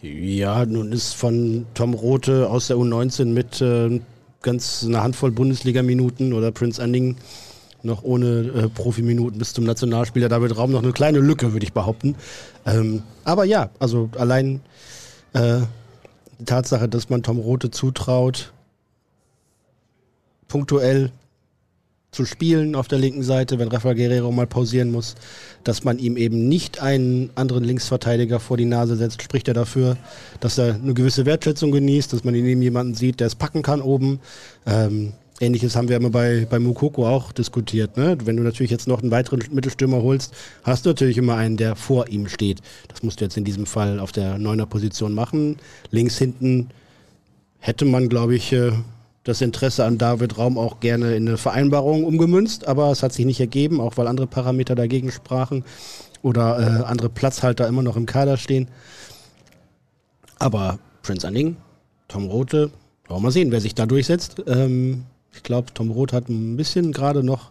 [0.00, 4.00] Ja, nun ist von Tom Rote aus der U19 mit äh,
[4.40, 7.16] ganz einer Handvoll Bundesliga-Minuten oder Prince Anning
[7.84, 11.72] noch ohne äh, Profiminuten bis zum Nationalspieler David Raum noch eine kleine Lücke, würde ich
[11.72, 12.16] behaupten.
[12.66, 14.60] Ähm, aber ja, also allein
[15.32, 15.60] äh,
[16.38, 18.52] die Tatsache, dass man Tom Rote zutraut,
[20.48, 21.10] punktuell
[22.14, 25.16] zu spielen auf der linken Seite, wenn Rafael Guerrero mal pausieren muss,
[25.64, 29.96] dass man ihm eben nicht einen anderen Linksverteidiger vor die Nase setzt, spricht er dafür,
[30.40, 33.62] dass er eine gewisse Wertschätzung genießt, dass man in ihm jemanden sieht, der es packen
[33.62, 34.20] kann oben.
[34.64, 37.96] Ähm, Ähnliches haben wir immer bei, bei Mukoko auch diskutiert.
[37.96, 38.16] Ne?
[38.24, 40.32] Wenn du natürlich jetzt noch einen weiteren Mittelstürmer holst,
[40.62, 42.60] hast du natürlich immer einen, der vor ihm steht.
[42.88, 45.56] Das musst du jetzt in diesem Fall auf der neuner Position machen.
[45.90, 46.68] Links hinten
[47.58, 48.72] hätte man, glaube ich, äh,
[49.24, 53.24] das Interesse an David Raum auch gerne in eine Vereinbarung umgemünzt, aber es hat sich
[53.24, 55.64] nicht ergeben, auch weil andere Parameter dagegen sprachen
[56.22, 58.68] oder äh, andere Platzhalter immer noch im Kader stehen.
[60.38, 61.56] Aber Prince Anning,
[62.06, 62.70] Tom Rote,
[63.08, 64.42] wollen wir mal sehen, wer sich da durchsetzt.
[64.46, 65.04] Ähm,
[65.34, 67.50] ich glaube, Tom Roth hat ein bisschen gerade noch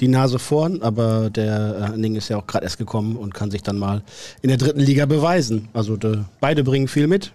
[0.00, 3.62] die Nase vorn, aber der Anning ist ja auch gerade erst gekommen und kann sich
[3.62, 4.02] dann mal
[4.42, 5.68] in der dritten Liga beweisen.
[5.72, 7.32] Also de, beide bringen viel mit.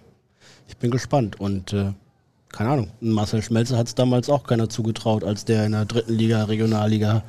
[0.68, 1.92] Ich bin gespannt und äh,
[2.50, 6.12] keine Ahnung, Marcel Schmelzer hat es damals auch keiner zugetraut, als der in der dritten
[6.12, 7.22] Liga, Regionalliga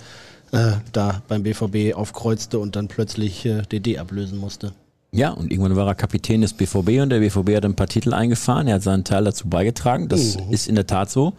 [0.51, 4.73] äh, da beim BVB aufkreuzte und dann plötzlich äh, DD ablösen musste.
[5.13, 8.13] Ja, und irgendwann war er Kapitän des BVB und der BVB hat ein paar Titel
[8.13, 8.69] eingefahren.
[8.69, 10.07] Er hat seinen Teil dazu beigetragen.
[10.07, 10.53] Das mhm.
[10.53, 11.33] ist in der Tat so.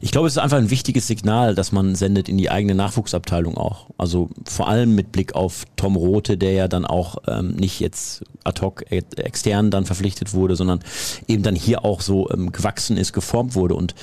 [0.00, 3.56] Ich glaube, es ist einfach ein wichtiges Signal, dass man sendet in die eigene Nachwuchsabteilung
[3.56, 3.86] auch.
[3.98, 8.22] Also vor allem mit Blick auf Tom Rote, der ja dann auch ähm, nicht jetzt
[8.44, 10.78] ad hoc extern dann verpflichtet wurde, sondern
[11.26, 13.74] eben dann hier auch so ähm, gewachsen ist, geformt wurde.
[13.74, 13.96] Und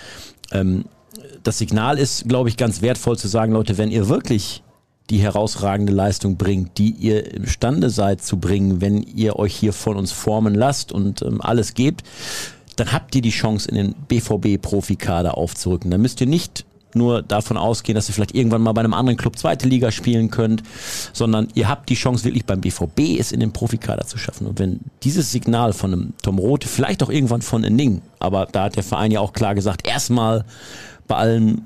[0.52, 0.84] ähm,
[1.44, 4.64] das Signal ist, glaube ich, ganz wertvoll zu sagen, Leute, wenn ihr wirklich
[5.10, 9.96] die herausragende Leistung bringt, die ihr imstande seid zu bringen, wenn ihr euch hier von
[9.96, 12.04] uns formen lasst und ähm, alles gebt,
[12.76, 15.90] dann habt ihr die Chance, in den BVB-Profikader aufzurücken.
[15.90, 19.18] Dann müsst ihr nicht nur davon ausgehen, dass ihr vielleicht irgendwann mal bei einem anderen
[19.18, 20.64] Club zweite Liga spielen könnt,
[21.14, 24.48] sondern ihr habt die Chance wirklich beim BVB es in den Profikader zu schaffen.
[24.48, 28.66] Und wenn dieses Signal von einem Tom Rote, vielleicht auch irgendwann von Ning, aber da
[28.66, 30.46] hat der Verein ja auch klar gesagt, erstmal
[31.08, 31.62] bei allem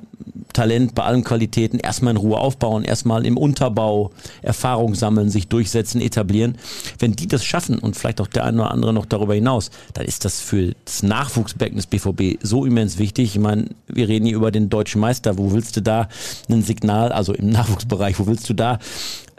[0.54, 4.12] Talent, bei allen Qualitäten erstmal in Ruhe aufbauen, erstmal im Unterbau
[4.42, 6.58] Erfahrung sammeln, sich durchsetzen, etablieren.
[7.00, 10.06] Wenn die das schaffen und vielleicht auch der eine oder andere noch darüber hinaus, dann
[10.06, 13.36] ist das für das Nachwuchsbecken des BVB so immens wichtig.
[13.36, 15.38] Ich meine, wir reden hier über den deutschen Meister.
[15.38, 16.08] Wo willst du da
[16.50, 18.80] ein Signal, also im Nachwuchsbereich, wo willst du da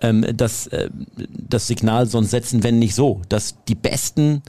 [0.01, 0.91] ähm, das, äh,
[1.31, 4.43] das Signal sonst setzen, wenn nicht so, dass die Besten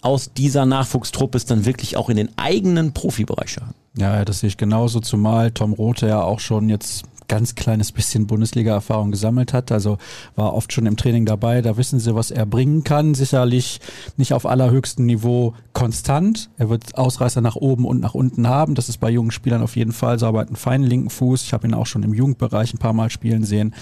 [0.00, 3.74] aus dieser Nachwuchstruppe es dann wirklich auch in den eigenen Profibereich schaffen.
[3.96, 8.26] Ja, das sehe ich genauso, zumal Tom Rote ja auch schon jetzt ganz kleines bisschen
[8.26, 9.72] Bundesliga-Erfahrung gesammelt hat.
[9.72, 9.96] Also
[10.36, 11.62] war oft schon im Training dabei.
[11.62, 13.14] Da wissen sie, was er bringen kann.
[13.14, 13.80] Sicherlich
[14.18, 16.50] nicht auf allerhöchstem Niveau konstant.
[16.58, 18.74] Er wird Ausreißer nach oben und nach unten haben.
[18.74, 20.26] Das ist bei jungen Spielern auf jeden Fall so.
[20.26, 21.44] Aber einen feinen linken Fuß.
[21.44, 23.74] Ich habe ihn auch schon im Jugendbereich ein paar Mal spielen sehen.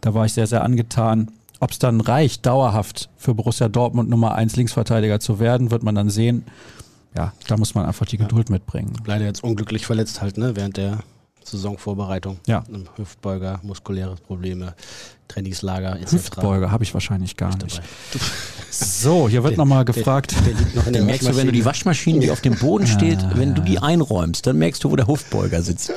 [0.00, 1.32] Da war ich sehr, sehr angetan.
[1.58, 5.96] Ob es dann reicht, dauerhaft für Borussia Dortmund Nummer 1 Linksverteidiger zu werden, wird man
[5.96, 6.44] dann sehen
[7.16, 8.54] ja, da muss man einfach die Geduld ja.
[8.54, 8.92] mitbringen.
[9.06, 11.00] Leider jetzt unglücklich verletzt halt, ne, während der
[11.44, 12.38] Saisonvorbereitung.
[12.46, 12.64] Ja.
[12.96, 14.74] Hüftbeuger, muskuläre Probleme,
[15.28, 16.12] Trainingslager etc.
[16.12, 17.82] Hüftbeuger habe ich wahrscheinlich gar nicht.
[18.74, 20.32] So, hier wird nochmal gefragt.
[20.32, 22.56] Der, der liegt noch in der merkst du, wenn du die Waschmaschine, die auf dem
[22.56, 25.92] Boden steht, wenn du die einräumst, dann merkst du, wo der Hüftbeuger sitzt.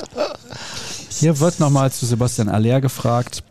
[1.09, 3.43] Hier wird nochmal zu Sebastian Aller gefragt.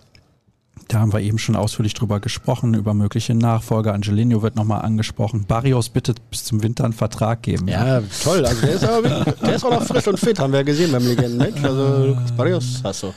[0.88, 3.94] Da haben wir eben schon ausführlich drüber gesprochen, über mögliche Nachfolger.
[3.94, 5.46] Angelino wird nochmal angesprochen.
[5.46, 7.68] Barrios bittet bis zum Winter einen Vertrag geben.
[7.68, 8.44] Ja, toll.
[8.44, 10.92] Also der ist, aber, der ist auch noch frisch und fit, haben wir ja gesehen
[10.92, 11.64] beim Legendenmatch.
[11.64, 13.14] Also Barrios hast du.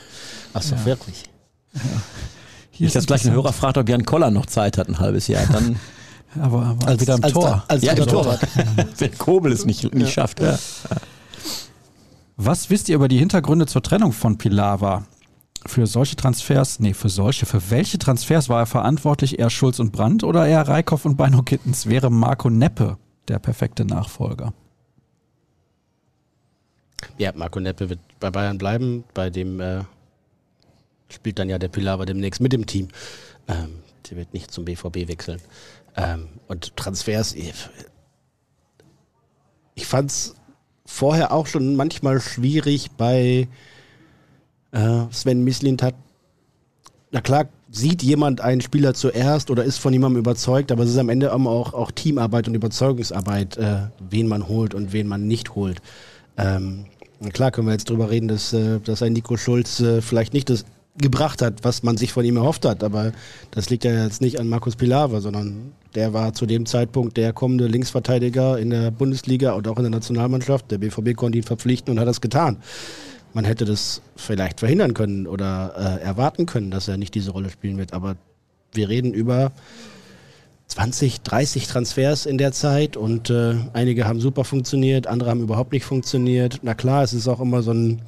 [0.54, 0.84] Hast du ja.
[0.86, 1.24] wirklich.
[1.74, 1.80] Ja.
[2.70, 5.26] Hier Nicht, dass gleich ein Hörer fragt, ob Jan Koller noch Zeit hat, ein halbes
[5.28, 5.44] Jahr.
[5.52, 5.76] Dann
[6.40, 7.64] aber, aber als, wieder im als, Tor.
[7.68, 8.38] Als, als ja, im Tor.
[8.98, 10.40] Wenn Kobel es nicht, nicht schafft.
[10.40, 10.58] Ja.
[12.36, 15.04] Was wisst ihr über die Hintergründe zur Trennung von Pilawa?
[15.66, 19.38] Für solche Transfers, nee, für solche, für welche Transfers war er verantwortlich?
[19.38, 21.86] Eher Schulz und Brandt oder eher Reikhoff und Beino Kittens?
[21.86, 22.96] Wäre Marco Neppe
[23.28, 24.52] der perfekte Nachfolger?
[27.16, 29.04] Ja, Marco Neppe wird bei Bayern bleiben.
[29.14, 29.82] Bei dem äh,
[31.08, 32.88] spielt dann ja der Pilar demnächst mit dem Team.
[33.46, 35.40] Ähm, der wird nicht zum BVB wechseln.
[35.96, 37.34] Ähm, und Transfers,
[39.74, 40.34] ich fand es
[40.86, 43.48] vorher auch schon manchmal schwierig bei
[44.72, 45.94] äh, Sven Mislint hat,
[47.10, 50.98] na klar, sieht jemand einen Spieler zuerst oder ist von jemandem überzeugt, aber es ist
[50.98, 55.54] am Ende auch, auch Teamarbeit und Überzeugungsarbeit, äh, wen man holt und wen man nicht
[55.54, 55.80] holt.
[56.36, 56.86] Ähm,
[57.20, 60.32] na klar können wir jetzt drüber reden, dass, äh, dass ein Nico Schulz äh, vielleicht
[60.32, 60.64] nicht das
[60.96, 63.12] gebracht hat, was man sich von ihm erhofft hat, aber
[63.52, 67.32] das liegt ja jetzt nicht an Markus Pilawa, sondern der war zu dem Zeitpunkt der
[67.32, 70.70] kommende Linksverteidiger in der Bundesliga und auch in der Nationalmannschaft.
[70.70, 72.58] Der BVB konnte ihn verpflichten und hat das getan
[73.34, 77.50] man hätte das vielleicht verhindern können oder äh, erwarten können, dass er nicht diese Rolle
[77.50, 77.92] spielen wird.
[77.92, 78.16] Aber
[78.72, 79.52] wir reden über
[80.68, 85.72] 20, 30 Transfers in der Zeit und äh, einige haben super funktioniert, andere haben überhaupt
[85.72, 86.60] nicht funktioniert.
[86.62, 88.02] Na klar, es ist auch immer so ein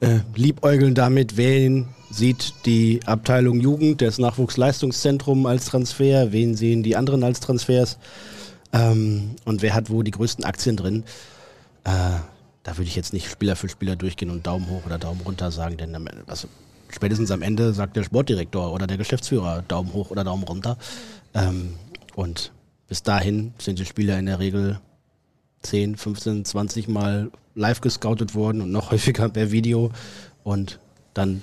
[0.00, 6.96] äh, Liebäugeln damit, wen sieht die Abteilung Jugend, das Nachwuchsleistungszentrum als Transfer, wen sehen die
[6.96, 7.98] anderen als Transfers
[8.72, 11.04] ähm, und wer hat wo die größten Aktien drin.
[11.84, 11.90] Äh,
[12.64, 15.52] da würde ich jetzt nicht Spieler für Spieler durchgehen und Daumen hoch oder Daumen runter
[15.52, 15.94] sagen, denn
[16.26, 16.48] also
[16.88, 20.78] spätestens am Ende sagt der Sportdirektor oder der Geschäftsführer Daumen hoch oder Daumen runter.
[21.34, 21.74] Ähm,
[22.16, 22.52] und
[22.88, 24.80] bis dahin sind die Spieler in der Regel
[25.62, 29.90] 10, 15, 20 Mal live gescoutet worden und noch häufiger per Video.
[30.42, 30.80] Und
[31.12, 31.42] dann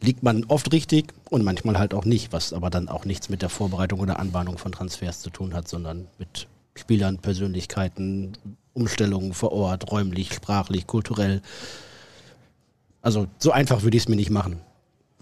[0.00, 3.42] liegt man oft richtig und manchmal halt auch nicht, was aber dann auch nichts mit
[3.42, 8.32] der Vorbereitung oder Anbahnung von Transfers zu tun hat, sondern mit Spielern, Persönlichkeiten,
[8.74, 11.40] Umstellungen vor Ort, räumlich, sprachlich, kulturell.
[13.00, 14.60] Also so einfach würde ich es mir nicht machen,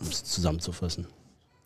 [0.01, 1.07] um es zusammenzufassen.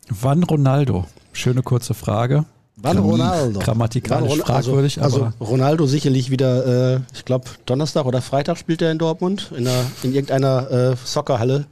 [0.09, 1.05] Wann Ronaldo?
[1.33, 2.45] Schöne kurze Frage.
[2.79, 3.59] Wann Ronaldo?
[3.59, 5.33] Grammatikalisch Wann, also, fragwürdig, also, aber.
[5.39, 9.67] Also Ronaldo sicherlich wieder, äh, ich glaube, Donnerstag oder Freitag spielt er in Dortmund, in,
[9.67, 11.65] einer, in irgendeiner äh, Soccerhalle.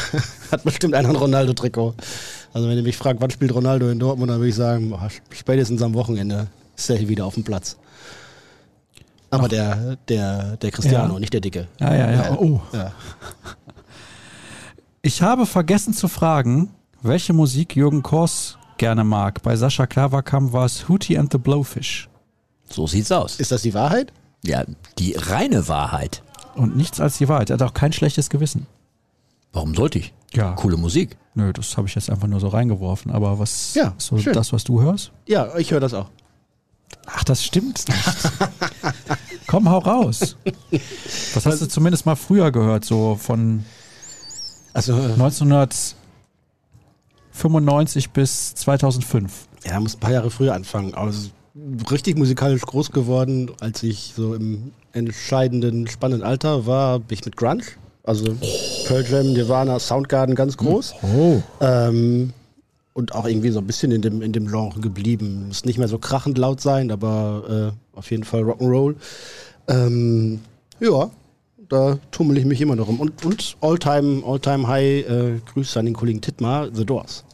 [0.50, 1.94] Hat bestimmt einer ein Ronaldo-Trikot.
[2.52, 5.08] Also wenn ihr mich fragt, wann spielt Ronaldo in Dortmund, dann würde ich sagen, boah,
[5.30, 7.76] spätestens am Wochenende ist er hier wieder auf dem Platz.
[9.30, 11.20] Aber der, der, der Cristiano, ja.
[11.20, 11.68] nicht der Dicke.
[11.78, 12.32] Ja, ja, ja.
[12.32, 12.60] Oh.
[12.72, 12.92] Ja.
[15.02, 19.42] Ich habe vergessen zu fragen, welche Musik Jürgen Kors gerne mag.
[19.42, 22.10] Bei Sascha Klaverkamp war es Hootie and the Blowfish.
[22.68, 23.40] So sieht's aus.
[23.40, 24.12] Ist das die Wahrheit?
[24.44, 24.64] Ja,
[24.98, 26.22] die reine Wahrheit.
[26.54, 27.48] Und nichts als die Wahrheit.
[27.48, 28.66] Er hat auch kein schlechtes Gewissen.
[29.54, 30.12] Warum sollte ich?
[30.34, 30.52] Ja.
[30.52, 31.16] Coole Musik.
[31.34, 33.10] Nö, das habe ich jetzt einfach nur so reingeworfen.
[33.10, 35.12] Aber was ja, ist so das, was du hörst?
[35.26, 36.10] Ja, ich höre das auch.
[37.06, 38.04] Ach, das stimmt nicht.
[39.50, 40.36] Komm, hau raus.
[41.34, 43.64] Was hast du zumindest mal früher gehört, so von
[44.72, 49.48] Also, äh, 1995 bis 2005?
[49.64, 50.94] ja, muss ein paar Jahre früher anfangen.
[50.94, 51.30] Also,
[51.90, 57.36] richtig musikalisch groß geworden, als ich so im entscheidenden, spannenden Alter war, bin ich mit
[57.36, 57.64] Grunge.
[58.04, 58.36] Also
[58.86, 60.94] Pearl Jam, Nirvana, Soundgarden ganz groß.
[61.02, 61.42] Oh.
[61.60, 62.32] Ähm,
[63.00, 65.48] und auch irgendwie so ein bisschen in dem, in dem Genre geblieben.
[65.48, 68.94] Muss nicht mehr so krachend laut sein, aber äh, auf jeden Fall Rock'n'Roll.
[69.68, 70.40] Ähm,
[70.78, 71.10] ja,
[71.68, 73.00] da tummel ich mich immer noch rum.
[73.00, 77.24] Und, und All-Time All -Time High, äh, Grüße an den Kollegen Tittmar, The Doors.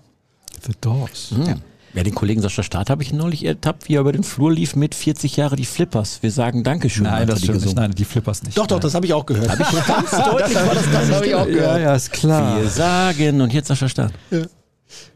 [0.63, 1.35] The Doors.
[1.47, 1.57] Ja.
[1.95, 4.77] Ja, den Kollegen Sascha Staat habe ich neulich ertappt, wie er über den Flur lief
[4.77, 6.19] mit 40 Jahre die Flippers.
[6.23, 7.05] Wir sagen Dankeschön.
[7.05, 7.75] Nein, das die stimmt nicht.
[7.75, 8.59] Nein, die Flippers nicht.
[8.59, 9.49] Doch, doch, das habe ich auch gehört.
[9.49, 11.81] Hab ich ganz deutlich war das, das habe ich auch Ja, gehört.
[11.81, 12.61] ja, ist klar.
[12.61, 14.13] Wir sagen und jetzt Sascha Staat.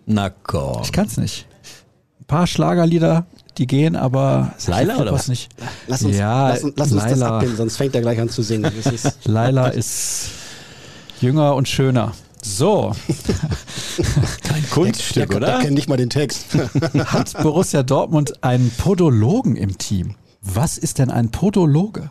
[0.06, 0.82] Na komm.
[0.82, 1.46] Ich kann's nicht.
[2.20, 3.26] Ein paar Schlagerlieder,
[3.58, 5.28] die gehen, aber Laila oder was?
[5.28, 5.48] nicht.
[5.86, 8.70] Lass uns, Ja, lass, lass uns das abbinden, sonst fängt er gleich an zu singen.
[8.92, 10.30] Ist, Laila ist
[11.20, 12.12] jünger und schöner.
[12.42, 12.92] So,
[14.44, 15.58] Kein Kunststück, der, der oder?
[15.60, 16.46] kennt nicht mal den Text.
[17.04, 20.14] hat Borussia Dortmund einen Podologen im Team?
[20.40, 22.10] Was ist denn ein Podologe?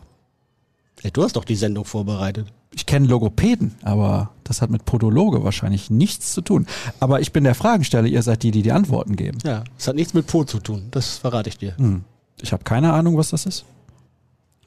[1.12, 2.46] Du hast doch die Sendung vorbereitet.
[2.72, 6.66] Ich kenne Logopäden, aber das hat mit Podologe wahrscheinlich nichts zu tun.
[7.00, 9.38] Aber ich bin der Fragensteller, ihr seid die, die die Antworten geben.
[9.44, 10.84] Ja, es hat nichts mit Po zu tun.
[10.92, 11.76] Das verrate ich dir.
[11.76, 12.04] Hm.
[12.40, 13.64] Ich habe keine Ahnung, was das ist.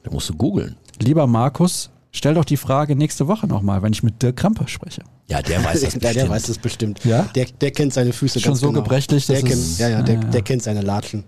[0.02, 0.76] Da musst du googeln.
[1.00, 5.02] Lieber Markus, stell doch die Frage nächste Woche nochmal, wenn ich mit Dirk Kramper spreche.
[5.26, 6.30] Ja, der weiß das Ja, der bestimmt.
[6.30, 7.04] weiß es bestimmt.
[7.06, 7.22] Ja?
[7.34, 8.82] Der, der kennt seine Füße Schon ganz so genau.
[8.82, 10.28] gebrechlich, der dass kennt, es- Ja, ja, der, Ah, ja.
[10.28, 11.24] der kennt seine Latschen.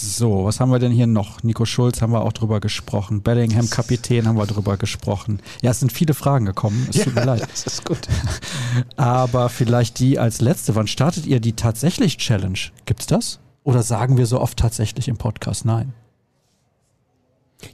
[0.00, 1.42] So, was haben wir denn hier noch?
[1.42, 3.22] Nico Schulz haben wir auch drüber gesprochen.
[3.22, 5.40] Bellingham Kapitän haben wir drüber gesprochen.
[5.60, 6.86] Ja, es sind viele Fragen gekommen.
[6.88, 7.42] Es tut mir leid.
[7.50, 8.06] Das ist gut.
[8.96, 10.76] Aber vielleicht die als letzte.
[10.76, 12.58] Wann startet ihr die tatsächlich Challenge?
[12.86, 13.40] Gibt's das?
[13.64, 15.92] Oder sagen wir so oft tatsächlich im Podcast nein?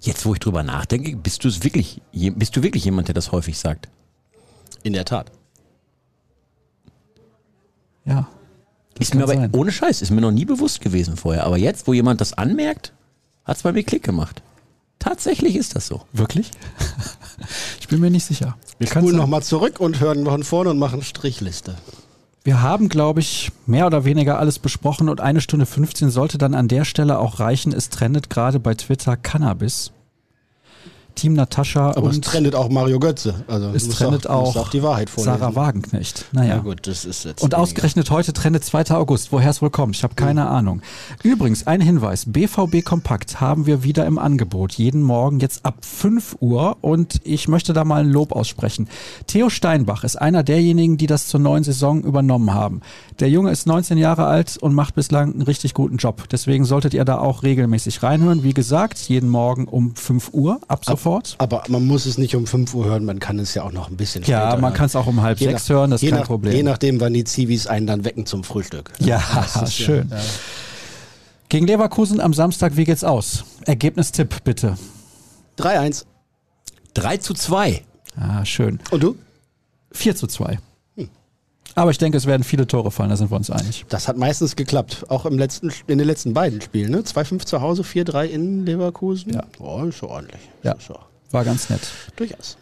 [0.01, 3.32] Jetzt, wo ich drüber nachdenke, bist du es wirklich, bist du wirklich jemand, der das
[3.32, 3.90] häufig sagt?
[4.82, 5.30] In der Tat.
[8.06, 8.28] Ja.
[8.94, 9.50] Das Ist mir aber sein.
[9.52, 11.44] ohne Scheiß, ist mir noch nie bewusst gewesen vorher.
[11.44, 12.92] Aber jetzt, wo jemand das anmerkt,
[13.44, 14.42] hat es bei mir Klick gemacht.
[14.98, 16.02] Tatsächlich ist das so.
[16.12, 16.50] Wirklich?
[17.80, 18.56] ich bin mir nicht sicher.
[18.78, 21.76] Wir spulen nochmal zurück und hören von vorne und machen Strichliste.
[22.44, 26.54] Wir haben, glaube ich, mehr oder weniger alles besprochen und eine Stunde 15 sollte dann
[26.54, 27.72] an der Stelle auch reichen.
[27.72, 29.92] Es trendet gerade bei Twitter Cannabis.
[31.14, 33.34] Team Natascha Aber es und trendet auch Mario Götze.
[33.46, 35.38] Also es trendet auch, auch die Wahrheit vorlesen.
[35.38, 36.26] Sarah Wagenknecht.
[36.32, 36.56] Naja.
[36.56, 38.90] Ja gut, das ist jetzt Und ausgerechnet heute trendet 2.
[38.90, 39.32] August.
[39.32, 40.82] Woher es wohl kommt, ich habe keine Ahnung.
[41.22, 42.24] Übrigens, ein Hinweis.
[42.26, 44.72] BVB Kompakt haben wir wieder im Angebot.
[44.72, 46.78] Jeden Morgen jetzt ab 5 Uhr.
[46.80, 48.88] Und ich möchte da mal ein Lob aussprechen.
[49.26, 52.80] Theo Steinbach ist einer derjenigen, die das zur neuen Saison übernommen haben.
[53.20, 56.28] Der Junge ist 19 Jahre alt und macht bislang einen richtig guten Job.
[56.30, 58.42] Deswegen solltet ihr da auch regelmäßig reinhören.
[58.42, 61.03] Wie gesagt, jeden Morgen um 5 Uhr ab sofort.
[61.39, 63.89] Aber man muss es nicht um 5 Uhr hören, man kann es ja auch noch
[63.90, 64.74] ein bisschen Ja, später man hören.
[64.74, 66.55] kann es auch um halb Je sechs nach- hören, das ist je kein nach, Problem.
[66.55, 68.93] Je nachdem, wann die Zivis einen dann wecken zum Frühstück.
[68.98, 70.09] Ja, Das ist ja- schön.
[70.10, 70.18] ja.
[71.48, 73.44] Gegen Leverkusen am Samstag, wie geht's aus?
[73.66, 74.76] Ergebnistipp bitte.
[75.59, 76.05] 3-1.
[76.94, 77.82] 3 zu 2.
[78.16, 78.81] Ah, schön.
[78.90, 79.16] Und du?
[79.93, 80.59] 4 zu 2.
[81.76, 83.84] Aber ich denke, es werden viele Tore fallen, da sind wir uns einig.
[83.88, 85.05] Das hat meistens geklappt.
[85.09, 86.92] Auch im letzten, in den letzten beiden Spielen.
[86.92, 87.01] Ne?
[87.01, 89.34] 2-5 zu Hause, 4-3 in Leverkusen.
[89.34, 89.42] Ja.
[89.59, 90.40] Oh, ist schon ordentlich.
[90.62, 90.72] Ja.
[90.72, 90.96] Ist schon-
[91.32, 91.80] War ganz nett.
[92.16, 92.56] Durchaus.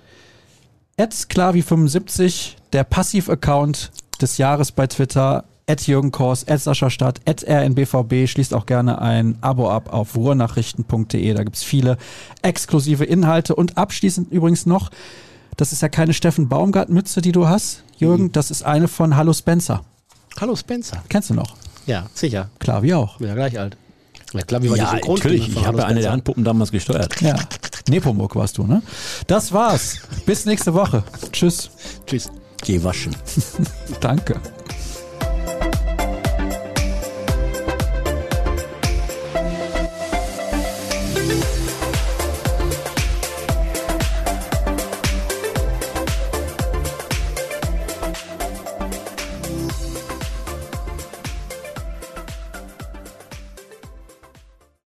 [0.99, 3.91] Klavi75, der Passiv-Account
[4.21, 5.45] des Jahres bei Twitter.
[5.69, 8.27] At Jürgen Kors, at Sascha Stadt, at rnbvb.
[8.27, 11.35] Schließt auch gerne ein Abo ab auf ruhrnachrichten.de.
[11.35, 11.99] Da gibt's viele
[12.43, 13.55] exklusive Inhalte.
[13.55, 14.91] Und abschließend übrigens noch,
[15.57, 18.33] das ist ja keine Steffen Baumgart-Mütze, die du hast, Jürgen.
[18.33, 19.83] Das ist eine von Hallo Spencer.
[20.41, 21.03] Hallo Spencer.
[21.09, 21.55] Kennst du noch?
[21.87, 22.49] Ja, sicher.
[22.59, 23.21] Klavi auch.
[23.21, 23.77] Ja, gleich alt.
[24.33, 25.57] Ja, klar, wie war die Ja, Synchronstimme natürlich.
[25.57, 26.13] Ich habe ja eine der?
[26.13, 27.15] Handpuppen damals gesteuert.
[27.21, 27.37] Ja.
[27.89, 28.81] Nepomuk warst du, ne?
[29.27, 29.99] Das war's.
[30.25, 31.03] Bis nächste Woche.
[31.33, 31.71] Tschüss.
[32.07, 32.31] Tschüss.
[32.63, 33.15] Geh waschen.
[34.01, 34.41] Danke.